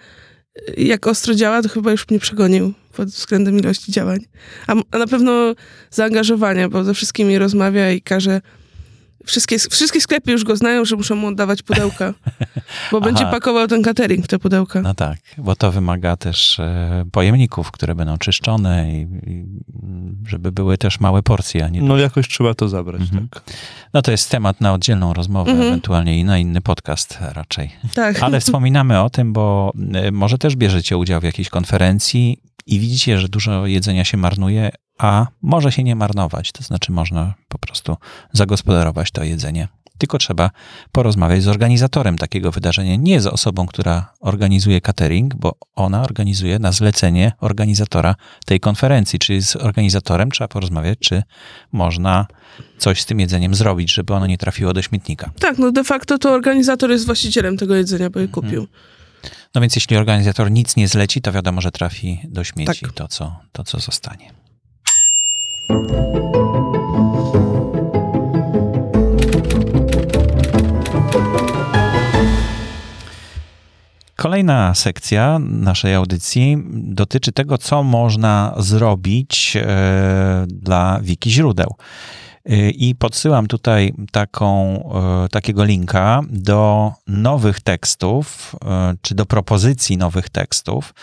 y, 0.70 0.82
jak 0.82 1.08
ostro 1.08 1.36
działa, 1.36 1.62
to 1.62 1.70
chyba 1.70 1.92
już 1.92 2.10
mnie 2.10 2.20
przegonił 2.20 2.74
pod 2.96 3.10
względem 3.10 3.60
ilości 3.60 3.92
działań. 3.92 4.20
A, 4.68 4.76
a 4.92 4.98
na 4.98 5.08
pewno 5.08 5.56
zaangażowania, 5.92 6.70
bo 6.70 6.84
ze 6.84 6.94
wszystkimi 6.94 7.38
rozmawia 7.38 7.92
i 7.92 8.02
każe 8.02 8.42
Wszystkie, 9.26 9.60
wszystkie 9.60 10.02
sklepy 10.02 10.32
już 10.32 10.44
go 10.44 10.56
znają, 10.56 10.86
że 10.86 10.96
muszą 10.96 11.16
mu 11.16 11.28
oddawać 11.28 11.62
pudełka, 11.62 12.14
bo 12.92 13.02
będzie 13.12 13.26
pakował 13.26 13.68
ten 13.68 13.84
catering 13.84 14.26
w 14.26 14.28
te 14.28 14.40
pudełka. 14.40 14.82
No 14.82 14.94
tak, 14.94 15.18
bo 15.38 15.56
to 15.56 15.72
wymaga 15.72 16.18
też 16.18 16.60
e, 16.60 17.06
pojemników, 17.12 17.72
które 17.72 17.96
będą 17.96 18.18
czyszczone 18.18 18.92
i, 18.92 19.02
i, 19.02 19.46
żeby 20.28 20.52
były 20.52 20.78
też 20.78 21.00
małe 21.00 21.24
porcje. 21.24 21.66
A 21.66 21.70
nie 21.70 21.82
no 21.82 21.98
jakoś 21.98 22.28
trzeba 22.28 22.54
to 22.54 22.70
zabrać, 22.70 23.02
mhm. 23.02 23.28
tak. 23.30 23.44
No 23.94 24.02
to 24.02 24.12
jest 24.12 24.30
temat 24.30 24.62
na 24.62 24.74
oddzielną 24.74 25.14
rozmowę, 25.14 25.52
mhm. 25.52 25.68
ewentualnie 25.68 26.20
i 26.20 26.24
na 26.24 26.38
inny 26.38 26.62
podcast 26.62 27.18
raczej. 27.22 27.72
Tak. 27.94 28.24
Ale 28.24 28.40
wspominamy 28.44 29.02
o 29.02 29.10
tym, 29.10 29.34
bo 29.34 29.72
e, 29.94 30.12
może 30.12 30.38
też 30.38 30.56
bierzecie 30.56 30.98
udział 30.98 31.22
w 31.22 31.24
jakiejś 31.24 31.50
konferencji 31.50 32.38
i 32.66 32.80
widzicie, 32.80 33.20
że 33.20 33.28
dużo 33.30 33.68
jedzenia 33.68 34.06
się 34.06 34.18
marnuje, 34.18 34.72
a 34.98 35.28
może 35.42 35.72
się 35.72 35.84
nie 35.84 35.96
marnować, 35.96 36.52
to 36.52 36.64
znaczy 36.64 36.92
można 36.92 37.34
po 37.48 37.58
prostu 37.58 37.98
zagospodarować 38.32 39.12
to 39.12 39.24
jedzenie. 39.24 39.68
Tylko 39.98 40.18
trzeba 40.18 40.50
porozmawiać 40.92 41.44
z 41.44 41.48
organizatorem 41.48 42.18
takiego 42.18 42.52
wydarzenia, 42.52 42.96
nie 42.96 43.22
z 43.22 43.28
osobą, 43.28 43.66
która 43.66 44.14
organizuje 44.20 44.82
catering, 44.82 45.36
bo 45.36 45.56
ona 45.76 46.04
organizuje 46.04 46.60
na 46.60 46.72
zlecenie 46.72 47.32
organizatora 47.40 48.16
tej 48.46 48.60
konferencji, 48.60 49.20
czyli 49.20 49.42
z 49.42 49.56
organizatorem 49.56 50.32
trzeba 50.32 50.48
porozmawiać, 50.48 51.00
czy 51.00 51.24
można 51.72 52.28
coś 52.78 53.02
z 53.02 53.06
tym 53.06 53.20
jedzeniem 53.20 53.56
zrobić, 53.56 53.94
żeby 53.94 54.14
ono 54.14 54.28
nie 54.28 54.38
trafiło 54.38 54.74
do 54.74 54.82
śmietnika. 54.82 55.32
Tak, 55.40 55.58
no 55.58 55.72
de 55.72 55.84
facto 55.84 56.18
to 56.18 56.32
organizator 56.32 56.92
jest 56.92 57.06
właścicielem 57.06 57.58
tego 57.58 57.76
jedzenia, 57.76 58.10
bo 58.10 58.20
je 58.20 58.26
mhm. 58.26 58.44
kupił. 58.44 58.68
No 59.56 59.62
więc 59.62 59.76
jeśli 59.76 59.98
organizator 59.98 60.52
nic 60.52 60.76
nie 60.76 60.88
zleci, 60.88 61.22
to 61.22 61.32
wiadomo, 61.32 61.62
że 61.62 61.72
trafi 61.72 62.20
do 62.24 62.44
śmieci 62.44 62.86
tak. 62.86 62.94
to, 62.94 63.08
co, 63.08 63.36
to, 63.52 63.64
co 63.64 63.80
zostanie. 63.80 64.43
Kolejna 74.24 74.76
sekcja 74.76 75.40
naszej 75.40 75.94
audycji 75.94 76.58
dotyczy 76.74 77.32
tego, 77.32 77.58
co 77.58 77.84
można 77.84 78.54
zrobić 78.58 79.58
e, 79.58 80.46
dla 80.48 81.00
wiki 81.02 81.32
źródeł. 81.32 81.76
E, 82.46 82.70
I 82.70 82.96
podsyłam 82.96 83.48
tutaj 83.48 83.94
taką, 84.12 84.80
e, 85.26 85.30
takiego 85.30 85.64
linka 85.64 86.22
do 86.30 86.92
nowych 87.08 87.62
tekstów, 87.62 88.56
czy 89.02 89.16
do 89.16 89.26
propozycji 89.26 89.98
nowych 89.98 90.30
tekstów, 90.30 90.94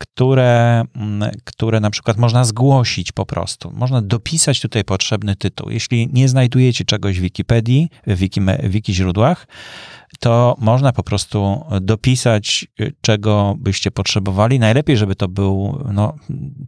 które, 0.00 0.82
mm, 0.96 1.30
które 1.44 1.80
na 1.80 1.90
przykład 1.90 2.16
można 2.16 2.44
zgłosić 2.44 3.12
po 3.12 3.26
prostu. 3.26 3.72
Można 3.74 4.02
dopisać 4.02 4.60
tutaj 4.60 4.84
potrzebny 4.84 5.36
tytuł. 5.36 5.70
Jeśli 5.70 6.08
nie 6.12 6.28
znajdujecie 6.28 6.84
czegoś 6.84 7.18
w 7.18 7.22
Wikipedii, 7.22 7.88
w 8.06 8.16
wiki, 8.16 8.40
wiki 8.62 8.94
źródłach, 8.94 9.46
to 10.20 10.56
można 10.58 10.92
po 10.92 11.02
prostu 11.02 11.64
dopisać, 11.80 12.66
y, 12.80 12.92
czego 13.00 13.54
byście 13.58 13.90
potrzebowali. 13.90 14.58
Najlepiej, 14.58 14.96
żeby 14.96 15.16
to 15.16 15.28
był 15.28 15.84
no, 15.92 16.14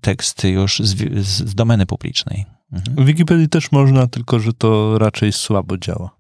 tekst 0.01 0.45
już 0.45 0.79
z, 0.79 1.27
z 1.27 1.55
domeny 1.55 1.87
publicznej. 1.87 2.45
Mhm. 2.73 2.97
W 2.97 3.05
Wikipedii 3.05 3.49
też 3.49 3.73
można, 3.73 4.07
tylko 4.07 4.41
że 4.41 4.53
to 4.53 4.99
raczej 4.99 5.33
słabo 5.33 5.79
działa. 5.79 6.11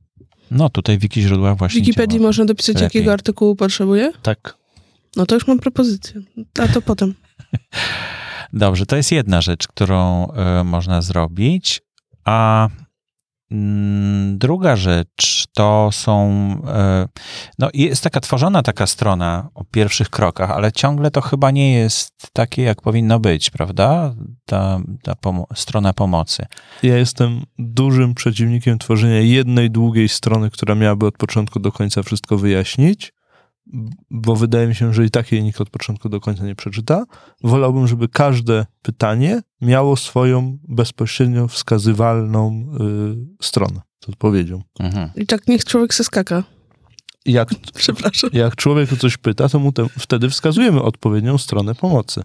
No, 0.50 0.68
tutaj 0.68 0.98
w 0.98 1.00
wiki 1.00 1.22
źródłach 1.22 1.58
właśnie. 1.58 1.80
W 1.80 1.84
Wikipedii 1.84 2.20
można 2.20 2.44
dopisać, 2.44 2.74
lepiej. 2.74 2.84
jakiego 2.84 3.12
artykułu 3.12 3.56
potrzebuje? 3.56 4.12
Tak. 4.22 4.61
No 5.16 5.26
to 5.26 5.34
już 5.34 5.46
mam 5.46 5.58
propozycję. 5.58 6.20
A 6.58 6.68
to 6.68 6.82
potem. 6.82 7.14
Dobrze, 8.52 8.86
to 8.86 8.96
jest 8.96 9.12
jedna 9.12 9.40
rzecz, 9.40 9.68
którą 9.68 10.28
y, 10.60 10.64
można 10.64 11.02
zrobić. 11.02 11.80
A 12.24 12.68
mm, 13.50 14.38
druga 14.38 14.76
rzecz 14.76 15.46
to 15.54 15.90
są. 15.92 16.30
Y, 17.04 17.20
no, 17.58 17.68
jest 17.74 18.02
taka 18.02 18.20
tworzona 18.20 18.62
taka 18.62 18.86
strona 18.86 19.48
o 19.54 19.64
pierwszych 19.64 20.10
krokach, 20.10 20.50
ale 20.50 20.72
ciągle 20.72 21.10
to 21.10 21.20
chyba 21.20 21.50
nie 21.50 21.74
jest 21.74 22.12
takie, 22.32 22.62
jak 22.62 22.82
powinno 22.82 23.20
być, 23.20 23.50
prawda? 23.50 24.14
Ta, 24.46 24.80
ta 25.02 25.14
pom 25.14 25.44
strona 25.54 25.92
pomocy. 25.92 26.46
Ja 26.82 26.96
jestem 26.96 27.42
dużym 27.58 28.14
przeciwnikiem 28.14 28.78
tworzenia 28.78 29.20
jednej 29.20 29.70
długiej 29.70 30.08
strony, 30.08 30.50
która 30.50 30.74
miałaby 30.74 31.06
od 31.06 31.18
początku 31.18 31.60
do 31.60 31.72
końca 31.72 32.02
wszystko 32.02 32.36
wyjaśnić 32.38 33.12
bo 34.10 34.36
wydaje 34.36 34.66
mi 34.66 34.74
się, 34.74 34.94
że 34.94 35.04
i 35.04 35.10
tak 35.10 35.32
jej 35.32 35.42
nikt 35.42 35.60
od 35.60 35.70
początku 35.70 36.08
do 36.08 36.20
końca 36.20 36.44
nie 36.44 36.54
przeczyta. 36.54 37.04
Wolałbym, 37.44 37.86
żeby 37.86 38.08
każde 38.08 38.66
pytanie 38.82 39.42
miało 39.60 39.96
swoją 39.96 40.58
bezpośrednio 40.68 41.48
wskazywalną 41.48 42.66
y, 43.40 43.44
stronę 43.44 43.80
z 44.04 44.08
odpowiedzią. 44.08 44.62
Mhm. 44.80 45.10
I 45.16 45.26
tak 45.26 45.48
niech 45.48 45.64
człowiek 45.64 45.94
se 45.94 46.04
skaka. 46.04 46.44
Jak, 47.26 47.48
Przepraszam. 47.74 48.30
Jak 48.32 48.56
człowiek 48.56 48.92
o 48.92 48.96
coś 48.96 49.16
pyta, 49.16 49.48
to 49.48 49.58
mu 49.58 49.72
te, 49.72 49.86
wtedy 49.98 50.30
wskazujemy 50.30 50.82
odpowiednią 50.82 51.38
stronę 51.38 51.74
pomocy. 51.74 52.22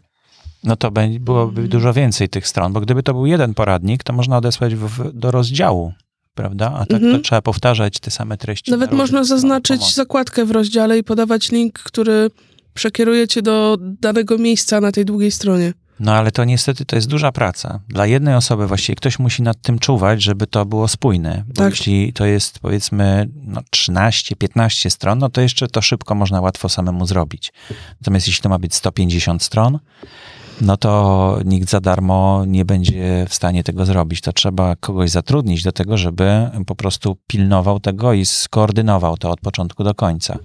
No 0.63 0.75
to 0.75 0.91
byłoby 1.19 1.67
dużo 1.67 1.93
więcej 1.93 2.29
tych 2.29 2.47
stron, 2.47 2.73
bo 2.73 2.81
gdyby 2.81 3.03
to 3.03 3.13
był 3.13 3.25
jeden 3.25 3.53
poradnik, 3.53 4.03
to 4.03 4.13
można 4.13 4.37
odesłać 4.37 4.75
w, 4.75 5.13
do 5.13 5.31
rozdziału 5.31 5.93
prawda? 6.37 6.73
A 6.73 6.85
tak 6.85 7.01
mhm. 7.01 7.15
to 7.15 7.19
trzeba 7.19 7.41
powtarzać 7.41 7.99
te 7.99 8.11
same 8.11 8.37
treści. 8.37 8.71
Nawet 8.71 8.91
na 8.91 8.97
można 8.97 9.23
zaznaczyć 9.23 9.95
zakładkę 9.95 10.45
w 10.45 10.51
rozdziale 10.51 10.97
i 10.97 11.03
podawać 11.03 11.51
link, 11.51 11.79
który 11.79 12.31
przekieruje 12.73 13.27
cię 13.27 13.41
do 13.41 13.77
danego 13.79 14.37
miejsca 14.37 14.81
na 14.81 14.91
tej 14.91 15.05
długiej 15.05 15.31
stronie. 15.31 15.73
No 15.99 16.13
ale 16.13 16.31
to 16.31 16.43
niestety 16.43 16.85
to 16.85 16.95
jest 16.95 17.07
duża 17.07 17.31
praca. 17.31 17.79
Dla 17.89 18.05
jednej 18.05 18.35
osoby 18.35 18.67
właściwie 18.67 18.95
ktoś 18.95 19.19
musi 19.19 19.41
nad 19.43 19.61
tym 19.61 19.79
czuwać, 19.79 20.23
żeby 20.23 20.47
to 20.47 20.65
było 20.65 20.87
spójne. 20.87 21.43
Bo 21.47 21.53
tak. 21.53 21.69
jeśli 21.69 22.13
to 22.13 22.25
jest 22.25 22.59
powiedzmy 22.59 23.29
no, 23.43 23.61
13-15 23.75 24.89
stron, 24.89 25.19
no 25.19 25.29
to 25.29 25.41
jeszcze 25.41 25.67
to 25.67 25.81
szybko 25.81 26.15
można 26.15 26.41
łatwo 26.41 26.69
samemu 26.69 27.07
zrobić. 27.07 27.53
Natomiast 28.01 28.27
jeśli 28.27 28.43
to 28.43 28.49
ma 28.49 28.59
być 28.59 28.75
150 28.75 29.43
stron, 29.43 29.79
no 30.61 30.77
to 30.77 31.39
nikt 31.45 31.69
za 31.69 31.79
darmo 31.79 32.43
nie 32.47 32.65
będzie 32.65 33.25
w 33.29 33.33
stanie 33.33 33.63
tego 33.63 33.85
zrobić. 33.85 34.21
To 34.21 34.33
trzeba 34.33 34.75
kogoś 34.75 35.09
zatrudnić 35.09 35.63
do 35.63 35.71
tego, 35.71 35.97
żeby 35.97 36.49
po 36.67 36.75
prostu 36.75 37.17
pilnował 37.27 37.79
tego 37.79 38.13
i 38.13 38.25
skoordynował 38.25 39.17
to 39.17 39.31
od 39.31 39.39
początku 39.39 39.83
do 39.83 39.95
końca. 39.95 40.39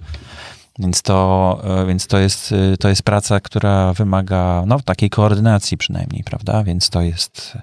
Więc 0.79 1.01
to, 1.01 1.61
e, 1.63 1.85
więc 1.85 2.07
to, 2.07 2.19
jest, 2.19 2.51
e, 2.51 2.77
to 2.77 2.89
jest 2.89 3.03
praca, 3.03 3.39
która 3.39 3.93
wymaga 3.93 4.63
no, 4.67 4.79
takiej 4.79 5.09
koordynacji 5.09 5.77
przynajmniej, 5.77 6.23
prawda? 6.23 6.63
Więc 6.63 6.89
to 6.89 7.01
jest, 7.01 7.57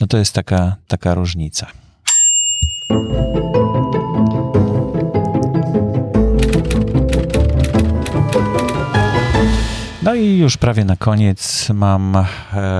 no 0.00 0.06
to 0.06 0.18
jest 0.18 0.34
taka, 0.34 0.76
taka 0.88 1.14
różnica. 1.14 1.66
I 10.22 10.38
już 10.38 10.56
prawie 10.56 10.84
na 10.84 10.96
koniec 10.96 11.68
mam 11.74 12.16
e, 12.16 12.26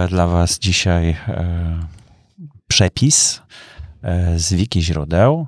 dla 0.09 0.27
Was 0.27 0.59
dzisiaj 0.59 1.11
e, 1.29 1.87
przepis 2.69 3.43
e, 4.03 4.39
z 4.39 4.53
wiki 4.53 4.83
źródeł, 4.83 5.47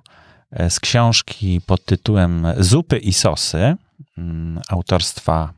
z 0.69 0.81
książki 0.81 1.61
pod 1.67 1.85
tytułem 1.85 2.47
Zupy 2.59 2.99
i 2.99 3.13
sosy 3.13 3.75
mm, 4.19 4.61
autorstwa 4.69 5.53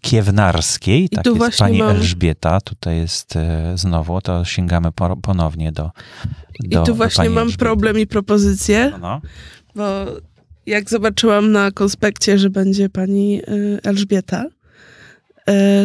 Kiewnarskiej, 0.00 1.04
I 1.04 1.08
tak 1.08 1.26
jest 1.26 1.58
pani 1.58 1.78
mam... 1.78 1.88
Elżbieta, 1.88 2.60
tutaj 2.60 2.96
jest 2.96 3.34
znowu, 3.74 4.20
to 4.20 4.44
sięgamy 4.44 4.88
ponownie 5.22 5.72
do, 5.72 5.90
do 6.60 6.82
I 6.82 6.86
tu 6.86 6.94
właśnie 6.94 7.30
mam 7.30 7.38
Elżbiety. 7.38 7.58
problem 7.58 7.98
i 7.98 8.06
propozycję, 8.06 8.88
no, 8.90 8.98
no. 8.98 9.20
bo 9.74 9.84
jak 10.66 10.90
zobaczyłam 10.90 11.52
na 11.52 11.70
konspekcie, 11.70 12.38
że 12.38 12.50
będzie 12.50 12.88
pani 12.88 13.40
Elżbieta, 13.82 14.44
E, 14.44 14.55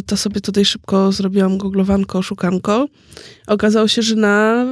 to 0.05 0.17
sobie 0.17 0.41
tutaj 0.41 0.65
szybko 0.65 1.11
zrobiłam 1.11 1.57
googlowanko, 1.57 2.21
szukanko. 2.21 2.87
Okazało 3.47 3.87
się, 3.87 4.01
że 4.01 4.15
na 4.15 4.65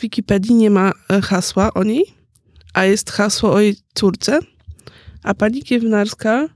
Wikipedii 0.00 0.54
nie 0.54 0.70
ma 0.70 0.92
e, 1.08 1.20
hasła 1.20 1.74
o 1.74 1.84
niej, 1.84 2.04
a 2.74 2.84
jest 2.84 3.10
hasło 3.10 3.52
o 3.52 3.60
jej 3.60 3.76
córce. 3.94 4.38
A 5.22 5.34
pani 5.34 5.62
Kiewnarska 5.62 6.48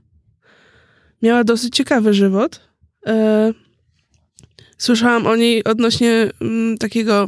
miała 1.21 1.43
dosyć 1.43 1.75
ciekawy 1.75 2.13
żywot. 2.13 2.61
E, 3.07 3.53
słyszałam 4.77 5.27
o 5.27 5.35
niej 5.35 5.63
odnośnie 5.63 6.31
mm, 6.41 6.77
takiego 6.77 7.27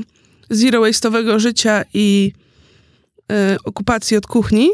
zero 0.50 0.82
waste'owego 0.82 1.40
życia 1.40 1.84
i 1.94 2.34
okupacji 3.64 4.18
od 4.18 4.28
kuchni, 4.28 4.70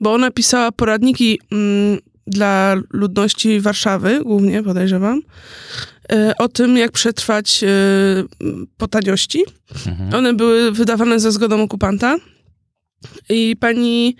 bo 0.00 0.14
ona 0.14 0.30
pisała 0.30 0.72
poradniki 0.72 1.40
mm, 1.52 1.98
dla 2.26 2.76
ludności 2.92 3.60
Warszawy, 3.60 4.20
głównie 4.24 4.62
podejrzewam, 4.62 5.22
e, 6.12 6.34
o 6.38 6.48
tym, 6.48 6.76
jak 6.76 6.92
przetrwać 6.92 7.64
e, 7.64 7.68
po 8.76 8.88
taniości. 8.88 9.44
Mhm. 9.86 10.14
One 10.14 10.34
były 10.34 10.72
wydawane 10.72 11.20
ze 11.20 11.32
zgodą 11.32 11.62
okupanta. 11.62 12.16
I 13.28 13.56
pani 13.60 14.16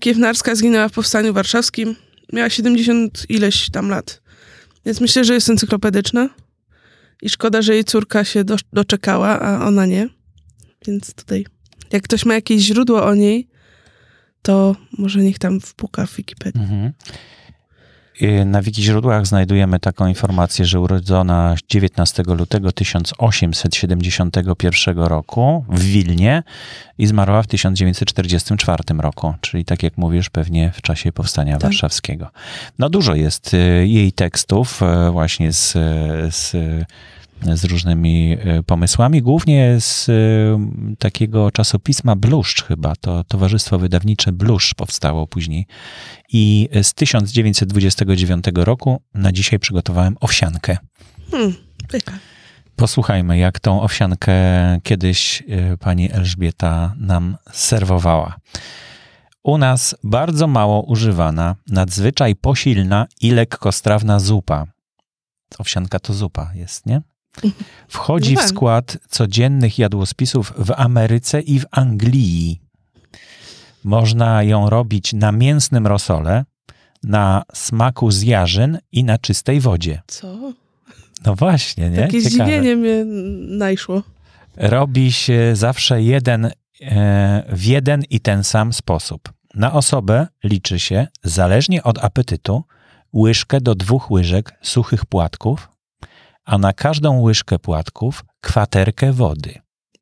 Kiewnarska 0.00 0.54
zginęła 0.54 0.88
w 0.88 0.92
Powstaniu 0.92 1.32
Warszawskim. 1.32 1.96
Miała 2.32 2.50
70 2.50 3.26
ileś 3.28 3.70
tam 3.70 3.88
lat. 3.88 4.22
Więc 4.86 5.00
myślę, 5.00 5.24
że 5.24 5.34
jest 5.34 5.50
encyklopedyczna. 5.50 6.28
I 7.22 7.28
szkoda, 7.28 7.62
że 7.62 7.74
jej 7.74 7.84
córka 7.84 8.24
się 8.24 8.44
do, 8.44 8.56
doczekała, 8.72 9.40
a 9.40 9.66
ona 9.66 9.86
nie. 9.86 10.08
Więc 10.86 11.14
tutaj, 11.14 11.46
jak 11.92 12.02
ktoś 12.02 12.24
ma 12.24 12.34
jakieś 12.34 12.62
źródło 12.62 13.04
o 13.04 13.14
niej, 13.14 13.48
to 14.42 14.76
może 14.98 15.22
niech 15.22 15.38
tam 15.38 15.60
wpuka 15.60 16.06
w 16.06 16.16
Wikipedii. 16.16 16.62
Mhm. 16.62 16.92
Y, 18.22 18.44
na 18.44 18.62
wiki 18.62 18.82
źródłach 18.82 19.26
znajdujemy 19.26 19.80
taką 19.80 20.06
informację, 20.06 20.64
że 20.64 20.80
urodzona 20.80 21.54
19 21.68 22.22
lutego 22.26 22.72
1871 22.72 24.98
roku 24.98 25.64
w 25.68 25.82
Wilnie 25.82 26.42
i 26.98 27.06
zmarła 27.06 27.42
w 27.42 27.46
1944 27.46 28.82
roku, 28.98 29.34
czyli 29.40 29.64
tak 29.64 29.82
jak 29.82 29.98
mówisz, 29.98 30.30
pewnie 30.30 30.72
w 30.74 30.82
czasie 30.82 31.12
powstania 31.12 31.52
tak. 31.52 31.62
warszawskiego. 31.62 32.30
No 32.78 32.88
dużo 32.88 33.14
jest 33.14 33.54
y, 33.54 33.86
jej 33.86 34.12
tekstów 34.12 34.80
y, 34.82 35.10
właśnie 35.10 35.52
z, 35.52 35.72
z 36.34 36.56
z 37.54 37.64
różnymi 37.64 38.36
e, 38.40 38.62
pomysłami, 38.62 39.22
głównie 39.22 39.76
z 39.80 40.08
e, 40.08 40.12
takiego 40.98 41.50
czasopisma 41.50 42.16
Bluszcz 42.16 42.64
chyba, 42.64 42.96
to 42.96 43.24
Towarzystwo 43.24 43.78
Wydawnicze 43.78 44.32
Bluszcz 44.32 44.74
powstało 44.74 45.26
później 45.26 45.66
i 46.32 46.68
z 46.82 46.94
1929 46.94 48.44
roku 48.54 49.02
na 49.14 49.32
dzisiaj 49.32 49.58
przygotowałem 49.58 50.16
owsiankę. 50.20 50.76
Hmm, 51.30 51.54
Posłuchajmy, 52.76 53.38
jak 53.38 53.60
tą 53.60 53.82
owsiankę 53.82 54.34
kiedyś 54.82 55.42
e, 55.48 55.76
pani 55.76 56.12
Elżbieta 56.12 56.94
nam 56.98 57.36
serwowała. 57.52 58.36
U 59.42 59.58
nas 59.58 59.96
bardzo 60.04 60.46
mało 60.46 60.82
używana, 60.82 61.56
nadzwyczaj 61.66 62.36
posilna 62.36 63.06
i 63.20 63.30
lekkostrawna 63.30 64.20
zupa. 64.20 64.66
Owsianka 65.58 65.98
to 65.98 66.14
zupa 66.14 66.50
jest, 66.54 66.86
nie? 66.86 67.02
Wchodzi 67.88 68.36
w 68.36 68.42
skład 68.42 68.98
codziennych 69.08 69.78
jadłospisów 69.78 70.52
w 70.58 70.70
Ameryce 70.76 71.40
i 71.40 71.60
w 71.60 71.64
Anglii. 71.70 72.60
Można 73.84 74.42
ją 74.42 74.70
robić 74.70 75.12
na 75.12 75.32
mięsnym 75.32 75.86
rosole, 75.86 76.44
na 77.02 77.42
smaku 77.54 78.10
z 78.10 78.22
jarzyn 78.22 78.78
i 78.92 79.04
na 79.04 79.18
czystej 79.18 79.60
wodzie. 79.60 80.02
Co? 80.06 80.52
No 81.26 81.34
właśnie, 81.34 81.90
nie? 81.90 81.96
Takie 81.96 82.22
Ciekawe. 82.22 82.30
zdziwienie 82.30 82.76
mnie 82.76 83.04
najszło. 83.56 84.02
Robi 84.56 85.12
się 85.12 85.50
zawsze 85.56 86.02
jeden, 86.02 86.50
e, 86.80 87.44
w 87.52 87.64
jeden 87.64 88.02
i 88.10 88.20
ten 88.20 88.44
sam 88.44 88.72
sposób. 88.72 89.32
Na 89.54 89.72
osobę 89.72 90.26
liczy 90.44 90.78
się, 90.80 91.06
zależnie 91.24 91.82
od 91.82 92.04
apetytu, 92.04 92.64
łyżkę 93.14 93.60
do 93.60 93.74
dwóch 93.74 94.10
łyżek 94.10 94.58
suchych 94.62 95.06
płatków, 95.06 95.68
a 96.48 96.58
na 96.58 96.72
każdą 96.72 97.20
łyżkę 97.20 97.58
płatków 97.58 98.24
kwaterkę 98.40 99.12
wody. 99.12 99.54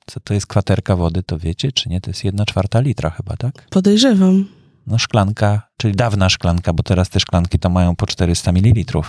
Co 0.07 0.21
to 0.21 0.35
jest 0.35 0.47
kwaterka 0.47 0.97
wody, 0.97 1.23
to 1.23 1.39
wiecie, 1.39 1.73
czy 1.73 1.89
nie? 1.89 2.01
To 2.01 2.11
jest 2.11 2.25
jedna 2.25 2.45
czwarta 2.45 2.81
litra 2.81 3.11
chyba, 3.11 3.37
tak? 3.37 3.69
Podejrzewam. 3.71 4.49
No 4.87 4.99
szklanka, 4.99 5.69
czyli 5.77 5.95
dawna 5.95 6.29
szklanka, 6.29 6.73
bo 6.73 6.83
teraz 6.83 7.09
te 7.09 7.21
szklanki 7.21 7.59
to 7.59 7.71
mają 7.71 7.97
po 7.97 8.07
400 8.07 8.53
ml, 8.53 9.01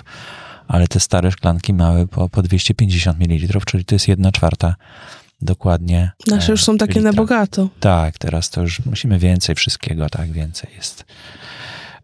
ale 0.68 0.88
te 0.88 1.00
stare 1.00 1.32
szklanki 1.32 1.74
miały 1.74 2.08
po, 2.08 2.30
po 2.30 2.42
250 2.42 3.20
ml, 3.20 3.60
czyli 3.66 3.86
to 3.86 3.96
jest 3.96 4.08
jedna 4.08 4.32
czwarta 4.32 4.76
dokładnie. 5.42 6.12
Nasze 6.28 6.52
już 6.52 6.64
są 6.64 6.78
takie 6.78 6.94
litra. 6.94 7.12
na 7.12 7.16
bogato. 7.16 7.70
Tak, 7.80 8.18
teraz 8.18 8.50
to 8.50 8.62
już 8.62 8.86
musimy 8.86 9.20
więcej 9.20 9.56
wszystkiego, 9.56 10.10
tak, 10.10 10.32
więcej 10.32 10.70
jest. 10.76 11.06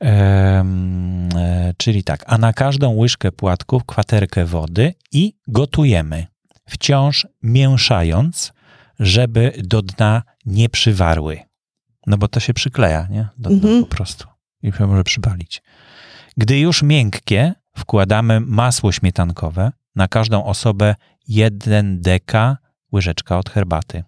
E, 0.04 1.74
czyli 1.78 2.04
tak, 2.04 2.24
a 2.28 2.38
na 2.38 2.54
każdą 2.54 2.96
łyżkę 2.96 3.32
płatków 3.32 3.86
kwaterkę 3.86 4.46
wody 4.46 4.94
i 5.12 5.34
gotujemy, 5.48 6.28
wciąż 6.66 7.28
mięszając, 7.44 8.54
żeby 9.00 9.54
do 9.64 9.82
dna 9.82 10.24
nie 10.46 10.70
przywarły. 10.70 11.40
No 12.08 12.18
bo 12.18 12.28
to 12.28 12.40
się 12.40 12.54
przykleja, 12.54 13.08
nie? 13.10 13.28
Do 13.38 13.50
dna 13.50 13.56
mhm. 13.56 13.84
po 13.84 13.96
prostu 13.96 14.28
i 14.64 14.72
się 14.72 14.88
może 14.88 15.04
przypalić. 15.04 15.62
Gdy 16.38 16.60
już 16.60 16.84
miękkie, 16.84 17.54
wkładamy 17.78 18.40
masło 18.40 18.92
śmietankowe, 18.92 19.72
na 19.96 20.08
każdą 20.08 20.46
osobę 20.46 20.96
jeden 21.28 22.02
deka 22.02 22.58
łyżeczka 22.94 23.38
od 23.38 23.50
herbaty. 23.50 24.04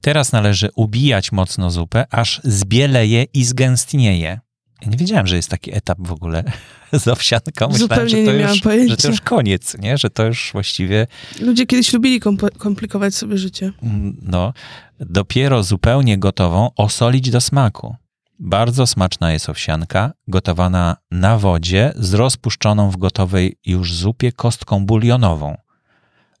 Teraz 0.00 0.32
należy 0.32 0.68
ubijać 0.74 1.32
mocno 1.32 1.70
zupę, 1.70 2.04
aż 2.10 2.40
zbieleje 2.44 3.22
i 3.22 3.44
zgęstnieje. 3.44 4.40
Ja 4.82 4.90
nie 4.90 4.96
wiedziałem, 4.96 5.26
że 5.26 5.36
jest 5.36 5.48
taki 5.48 5.76
etap 5.76 5.98
w 6.00 6.12
ogóle 6.12 6.44
z 6.92 7.08
owsianką. 7.08 7.68
Myślałem, 7.68 7.78
Zupełnie 7.78 8.08
że 8.08 8.32
to 8.32 8.38
nie 8.38 8.52
już, 8.52 8.60
pojęcia. 8.60 8.90
Że 8.90 8.96
to 8.96 9.08
już 9.08 9.20
koniec, 9.20 9.78
nie? 9.78 9.98
Że 9.98 10.10
to 10.10 10.26
już 10.26 10.50
właściwie... 10.52 11.06
Ludzie 11.40 11.66
kiedyś 11.66 11.92
lubili 11.92 12.20
komplikować 12.58 13.14
sobie 13.14 13.38
życie. 13.38 13.72
Mm, 13.82 14.16
no, 14.22 14.52
dopiero 15.00 15.62
zupełnie 15.62 16.18
gotową 16.18 16.70
osolić 16.76 17.30
do 17.30 17.40
smaku. 17.40 17.96
Bardzo 18.38 18.86
smaczna 18.86 19.32
jest 19.32 19.48
owsianka, 19.48 20.12
gotowana 20.28 20.96
na 21.10 21.38
wodzie 21.38 21.92
z 21.96 22.14
rozpuszczoną 22.14 22.90
w 22.90 22.96
gotowej 22.96 23.56
już 23.66 23.94
zupie 23.94 24.32
kostką 24.32 24.86
bulionową 24.86 25.56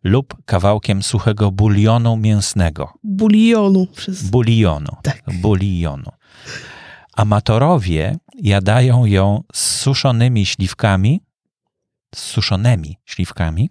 lub 0.04 0.36
kawałkiem 0.44 1.02
suchego 1.02 1.50
bulionu 1.50 2.16
mięsnego. 2.16 2.92
Bulionu. 3.04 3.86
Przez... 3.86 4.22
Bulionu. 4.22 4.96
Tak. 5.02 5.22
Bulionu. 5.40 6.10
Amatorowie 7.20 8.16
jadają 8.34 9.04
ją 9.04 9.42
z 9.52 9.80
suszonymi 9.80 10.46
śliwkami, 10.46 11.20
z 12.14 12.18
suszonymi 12.18 12.96
śliwkami, 13.04 13.70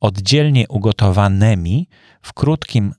oddzielnie 0.00 0.68
ugotowanymi 0.68 1.88
w 2.22 2.32
krótkim 2.32 2.94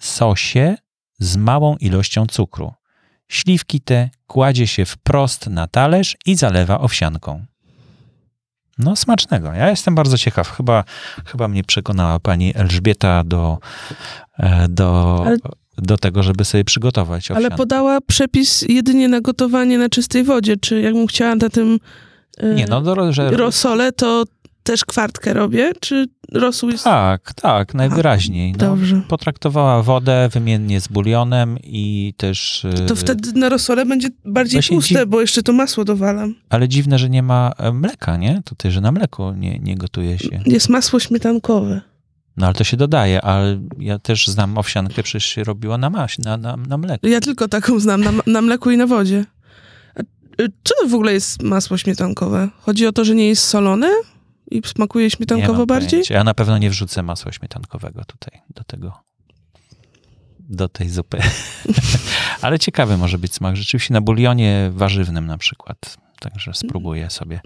sosie 0.00 0.76
z 1.18 1.36
małą 1.36 1.76
ilością 1.76 2.26
cukru. 2.26 2.72
Śliwki 3.28 3.80
te 3.80 4.10
kładzie 4.26 4.66
się 4.66 4.84
wprost 4.84 5.46
na 5.46 5.66
talerz 5.66 6.16
i 6.26 6.36
zalewa 6.36 6.80
owsianką. 6.80 7.44
No, 8.78 8.96
smacznego. 8.96 9.52
Ja 9.52 9.70
jestem 9.70 9.94
bardzo 9.94 10.18
ciekaw. 10.18 10.56
Chyba, 10.56 10.84
chyba 11.26 11.48
mnie 11.48 11.64
przekonała 11.64 12.18
pani 12.18 12.56
Elżbieta 12.56 13.24
do, 13.24 13.58
e, 14.38 14.68
do, 14.68 15.22
Ale 15.26 15.36
do 15.78 15.98
tego, 15.98 16.22
żeby 16.22 16.44
sobie 16.44 16.64
przygotować 16.64 17.30
owsiankę. 17.30 17.46
Ale 17.46 17.56
podała 17.56 18.00
przepis 18.00 18.62
jedynie 18.62 19.08
na 19.08 19.20
gotowanie 19.20 19.78
na 19.78 19.88
czystej 19.88 20.24
wodzie. 20.24 20.56
Czy 20.56 20.80
jakbym 20.80 21.06
chciała 21.06 21.34
na 21.34 21.48
tym 21.48 21.78
yy, 22.42 22.54
Nie, 22.54 22.66
no, 22.66 22.80
do, 22.80 23.12
że... 23.12 23.30
rosole, 23.30 23.92
to 23.92 24.24
też 24.62 24.84
kwartkę 24.84 25.32
robię? 25.34 25.72
Czy 25.80 26.06
rosół 26.32 26.70
jest... 26.70 26.84
Tak, 26.84 27.34
tak, 27.34 27.74
najwyraźniej. 27.74 28.52
No, 28.52 28.58
dobrze. 28.58 29.02
Potraktowała 29.08 29.82
wodę 29.82 30.28
wymiennie 30.32 30.80
z 30.80 30.88
bulionem 30.88 31.58
i 31.64 32.14
też... 32.16 32.66
To, 32.86 32.94
y, 32.94 32.96
wtedy 32.96 33.32
na 33.32 33.48
rosole 33.48 33.86
będzie 33.86 34.08
bardziej 34.24 34.62
tłuste, 34.62 34.94
dziw... 34.94 35.08
bo 35.08 35.20
jeszcze 35.20 35.42
to 35.42 35.52
masło 35.52 35.84
dowalam. 35.84 36.34
Ale 36.48 36.68
dziwne, 36.68 36.98
że 36.98 37.10
nie 37.10 37.22
ma 37.22 37.52
e, 37.58 37.72
mleka, 37.72 38.16
nie? 38.16 38.42
Tutaj, 38.44 38.70
że 38.70 38.80
na 38.80 38.92
mleko 38.92 39.34
nie, 39.34 39.58
nie 39.58 39.76
gotuje 39.76 40.18
się. 40.18 40.40
Jest 40.46 40.68
masło 40.68 41.00
śmietankowe. 41.00 41.80
No 42.38 42.46
ale 42.46 42.54
to 42.54 42.64
się 42.64 42.76
dodaje, 42.76 43.22
ale 43.22 43.60
ja 43.78 43.98
też 43.98 44.28
znam 44.28 44.58
owsiankę, 44.58 45.02
przecież 45.02 45.24
się 45.24 45.44
robiła 45.44 45.78
na 45.78 45.90
maś, 45.90 46.18
na, 46.18 46.36
na, 46.36 46.56
na 46.56 46.78
mleku. 46.78 47.06
Ja 47.06 47.20
tylko 47.20 47.48
taką 47.48 47.80
znam, 47.80 48.00
na, 48.00 48.12
na 48.26 48.42
mleku 48.42 48.70
i 48.70 48.76
na 48.76 48.86
wodzie. 48.86 49.24
Czy 50.38 50.74
to 50.80 50.88
w 50.88 50.94
ogóle 50.94 51.12
jest 51.12 51.42
masło 51.42 51.78
śmietankowe? 51.78 52.48
Chodzi 52.60 52.86
o 52.86 52.92
to, 52.92 53.04
że 53.04 53.14
nie 53.14 53.28
jest 53.28 53.44
solone 53.44 53.90
i 54.50 54.62
smakuje 54.66 55.10
śmietankowo 55.10 55.66
bardziej? 55.66 55.90
Pojęcia. 55.90 56.14
Ja 56.14 56.24
na 56.24 56.34
pewno 56.34 56.58
nie 56.58 56.70
wrzucę 56.70 57.02
masła 57.02 57.32
śmietankowego 57.32 58.04
tutaj, 58.04 58.40
do 58.54 58.64
tego, 58.64 59.02
do 60.40 60.68
tej 60.68 60.88
zupy. 60.88 61.18
ale 62.42 62.58
ciekawy 62.58 62.96
może 62.96 63.18
być 63.18 63.34
smak. 63.34 63.56
Rzeczywiście 63.56 63.94
na 63.94 64.00
bulionie 64.00 64.70
warzywnym 64.72 65.26
na 65.26 65.38
przykład. 65.38 65.96
Także 66.20 66.54
spróbuję 66.54 67.10
sobie 67.10 67.40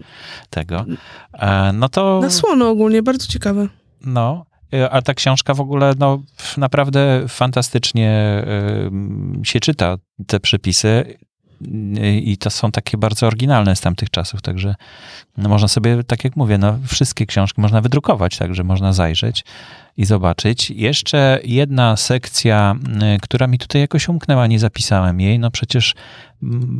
tego. 0.50 0.84
E, 1.32 1.72
no 1.72 1.88
to... 1.88 2.20
Na 2.22 2.30
słono 2.30 2.68
ogólnie, 2.68 3.02
bardzo 3.02 3.26
ciekawe. 3.26 3.68
No, 4.00 4.46
a 4.90 5.02
ta 5.02 5.14
książka 5.14 5.54
w 5.54 5.60
ogóle 5.60 5.92
no, 5.98 6.22
naprawdę 6.56 7.24
fantastycznie 7.28 8.42
się 9.42 9.60
czyta 9.60 9.96
te 10.26 10.40
przepisy. 10.40 11.16
i 12.22 12.36
to 12.36 12.50
są 12.50 12.70
takie 12.70 12.98
bardzo 12.98 13.26
oryginalne 13.26 13.76
z 13.76 13.80
tamtych 13.80 14.10
czasów, 14.10 14.42
także 14.42 14.74
no 15.36 15.48
można 15.48 15.68
sobie, 15.68 16.04
tak 16.04 16.24
jak 16.24 16.36
mówię, 16.36 16.58
no 16.58 16.78
wszystkie 16.86 17.26
książki 17.26 17.60
można 17.60 17.80
wydrukować, 17.80 18.38
także 18.38 18.64
można 18.64 18.92
zajrzeć 18.92 19.44
i 19.96 20.04
zobaczyć. 20.04 20.70
Jeszcze 20.70 21.40
jedna 21.44 21.96
sekcja, 21.96 22.74
która 23.22 23.46
mi 23.46 23.58
tutaj 23.58 23.80
jakoś 23.80 24.08
umknęła, 24.08 24.46
nie 24.46 24.58
zapisałem 24.58 25.20
jej, 25.20 25.38
no 25.38 25.50
przecież 25.50 25.94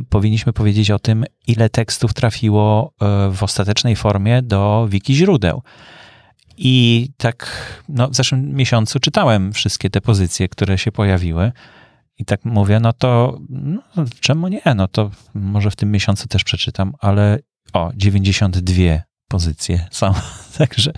powinniśmy 0.09 0.53
powiedzieć 0.53 0.91
o 0.91 0.99
tym, 0.99 1.25
ile 1.47 1.69
tekstów 1.69 2.13
trafiło 2.13 2.93
w 3.31 3.43
ostatecznej 3.43 3.95
formie 3.95 4.41
do 4.41 4.87
wiki 4.89 5.15
źródeł. 5.15 5.61
I 6.57 7.09
tak 7.17 7.47
no, 7.89 8.09
w 8.09 8.15
zeszłym 8.15 8.55
miesiącu 8.55 8.99
czytałem 8.99 9.53
wszystkie 9.53 9.89
te 9.89 10.01
pozycje, 10.01 10.49
które 10.49 10.77
się 10.77 10.91
pojawiły. 10.91 11.51
I 12.17 12.25
tak 12.25 12.45
mówię, 12.45 12.79
no 12.79 12.93
to 12.93 13.39
no, 13.49 13.81
czemu 14.19 14.47
nie? 14.47 14.61
No 14.75 14.87
to 14.87 15.11
może 15.33 15.71
w 15.71 15.75
tym 15.75 15.91
miesiącu 15.91 16.27
też 16.27 16.43
przeczytam, 16.43 16.93
ale 16.99 17.39
o, 17.73 17.91
92 17.95 18.83
pozycje 19.27 19.87
są. 19.91 20.13
Także 20.57 20.93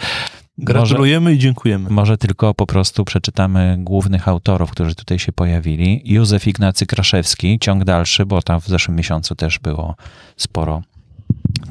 Gratulujemy 0.58 1.24
może, 1.24 1.36
i 1.36 1.40
dziękujemy. 1.40 1.90
Może 1.90 2.18
tylko 2.18 2.54
po 2.54 2.66
prostu 2.66 3.06
przeczytamy 3.06 3.78
głównych 3.80 4.28
autorów, 4.28 4.72
którzy 4.72 4.96
tutaj 4.96 5.20
się 5.20 5.32
pojawili. 5.32 6.02
Józef 6.06 6.48
Ignacy 6.48 6.86
Kraszewski, 6.86 7.60
ciąg 7.60 7.84
dalszy, 7.84 8.26
bo 8.26 8.42
tam 8.42 8.62
w 8.62 8.68
zeszłym 8.68 8.98
miesiącu 8.98 9.36
też 9.36 9.60
było 9.60 9.96
sporo 10.38 10.82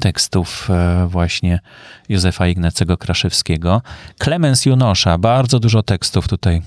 tekstów 0.05 0.67
e, 0.69 1.07
właśnie 1.09 1.59
Józefa 2.09 2.47
Ignacego 2.47 2.97
Kraszewskiego. 2.97 3.81
Klemens 4.17 4.65
Junosza, 4.65 5.17
bardzo 5.17 5.59
dużo 5.59 5.83
tekstów 5.83 6.27
tutaj 6.27 6.61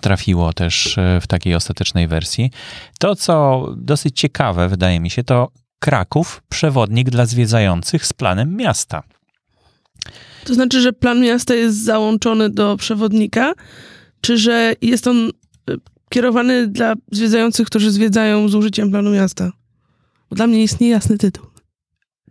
trafiło 0.00 0.52
też 0.52 0.98
e, 0.98 1.20
w 1.20 1.26
takiej 1.26 1.54
ostatecznej 1.54 2.08
wersji. 2.08 2.50
To, 2.98 3.16
co 3.16 3.66
dosyć 3.76 4.20
ciekawe, 4.20 4.68
wydaje 4.68 5.00
mi 5.00 5.10
się, 5.10 5.24
to 5.24 5.48
Kraków, 5.78 6.42
przewodnik 6.48 7.10
dla 7.10 7.26
zwiedzających 7.26 8.06
z 8.06 8.12
planem 8.12 8.56
miasta. 8.56 9.02
To 10.44 10.54
znaczy, 10.54 10.80
że 10.80 10.92
plan 10.92 11.20
miasta 11.20 11.54
jest 11.54 11.84
załączony 11.84 12.50
do 12.50 12.76
przewodnika, 12.76 13.54
czy 14.20 14.38
że 14.38 14.74
jest 14.80 15.06
on 15.06 15.16
e, 15.26 15.30
kierowany 16.08 16.66
dla 16.66 16.94
zwiedzających, 17.12 17.66
którzy 17.66 17.90
zwiedzają 17.90 18.48
z 18.48 18.54
użyciem 18.54 18.90
planu 18.90 19.10
miasta? 19.10 19.52
Bo 20.30 20.36
dla 20.36 20.46
mnie 20.46 20.60
jest 20.60 20.80
niejasny 20.80 21.18
tytuł. 21.18 21.51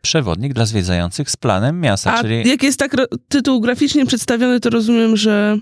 Przewodnik 0.02 0.54
dla 0.54 0.66
zwiedzających 0.66 1.32
z 1.32 1.38
planem 1.38 1.82
miasta, 1.82 2.14
A 2.14 2.22
czyli... 2.22 2.50
jak 2.50 2.64
jest 2.64 2.80
tak 2.80 2.96
tytuł 3.28 3.62
graficznie 3.62 4.06
przedstawiony, 4.06 4.60
to 4.60 4.70
rozumiem, 4.70 5.18
że 5.18 5.58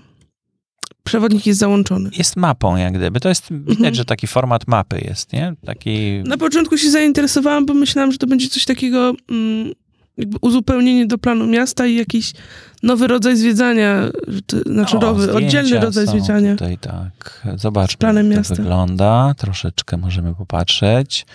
przewodnik 1.04 1.46
jest 1.46 1.60
załączony. 1.60 2.10
Jest 2.18 2.36
mapą, 2.36 2.76
jak 2.76 2.92
gdyby. 2.92 3.20
To 3.20 3.28
jest, 3.28 3.46
widać, 3.50 3.76
mhm. 3.76 3.94
że 3.94 4.04
taki 4.04 4.26
format 4.26 4.68
mapy 4.68 5.00
jest, 5.08 5.32
nie? 5.32 5.54
Taki... 5.66 6.22
Na 6.24 6.38
początku 6.38 6.78
się 6.78 6.90
zainteresowałam, 6.90 7.66
bo 7.66 7.74
myślałam, 7.74 8.12
że 8.12 8.18
to 8.18 8.26
będzie 8.26 8.48
coś 8.48 8.64
takiego, 8.64 9.14
mm, 9.30 9.72
jakby 10.16 10.38
uzupełnienie 10.40 11.06
do 11.06 11.18
planu 11.18 11.46
miasta 11.46 11.86
i 11.86 11.94
jakiś 11.94 12.32
nowy 12.82 13.06
rodzaj 13.06 13.36
zwiedzania, 13.36 14.08
znaczy 14.66 14.96
o, 14.96 15.00
nowy, 15.00 15.32
oddzielny 15.32 15.80
rodzaj 15.80 16.06
zwiedzania. 16.06 16.52
Tutaj 16.52 16.78
tak. 16.78 17.46
Zobaczmy, 17.56 18.14
jak 18.14 18.26
miasta. 18.26 18.56
to 18.56 18.62
wygląda. 18.62 19.34
Troszeczkę 19.36 19.96
możemy 19.96 20.34
popatrzeć. 20.34 21.26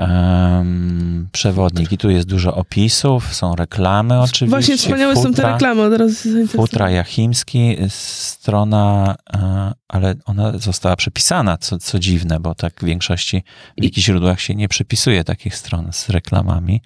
Um, 0.00 1.28
przewodnik 1.32 1.92
i 1.92 1.98
tu 1.98 2.10
jest 2.10 2.28
dużo 2.28 2.54
opisów, 2.54 3.34
są 3.34 3.56
reklamy 3.56 4.20
oczywiście. 4.20 4.46
Właśnie 4.46 4.76
wspaniałe 4.76 5.14
futra, 5.14 5.30
są 5.30 5.34
te 5.34 5.52
reklamy, 5.52 5.82
od 5.82 5.94
razu 5.94 6.28
Futra 6.48 6.90
Jachimski, 6.90 7.76
strona, 7.88 9.16
e, 9.34 9.72
ale 9.88 10.14
ona 10.24 10.58
została 10.58 10.96
przepisana, 10.96 11.58
co, 11.58 11.78
co 11.78 11.98
dziwne, 11.98 12.40
bo 12.40 12.54
tak 12.54 12.80
w 12.80 12.84
większości 12.84 13.42
w 13.78 13.84
jakichś 13.84 14.06
źródłach 14.06 14.40
się 14.40 14.54
nie 14.54 14.68
przepisuje 14.68 15.24
takich 15.24 15.56
stron 15.56 15.92
z 15.92 16.08
reklamami, 16.08 16.82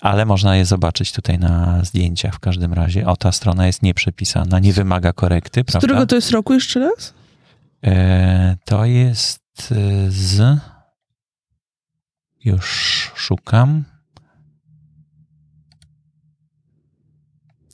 ale 0.00 0.26
można 0.26 0.56
je 0.56 0.64
zobaczyć 0.64 1.12
tutaj 1.12 1.38
na 1.38 1.84
zdjęciach 1.84 2.34
w 2.34 2.38
każdym 2.38 2.72
razie. 2.72 3.06
O, 3.06 3.16
ta 3.16 3.32
strona 3.32 3.66
jest 3.66 3.82
nieprzepisana, 3.82 4.58
nie 4.58 4.72
wymaga 4.72 5.12
korekty, 5.12 5.60
z 5.60 5.64
prawda? 5.64 5.80
Z 5.80 5.84
którego 5.84 6.06
to 6.06 6.14
jest 6.14 6.30
roku 6.30 6.54
jeszcze 6.54 6.80
raz? 6.80 7.14
E, 7.84 8.56
to 8.64 8.84
jest 8.84 9.42
z 10.08 10.58
już 12.44 13.10
szukam. 13.14 13.84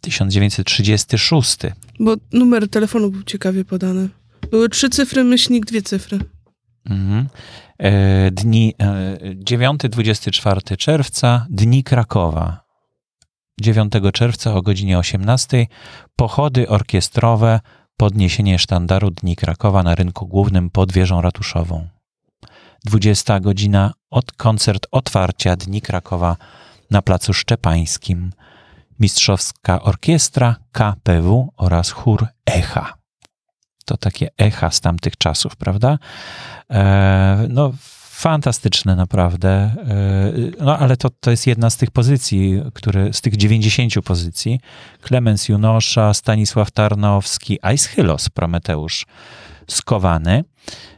1936. 0.01 1.57
Bo 2.01 2.15
numer 2.33 2.69
telefonu 2.69 3.11
był 3.11 3.23
ciekawie 3.23 3.65
podany. 3.65 4.09
Były 4.51 4.69
trzy 4.69 4.89
cyfry, 4.91 5.25
myślnik, 5.25 5.67
dwie 5.67 5.83
cyfry. 5.83 6.19
Mhm. 6.85 7.29
E, 7.79 8.31
dni 8.31 8.75
e, 8.79 9.19
9-24 9.35 10.77
czerwca, 10.77 11.47
Dni 11.51 11.85
Krakowa. 11.85 12.69
9 13.61 13.93
czerwca 14.13 14.55
o 14.55 14.63
godzinie 14.63 14.99
18 14.99 15.67
pochody 16.17 16.69
orkiestrowe, 16.69 17.61
podniesienie 17.97 18.59
sztandaru 18.59 19.11
Dni 19.11 19.37
Krakowa 19.37 19.83
na 19.83 19.95
rynku 19.95 20.27
głównym 20.27 20.71
pod 20.71 20.93
wieżą 20.93 21.21
ratuszową. 21.21 21.89
20 22.85 23.41
godzina 23.41 23.93
od 24.11 24.33
koncert 24.33 24.87
otwarcia 24.91 25.57
Dni 25.57 25.83
Krakowa 25.83 26.37
na 26.91 27.03
Placu 27.03 27.35
Szczepańskim. 27.35 28.33
Mistrzowska 29.01 29.83
Orkiestra 29.83 30.57
KPW 30.73 31.53
oraz 31.57 31.91
chór 31.91 32.27
Echa. 32.47 32.95
To 33.85 33.97
takie 33.97 34.29
echa 34.39 34.71
z 34.71 34.81
tamtych 34.81 35.17
czasów, 35.17 35.57
prawda? 35.57 35.99
E, 36.71 37.47
no, 37.49 37.73
fantastyczne 38.11 38.97
naprawdę. 38.97 39.51
E, 39.51 39.75
no, 40.61 40.79
ale 40.79 40.97
to, 40.97 41.11
to 41.21 41.31
jest 41.31 41.47
jedna 41.47 41.71
z 41.71 41.77
tych 41.77 41.91
pozycji, 41.91 42.63
które, 42.75 43.13
z 43.13 43.21
tych 43.21 43.37
90 43.37 43.95
pozycji. 44.05 44.61
Klemens 45.01 45.49
Junosza, 45.49 46.15
Stanisław 46.15 46.71
Tarnowski, 46.71 47.59
Aeschylos 47.63 48.29
Prometeusz 48.29 49.07
Skowany. 49.69 50.45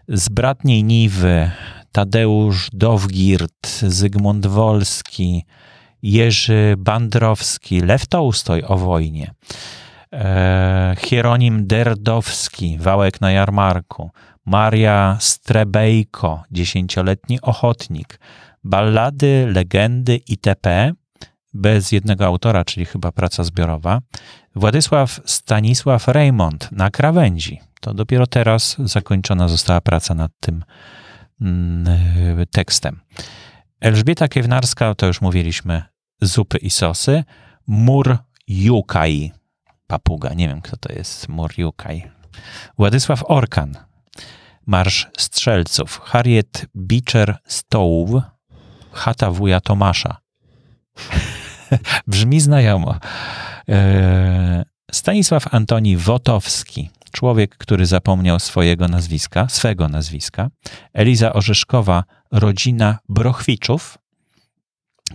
Z 0.09 0.29
bratniej 0.29 0.85
Niwy 0.85 1.51
Tadeusz 1.93 2.71
Dowgirt, 2.73 3.69
Zygmunt 3.83 4.47
Wolski, 4.47 5.45
Jerzy 6.03 6.75
Bandrowski, 6.79 7.81
Lew 7.81 8.07
Tołstoj 8.07 8.63
o 8.67 8.79
wojnie, 8.79 9.35
e, 10.13 10.97
Hieronim 10.99 11.67
Derdowski, 11.67 12.79
Wałek 12.79 13.21
na 13.21 13.33
jarmarku, 13.33 14.11
Maria 14.47 15.17
Strebejko, 15.21 16.43
dziesięcioletni 16.51 17.41
ochotnik, 17.41 18.21
ballady, 18.65 19.47
legendy 19.55 20.17
itp. 20.17 20.93
bez 21.55 21.93
jednego 21.93 22.27
autora, 22.27 22.65
czyli 22.65 22.87
chyba 22.87 23.13
praca 23.13 23.45
zbiorowa. 23.45 24.01
Władysław 24.55 25.21
Stanisław 25.25 26.09
Raymond 26.09 26.73
na 26.73 26.91
krawędzi. 26.91 27.61
To 27.81 27.95
dopiero 27.95 28.27
teraz 28.27 28.77
zakończona 28.85 29.49
została 29.49 29.81
praca 29.81 30.15
nad 30.15 30.33
tym 30.41 30.65
Mm, 31.41 32.47
tekstem. 32.51 33.01
Elżbieta 33.81 34.29
Kiewnarska, 34.29 34.95
to 34.95 35.07
już 35.07 35.21
mówiliśmy, 35.21 35.83
zupy 36.23 36.59
i 36.59 36.71
sosy. 36.71 37.25
Mur 37.67 38.19
Jukaj, 38.49 39.33
papuga, 39.87 40.35
nie 40.35 40.49
wiem 40.49 40.61
kto 40.61 40.77
to 40.77 40.93
jest, 40.93 41.29
Mur 41.29 41.53
Jukaj. 41.59 42.11
Władysław 42.79 43.23
Orkan, 43.25 43.77
Marsz 44.67 45.09
Strzelców. 45.19 46.01
Harriet 46.05 46.67
Beecher 46.75 47.37
Stowe, 47.47 48.23
Chata 48.93 49.31
wuja 49.31 49.61
Tomasza. 49.61 50.17
Brzmi 52.07 52.41
znajomo. 52.41 52.95
E, 53.69 54.65
Stanisław 54.93 55.55
Antoni 55.55 55.97
Wotowski, 55.97 56.91
człowiek, 57.11 57.57
który 57.57 57.87
zapomniał 57.87 58.41
swojego 58.41 58.89
nazwiska, 58.89 59.49
swego 59.49 59.89
nazwiska, 59.89 60.51
Eliza 60.93 61.33
Orzeszkowa, 61.33 62.05
rodzina 62.33 62.99
Brochwiczów, 63.09 63.99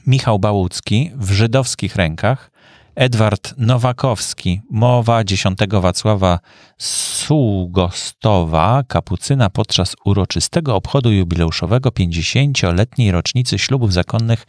Michał 0.08 0.39
Bałucki 0.39 1.12
w 1.16 1.32
żydowskich 1.32 1.96
rękach, 1.96 2.52
Edward 2.96 3.54
Nowakowski, 3.58 4.62
mowa 4.70 5.24
10 5.24 5.58
Wacława 5.72 6.39
Sługostowa, 6.78 8.84
kapucyna 8.88 9.50
podczas 9.50 9.96
uroczystego 10.06 10.76
obchodu 10.76 11.12
jubileuszowego 11.12 11.89
50-letniej 11.89 13.12
rocznicy 13.12 13.60
ślubów 13.60 13.93
zakonnych 13.93 14.46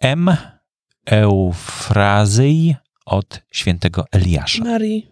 M. 0.00 0.36
Eufrazyj 1.06 2.76
od 3.06 3.42
świętego 3.50 4.04
Eliasza. 4.12 4.64
Marii. 4.64 5.08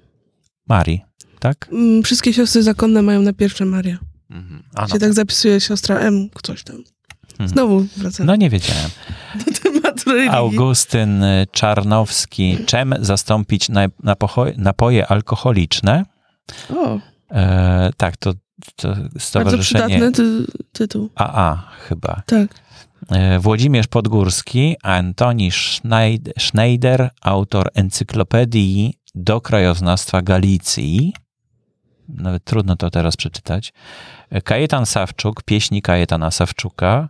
Marii 0.69 1.03
tak? 1.43 1.69
Mm, 1.73 2.03
wszystkie 2.03 2.33
siostry 2.33 2.63
zakonne 2.63 3.03
mają 3.03 3.23
na 3.23 3.33
pierwsze 3.33 3.65
Maria. 3.65 3.99
Mhm. 4.31 4.63
A, 4.75 4.81
no 4.81 4.87
się 4.87 4.93
tak. 4.93 5.01
tak 5.01 5.13
zapisuje 5.13 5.61
siostra 5.61 5.99
M, 5.99 6.29
coś 6.43 6.65
tam. 6.65 6.77
Mhm. 7.33 7.49
Znowu 7.49 7.87
wracamy. 7.97 8.27
No 8.27 8.37
nie 8.37 8.51
wiedziałem. 8.51 8.91
Do 9.47 9.53
tematu 9.63 10.11
religii. 10.11 10.37
Augustyn 10.37 11.25
Czarnowski. 11.53 12.59
Czem 12.67 12.95
zastąpić 13.01 13.69
napoje 14.57 15.07
alkoholiczne? 15.07 16.05
O. 16.77 16.99
E, 17.31 17.91
tak, 17.97 18.17
to 18.17 18.33
to 18.77 18.97
stowarzyszenie... 19.19 19.45
Bardzo 19.45 19.59
przydatny 19.59 20.13
ty 20.13 20.53
tytuł. 20.73 21.11
AA 21.15 21.71
chyba. 21.89 22.23
Tak. 22.27 22.55
E, 23.11 23.39
Włodzimierz 23.39 23.87
Podgórski, 23.87 24.77
Antoni 24.83 25.51
Schneider, 26.39 27.11
autor 27.23 27.71
encyklopedii 27.75 28.95
do 29.15 29.41
krajoznawstwa 29.41 30.23
Galicji. 30.23 31.13
Nawet 32.13 32.45
trudno 32.45 32.77
to 32.77 32.91
teraz 32.91 33.17
przeczytać. 33.17 33.73
Kajetan 34.45 34.87
Sawczuk, 34.87 35.43
pieśni 35.43 35.83
Kajetana 35.83 36.31
Sawczuka. 36.31 37.09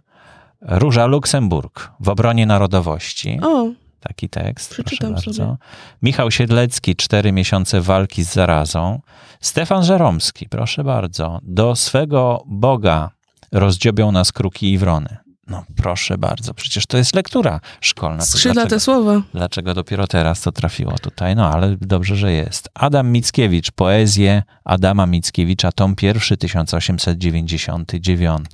Róża 0.60 1.06
Luksemburg 1.06 1.90
w 2.00 2.08
obronie 2.08 2.46
narodowości. 2.46 3.40
O. 3.42 3.66
Taki 4.00 4.28
tekst. 4.28 4.70
Przeczytam 4.70 5.12
proszę 5.12 5.26
bardzo. 5.26 5.44
Sobie. 5.44 5.56
Michał 6.02 6.30
Siedlecki, 6.30 6.96
Cztery 6.96 7.32
miesiące 7.32 7.80
walki 7.80 8.24
z 8.24 8.32
zarazą. 8.32 9.00
Stefan 9.40 9.84
Żeromski, 9.84 10.48
proszę 10.48 10.84
bardzo. 10.84 11.40
Do 11.42 11.76
swego 11.76 12.42
Boga 12.46 13.10
rozdziobią 13.52 14.12
nas 14.12 14.32
kruki 14.32 14.72
i 14.72 14.78
wrony. 14.78 15.16
No 15.46 15.64
proszę 15.76 16.18
bardzo, 16.18 16.54
przecież 16.54 16.86
to 16.86 16.96
jest 16.96 17.14
lektura 17.14 17.60
szkolna. 17.80 18.20
Skrzydla 18.20 18.66
te 18.66 18.80
słowa. 18.80 19.22
Dlaczego 19.34 19.74
dopiero 19.74 20.06
teraz 20.06 20.40
to 20.40 20.52
trafiło 20.52 20.98
tutaj? 20.98 21.36
No 21.36 21.50
ale 21.50 21.76
dobrze, 21.80 22.16
że 22.16 22.32
jest. 22.32 22.68
Adam 22.74 23.12
Mickiewicz, 23.12 23.70
poezję 23.70 24.42
Adama 24.64 25.06
Mickiewicza, 25.06 25.72
tom 25.72 25.96
pierwszy, 25.96 26.36
1899. 26.36 28.46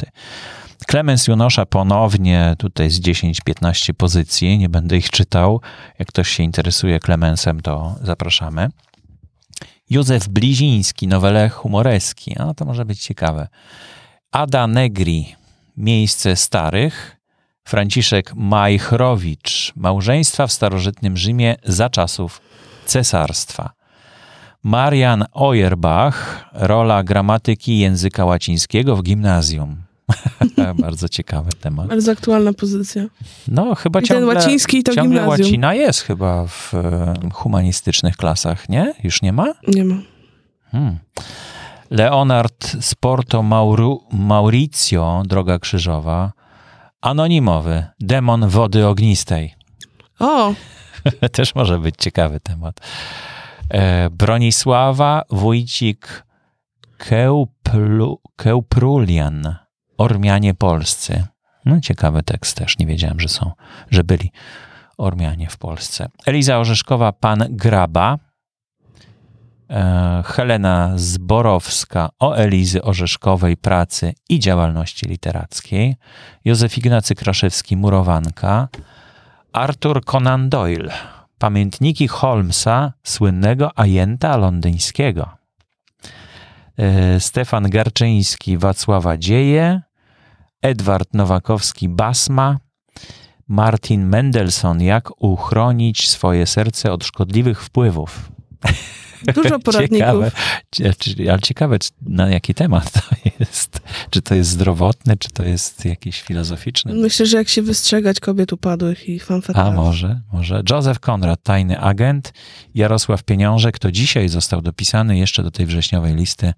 Klemens 0.86 1.28
Junosza 1.28 1.66
ponownie 1.66 2.55
tutaj 2.59 2.91
z 2.91 3.01
10-15 3.01 3.93
pozycji, 3.93 4.59
nie 4.59 4.68
będę 4.68 4.97
ich 4.97 5.11
czytał. 5.11 5.61
Jak 5.99 6.09
ktoś 6.09 6.28
się 6.28 6.43
interesuje 6.43 7.01
Klemensem, 7.01 7.61
to 7.61 7.95
zapraszamy. 8.03 8.68
Józef 9.91 10.28
Bliziński, 10.28 11.09
nowele 11.09 11.49
humoreski. 11.49 12.34
No 12.39 12.55
to 12.55 12.64
może 12.64 12.84
być 12.84 13.03
ciekawe. 13.03 13.49
Ada 14.32 14.66
Negri, 14.66 15.36
Miejsce 15.78 16.36
Starych. 16.36 17.16
Franciszek 17.64 18.32
Majchrowicz, 18.34 19.72
Małżeństwa 19.76 20.46
w 20.46 20.52
starożytnym 20.52 21.16
Rzymie 21.16 21.56
za 21.64 21.90
czasów 21.90 22.40
cesarstwa. 22.86 23.70
Marian 24.62 25.24
Oyerbach, 25.32 26.44
rola 26.52 27.02
gramatyki 27.02 27.78
języka 27.78 28.24
łacińskiego 28.24 28.96
w 28.96 29.02
gimnazjum. 29.02 29.76
Bardzo 30.82 31.08
ciekawy 31.08 31.50
temat. 31.60 31.88
Bardzo 31.88 32.12
aktualna 32.12 32.52
pozycja. 32.52 33.06
No, 33.48 33.74
chyba 33.74 34.00
I 34.00 34.02
ciągle, 34.02 34.26
ten 34.26 34.36
łaciński 34.36 34.82
to 34.82 34.94
ciągle 34.94 35.20
gimnazjum. 35.20 35.46
łacina 35.46 35.74
jest 35.74 36.00
chyba 36.00 36.46
w 36.46 36.74
e, 36.74 37.14
humanistycznych 37.32 38.16
klasach, 38.16 38.68
nie? 38.68 38.94
Już 39.04 39.22
nie 39.22 39.32
ma? 39.32 39.54
Nie 39.68 39.84
ma. 39.84 39.96
Hmm. 40.72 40.98
Leonard 41.91 42.76
Sporto 42.80 43.43
Mauru, 43.43 44.07
Mauricio, 44.12 45.22
Droga 45.26 45.59
Krzyżowa. 45.59 46.32
Anonimowy, 47.01 47.86
demon 48.01 48.49
wody 48.49 48.86
ognistej. 48.86 49.55
O! 50.18 50.55
Też 51.32 51.55
może 51.55 51.78
być 51.78 51.95
ciekawy 51.99 52.41
temat. 52.41 52.80
E, 53.70 54.11
Bronisława 54.11 55.22
Wójcik 55.30 56.24
Keuplu, 56.97 58.20
Keuprulian. 58.36 59.57
Ormianie 59.99 60.55
polscy. 60.55 61.24
No, 61.64 61.80
ciekawy 61.80 62.22
tekst 62.22 62.57
też. 62.57 62.78
Nie 62.78 62.86
wiedziałem, 62.86 63.20
że 63.20 63.28
są, 63.28 63.53
że 63.91 64.05
byli 64.05 64.32
Ormianie 64.99 65.49
w 65.49 65.57
Polsce. 65.57 66.09
Eliza 66.26 66.59
Orzeszkowa, 66.59 67.12
pan 67.12 67.45
Graba. 67.51 68.18
E, 69.70 70.22
Helena 70.26 70.92
Zborowska 70.96 72.08
o 72.18 72.36
Elizy 72.36 72.82
Orzeszkowej 72.82 73.56
pracy 73.56 74.14
i 74.28 74.38
działalności 74.38 75.06
literackiej. 75.06 75.96
Józef 76.44 76.78
Ignacy 76.78 77.14
Kraszewski, 77.14 77.76
Murowanka. 77.76 78.68
Arthur 79.52 80.04
Conan 80.04 80.48
Doyle. 80.48 80.92
Pamiętniki 81.38 82.08
Holmesa, 82.08 82.92
słynnego 83.02 83.78
ajenta 83.78 84.36
londyńskiego. 84.36 85.28
E, 86.78 87.20
Stefan 87.20 87.70
Garczyński, 87.70 88.58
Wacława 88.58 89.16
Dzieje. 89.16 89.82
Edward 90.62 91.14
Nowakowski 91.14 91.88
Basma, 91.88 92.58
Martin 93.48 94.06
Mendelssohn 94.06 94.80
Jak 94.80 95.22
uchronić 95.22 96.08
swoje 96.08 96.46
serce 96.46 96.92
od 96.92 97.04
szkodliwych 97.04 97.64
wpływów. 97.64 98.30
Dużo 99.34 99.58
poradników. 99.64 100.32
Ciekawe, 100.72 101.30
ale 101.30 101.40
ciekawe, 101.40 101.78
na 102.02 102.28
jaki 102.28 102.54
temat 102.54 102.92
to 102.92 103.30
jest. 103.40 103.80
Czy 104.10 104.22
to 104.22 104.34
jest 104.34 104.50
zdrowotne, 104.50 105.16
czy 105.16 105.28
to 105.30 105.44
jest 105.44 105.84
jakiś 105.84 106.22
filozoficzny? 106.22 106.94
Myślę, 106.94 107.26
że 107.26 107.36
jak 107.36 107.48
się 107.48 107.62
wystrzegać 107.62 108.20
kobiet 108.20 108.52
upadłych 108.52 109.08
i 109.08 109.20
fanfatarów. 109.20 109.72
A 109.72 109.76
może, 109.76 110.20
może. 110.32 110.62
Józef 110.70 111.00
Konrad, 111.00 111.42
tajny 111.42 111.80
agent. 111.80 112.32
Jarosław 112.74 113.22
Pieniążek, 113.22 113.78
to 113.78 113.92
dzisiaj 113.92 114.28
został 114.28 114.62
dopisany 114.62 115.18
jeszcze 115.18 115.42
do 115.42 115.50
tej 115.50 115.66
wrześniowej 115.66 116.14
listy. 116.14 116.54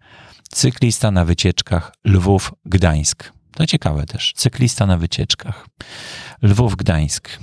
Cyklista 0.51 1.11
na 1.11 1.25
wycieczkach 1.25 1.93
Lwów-Gdańsk. 2.05 3.33
To 3.55 3.67
ciekawe 3.67 4.07
też. 4.07 4.33
Cyklista 4.37 4.87
na 4.87 4.97
wycieczkach. 4.97 5.67
Lwów, 6.43 6.77
Gdańsk. 6.77 7.39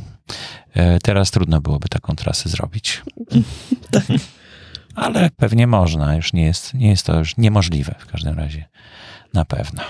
E, 0.73 0.99
teraz 0.99 1.31
trudno 1.31 1.61
byłoby 1.61 1.87
taką 1.89 2.15
trasę 2.15 2.49
zrobić. 2.49 3.01
tak. 3.91 4.03
Ale 4.97 5.29
pewnie 5.29 5.67
można. 5.67 6.15
Już 6.15 6.33
nie 6.33 6.45
jest, 6.45 6.73
nie 6.73 6.89
jest 6.89 7.05
to 7.05 7.19
już 7.19 7.37
niemożliwe 7.37 7.95
w 7.99 8.05
każdym 8.05 8.37
razie. 8.37 8.65
Na 9.33 9.45
pewno. 9.45 9.81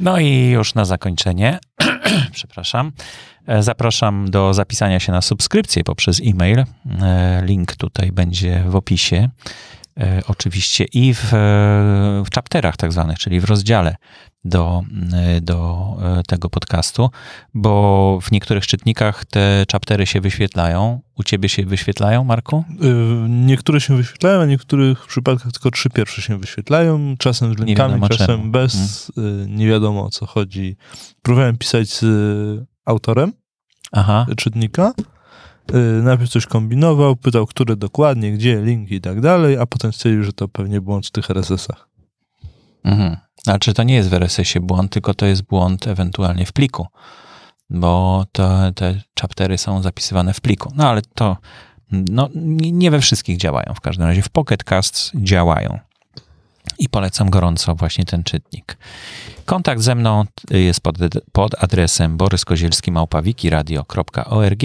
No 0.00 0.18
i 0.18 0.46
już 0.46 0.74
na 0.74 0.84
zakończenie, 0.84 1.58
przepraszam, 2.32 2.92
e, 3.46 3.62
zapraszam 3.62 4.30
do 4.30 4.54
zapisania 4.54 5.00
się 5.00 5.12
na 5.12 5.22
subskrypcję 5.22 5.84
poprzez 5.84 6.20
e-mail. 6.24 6.58
E, 6.58 7.42
link 7.44 7.76
tutaj 7.76 8.12
będzie 8.12 8.64
w 8.66 8.76
opisie. 8.76 9.28
E, 10.00 10.22
oczywiście 10.28 10.84
i 10.84 11.14
w, 11.14 11.28
w 12.24 12.34
chapterach 12.34 12.76
tak 12.76 12.92
zwanych, 12.92 13.18
czyli 13.18 13.40
w 13.40 13.44
rozdziale 13.44 13.96
do, 14.44 14.82
do 15.42 15.86
tego 16.26 16.50
podcastu, 16.50 17.10
bo 17.54 18.18
w 18.22 18.32
niektórych 18.32 18.66
czytnikach 18.66 19.24
te 19.24 19.64
chaptery 19.72 20.06
się 20.06 20.20
wyświetlają. 20.20 21.00
U 21.14 21.22
ciebie 21.22 21.48
się 21.48 21.64
wyświetlają, 21.64 22.24
Marku? 22.24 22.64
Niektóre 23.28 23.80
się 23.80 23.96
wyświetlają, 23.96 24.40
a 24.40 24.44
w 24.44 24.48
niektórych 24.48 25.06
przypadkach 25.06 25.52
tylko 25.52 25.70
trzy 25.70 25.90
pierwsze 25.90 26.22
się 26.22 26.38
wyświetlają, 26.38 27.14
czasem 27.18 27.54
z 27.54 27.58
linkami, 27.58 28.08
czasem 28.08 28.26
czemu. 28.26 28.50
bez, 28.50 29.12
hmm. 29.14 29.56
nie 29.56 29.68
wiadomo 29.68 30.04
o 30.04 30.10
co 30.10 30.26
chodzi. 30.26 30.76
Próbowałem 31.22 31.58
pisać 31.58 31.88
z 31.88 32.04
autorem 32.84 33.32
Aha. 33.92 34.26
czytnika, 34.36 34.92
najpierw 36.02 36.30
coś 36.30 36.46
kombinował, 36.46 37.16
pytał, 37.16 37.46
które 37.46 37.76
dokładnie, 37.76 38.32
gdzie, 38.32 38.62
linki 38.62 38.94
i 38.94 39.00
tak 39.00 39.20
dalej, 39.20 39.58
a 39.58 39.66
potem 39.66 39.92
stwierdził, 39.92 40.24
że 40.24 40.32
to 40.32 40.48
pewnie 40.48 40.80
błąd 40.80 41.06
w 41.06 41.10
tych 41.10 41.30
RSS-ach. 41.30 41.88
Mhm. 42.84 43.16
Czy 43.60 43.74
to 43.74 43.82
nie 43.82 43.94
jest 43.94 44.08
w 44.08 44.14
RSS-ie 44.14 44.60
błąd, 44.60 44.92
tylko 44.92 45.14
to 45.14 45.26
jest 45.26 45.42
błąd 45.42 45.86
ewentualnie 45.86 46.46
w 46.46 46.52
pliku, 46.52 46.86
bo 47.70 48.24
to, 48.32 48.72
te 48.74 49.00
chaptery 49.20 49.58
są 49.58 49.82
zapisywane 49.82 50.34
w 50.34 50.40
pliku. 50.40 50.72
No 50.74 50.88
ale 50.88 51.02
to 51.14 51.36
no, 51.92 52.28
nie 52.72 52.90
we 52.90 53.00
wszystkich 53.00 53.36
działają, 53.36 53.74
w 53.74 53.80
każdym 53.80 54.06
razie 54.06 54.22
w 54.22 54.28
Pocket 54.28 54.64
Casts 54.64 55.10
działają. 55.14 55.78
I 56.78 56.88
polecam 56.88 57.30
gorąco 57.30 57.74
właśnie 57.74 58.04
ten 58.04 58.24
czytnik. 58.24 58.78
Kontakt 59.44 59.80
ze 59.80 59.94
mną 59.94 60.24
jest 60.50 60.80
pod, 60.80 60.96
pod 61.32 61.64
adresem 61.64 62.16
boryskozielski.małpawikiradio.org. 62.16 64.62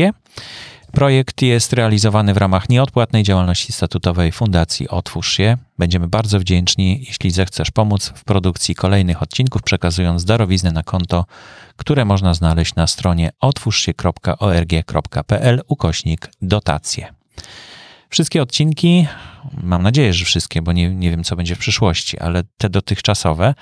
Projekt 0.98 1.42
jest 1.42 1.74
realizowany 1.74 2.34
w 2.34 2.38
ramach 2.38 2.70
nieodpłatnej 2.70 3.24
działalności 3.24 3.74
statutowej 3.74 4.32
Fundacji 4.32 4.90
Otwórz 4.90 5.34
się. 5.34 5.58
Będziemy 5.78 6.08
bardzo 6.08 6.40
wdzięczni, 6.40 7.04
jeśli 7.08 7.32
zechcesz 7.32 7.72
pomóc 7.72 8.14
w 8.16 8.24
produkcji 8.24 8.76
kolejnych 8.76 9.24
odcinków, 9.24 9.64
przekazując 9.64 10.26
darowiznę 10.26 10.72
na 10.72 10.84
konto, 10.84 11.26
które 11.76 12.06
można 12.06 12.34
znaleźć 12.34 12.76
na 12.76 12.88
stronie 12.88 13.30
otwórzsie.org.pl 13.42 15.62
ukośnik 15.68 16.30
dotacje. 16.42 17.14
Wszystkie 18.10 18.42
odcinki, 18.42 19.08
mam 19.64 19.84
nadzieję, 19.84 20.14
że 20.14 20.26
wszystkie, 20.26 20.62
bo 20.62 20.72
nie, 20.72 20.90
nie 20.90 21.12
wiem, 21.12 21.24
co 21.24 21.36
będzie 21.36 21.56
w 21.56 21.60
przyszłości, 21.60 22.20
ale 22.20 22.44
te 22.58 22.70
dotychczasowe, 22.70 23.54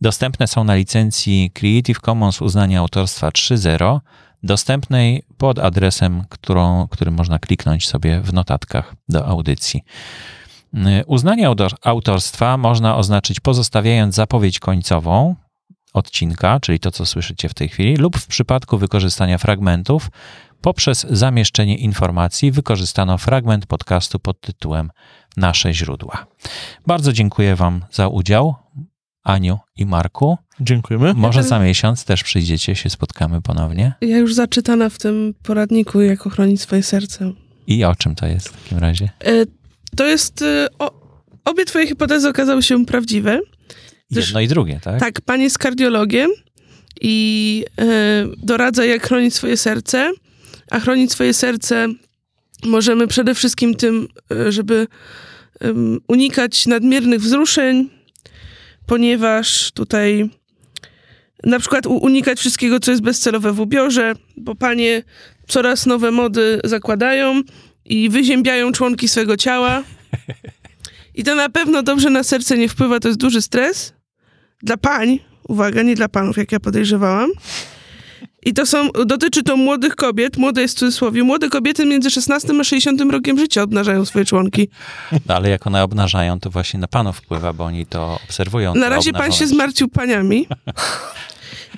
dostępne 0.00 0.46
są 0.46 0.64
na 0.64 0.74
licencji 0.74 1.50
Creative 1.54 2.00
Commons 2.00 2.42
uznania 2.42 2.80
autorstwa 2.80 3.28
3.0 3.28 4.00
dostępnej 4.42 5.22
pod 5.38 5.58
adresem, 5.58 6.24
którą, 6.28 6.88
którym 6.88 7.14
można 7.14 7.38
kliknąć 7.38 7.88
sobie 7.88 8.20
w 8.20 8.32
notatkach 8.32 8.94
do 9.08 9.26
audycji. 9.26 9.82
Uznanie 11.06 11.48
autorstwa 11.82 12.56
można 12.56 12.96
oznaczyć 12.96 13.40
pozostawiając 13.40 14.14
zapowiedź 14.14 14.58
końcową 14.58 15.34
odcinka, 15.92 16.60
czyli 16.60 16.80
to, 16.80 16.90
co 16.90 17.06
słyszycie 17.06 17.48
w 17.48 17.54
tej 17.54 17.68
chwili, 17.68 17.96
lub 17.96 18.16
w 18.16 18.26
przypadku 18.26 18.78
wykorzystania 18.78 19.38
fragmentów 19.38 20.08
Poprzez 20.62 21.06
zamieszczenie 21.10 21.76
informacji 21.78 22.52
wykorzystano 22.52 23.18
fragment 23.18 23.66
podcastu 23.66 24.18
pod 24.18 24.40
tytułem 24.40 24.90
Nasze 25.36 25.74
źródła. 25.74 26.26
Bardzo 26.86 27.12
dziękuję 27.12 27.56
Wam 27.56 27.84
za 27.90 28.08
udział, 28.08 28.54
Aniu 29.24 29.58
i 29.76 29.86
Marku. 29.86 30.38
Dziękujemy. 30.60 31.14
Może 31.14 31.42
za 31.42 31.58
miesiąc 31.58 32.04
też 32.04 32.22
przyjdziecie, 32.22 32.76
się 32.76 32.90
spotkamy 32.90 33.42
ponownie. 33.42 33.92
Ja 34.00 34.18
już 34.18 34.34
zaczytana 34.34 34.88
w 34.88 34.98
tym 34.98 35.34
poradniku, 35.42 36.00
jak 36.00 36.26
ochronić 36.26 36.60
swoje 36.60 36.82
serce. 36.82 37.32
I 37.66 37.84
o 37.84 37.94
czym 37.94 38.14
to 38.14 38.26
jest 38.26 38.48
w 38.48 38.62
takim 38.62 38.78
razie? 38.78 39.10
E, 39.24 39.32
to 39.96 40.06
jest. 40.06 40.42
E, 40.42 40.66
o, 40.78 40.90
obie 41.44 41.64
Twoje 41.64 41.86
hipotezy 41.86 42.28
okazały 42.28 42.62
się 42.62 42.86
prawdziwe. 42.86 43.40
Jedno 44.10 44.40
i 44.40 44.48
drugie, 44.48 44.80
tak? 44.82 45.00
Tak, 45.00 45.20
pan 45.20 45.40
jest 45.40 45.58
kardiologiem 45.58 46.30
i 47.00 47.64
e, 47.78 47.84
doradza, 48.36 48.84
jak 48.84 49.06
chronić 49.06 49.34
swoje 49.34 49.56
serce. 49.56 50.12
A 50.70 50.80
chronić 50.80 51.12
swoje 51.12 51.34
serce 51.34 51.88
możemy 52.64 53.06
przede 53.06 53.34
wszystkim 53.34 53.74
tym, 53.74 54.08
żeby 54.48 54.86
unikać 56.08 56.66
nadmiernych 56.66 57.20
wzruszeń, 57.20 57.90
ponieważ 58.86 59.72
tutaj 59.72 60.30
na 61.44 61.58
przykład 61.58 61.86
unikać 61.86 62.38
wszystkiego, 62.38 62.80
co 62.80 62.90
jest 62.90 63.02
bezcelowe 63.02 63.52
w 63.52 63.60
ubiorze, 63.60 64.14
bo 64.36 64.54
panie 64.54 65.02
coraz 65.48 65.86
nowe 65.86 66.10
mody 66.10 66.60
zakładają 66.64 67.40
i 67.84 68.08
wyziębiają 68.08 68.72
członki 68.72 69.08
swego 69.08 69.36
ciała. 69.36 69.82
I 71.14 71.24
to 71.24 71.34
na 71.34 71.48
pewno 71.48 71.82
dobrze 71.82 72.10
na 72.10 72.22
serce 72.22 72.58
nie 72.58 72.68
wpływa, 72.68 73.00
to 73.00 73.08
jest 73.08 73.20
duży 73.20 73.42
stres. 73.42 73.92
Dla 74.62 74.76
pań, 74.76 75.18
uwaga, 75.48 75.82
nie 75.82 75.94
dla 75.94 76.08
panów, 76.08 76.36
jak 76.36 76.52
ja 76.52 76.60
podejrzewałam. 76.60 77.30
I 78.44 78.54
to 78.54 78.66
są, 78.66 78.88
dotyczy 79.06 79.42
to 79.42 79.56
młodych 79.56 79.96
kobiet, 79.96 80.36
młode 80.36 80.62
jest 80.62 80.76
w 80.76 80.78
cudzysłowie, 80.78 81.22
młode 81.22 81.48
kobiety 81.48 81.86
między 81.86 82.10
16 82.10 82.48
a 82.60 82.64
60 82.64 83.10
rokiem 83.10 83.38
życia 83.38 83.62
obnażają 83.62 84.04
swoje 84.04 84.24
członki. 84.24 84.68
No, 85.26 85.34
ale 85.34 85.50
jak 85.50 85.66
one 85.66 85.82
obnażają, 85.82 86.40
to 86.40 86.50
właśnie 86.50 86.80
na 86.80 86.88
panów 86.88 87.16
wpływa, 87.16 87.52
bo 87.52 87.64
oni 87.64 87.86
to 87.86 88.18
obserwują. 88.24 88.74
Na 88.74 88.88
razie 88.88 89.12
pan 89.12 89.32
się 89.32 89.46
zmarcił 89.46 89.88
paniami. 89.88 90.46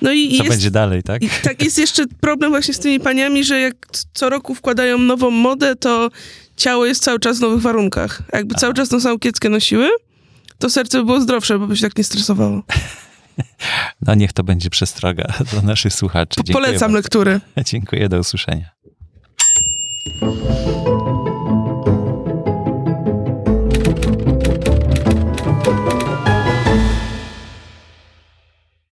No 0.01 0.11
i 0.11 0.29
Co 0.29 0.43
jest, 0.43 0.49
będzie 0.49 0.71
dalej, 0.71 1.03
tak? 1.03 1.23
I 1.23 1.29
tak 1.43 1.63
jest 1.63 1.77
jeszcze 1.77 2.03
problem 2.19 2.51
właśnie 2.51 2.73
z 2.73 2.79
tymi 2.79 2.99
paniami, 2.99 3.43
że 3.43 3.59
jak 3.59 3.75
co 4.13 4.29
roku 4.29 4.55
wkładają 4.55 4.97
nową 4.97 5.31
modę, 5.31 5.75
to 5.75 6.09
ciało 6.57 6.85
jest 6.85 7.03
cały 7.03 7.19
czas 7.19 7.37
w 7.37 7.41
nowych 7.41 7.61
warunkach. 7.61 8.21
Jakby 8.33 8.55
cały 8.55 8.73
czas 8.73 8.89
tą 8.89 8.99
samą 8.99 9.19
kieckę 9.19 9.49
nosiły, 9.49 9.89
to 10.59 10.69
serce 10.69 10.97
by 10.97 11.05
było 11.05 11.21
zdrowsze, 11.21 11.59
bo 11.59 11.67
by 11.67 11.77
się 11.77 11.81
tak 11.81 11.97
nie 11.97 12.03
stresowało. 12.03 12.61
No 14.01 14.15
niech 14.15 14.33
to 14.33 14.43
będzie 14.43 14.69
przestroga 14.69 15.33
dla 15.51 15.61
naszych 15.61 15.93
słuchaczy. 15.93 16.35
Dziękuję 16.43 16.53
Polecam 16.53 16.79
bardzo. 16.79 16.95
lekturę. 16.95 17.39
Dziękuję, 17.71 18.09
do 18.09 18.19
usłyszenia. 18.19 18.69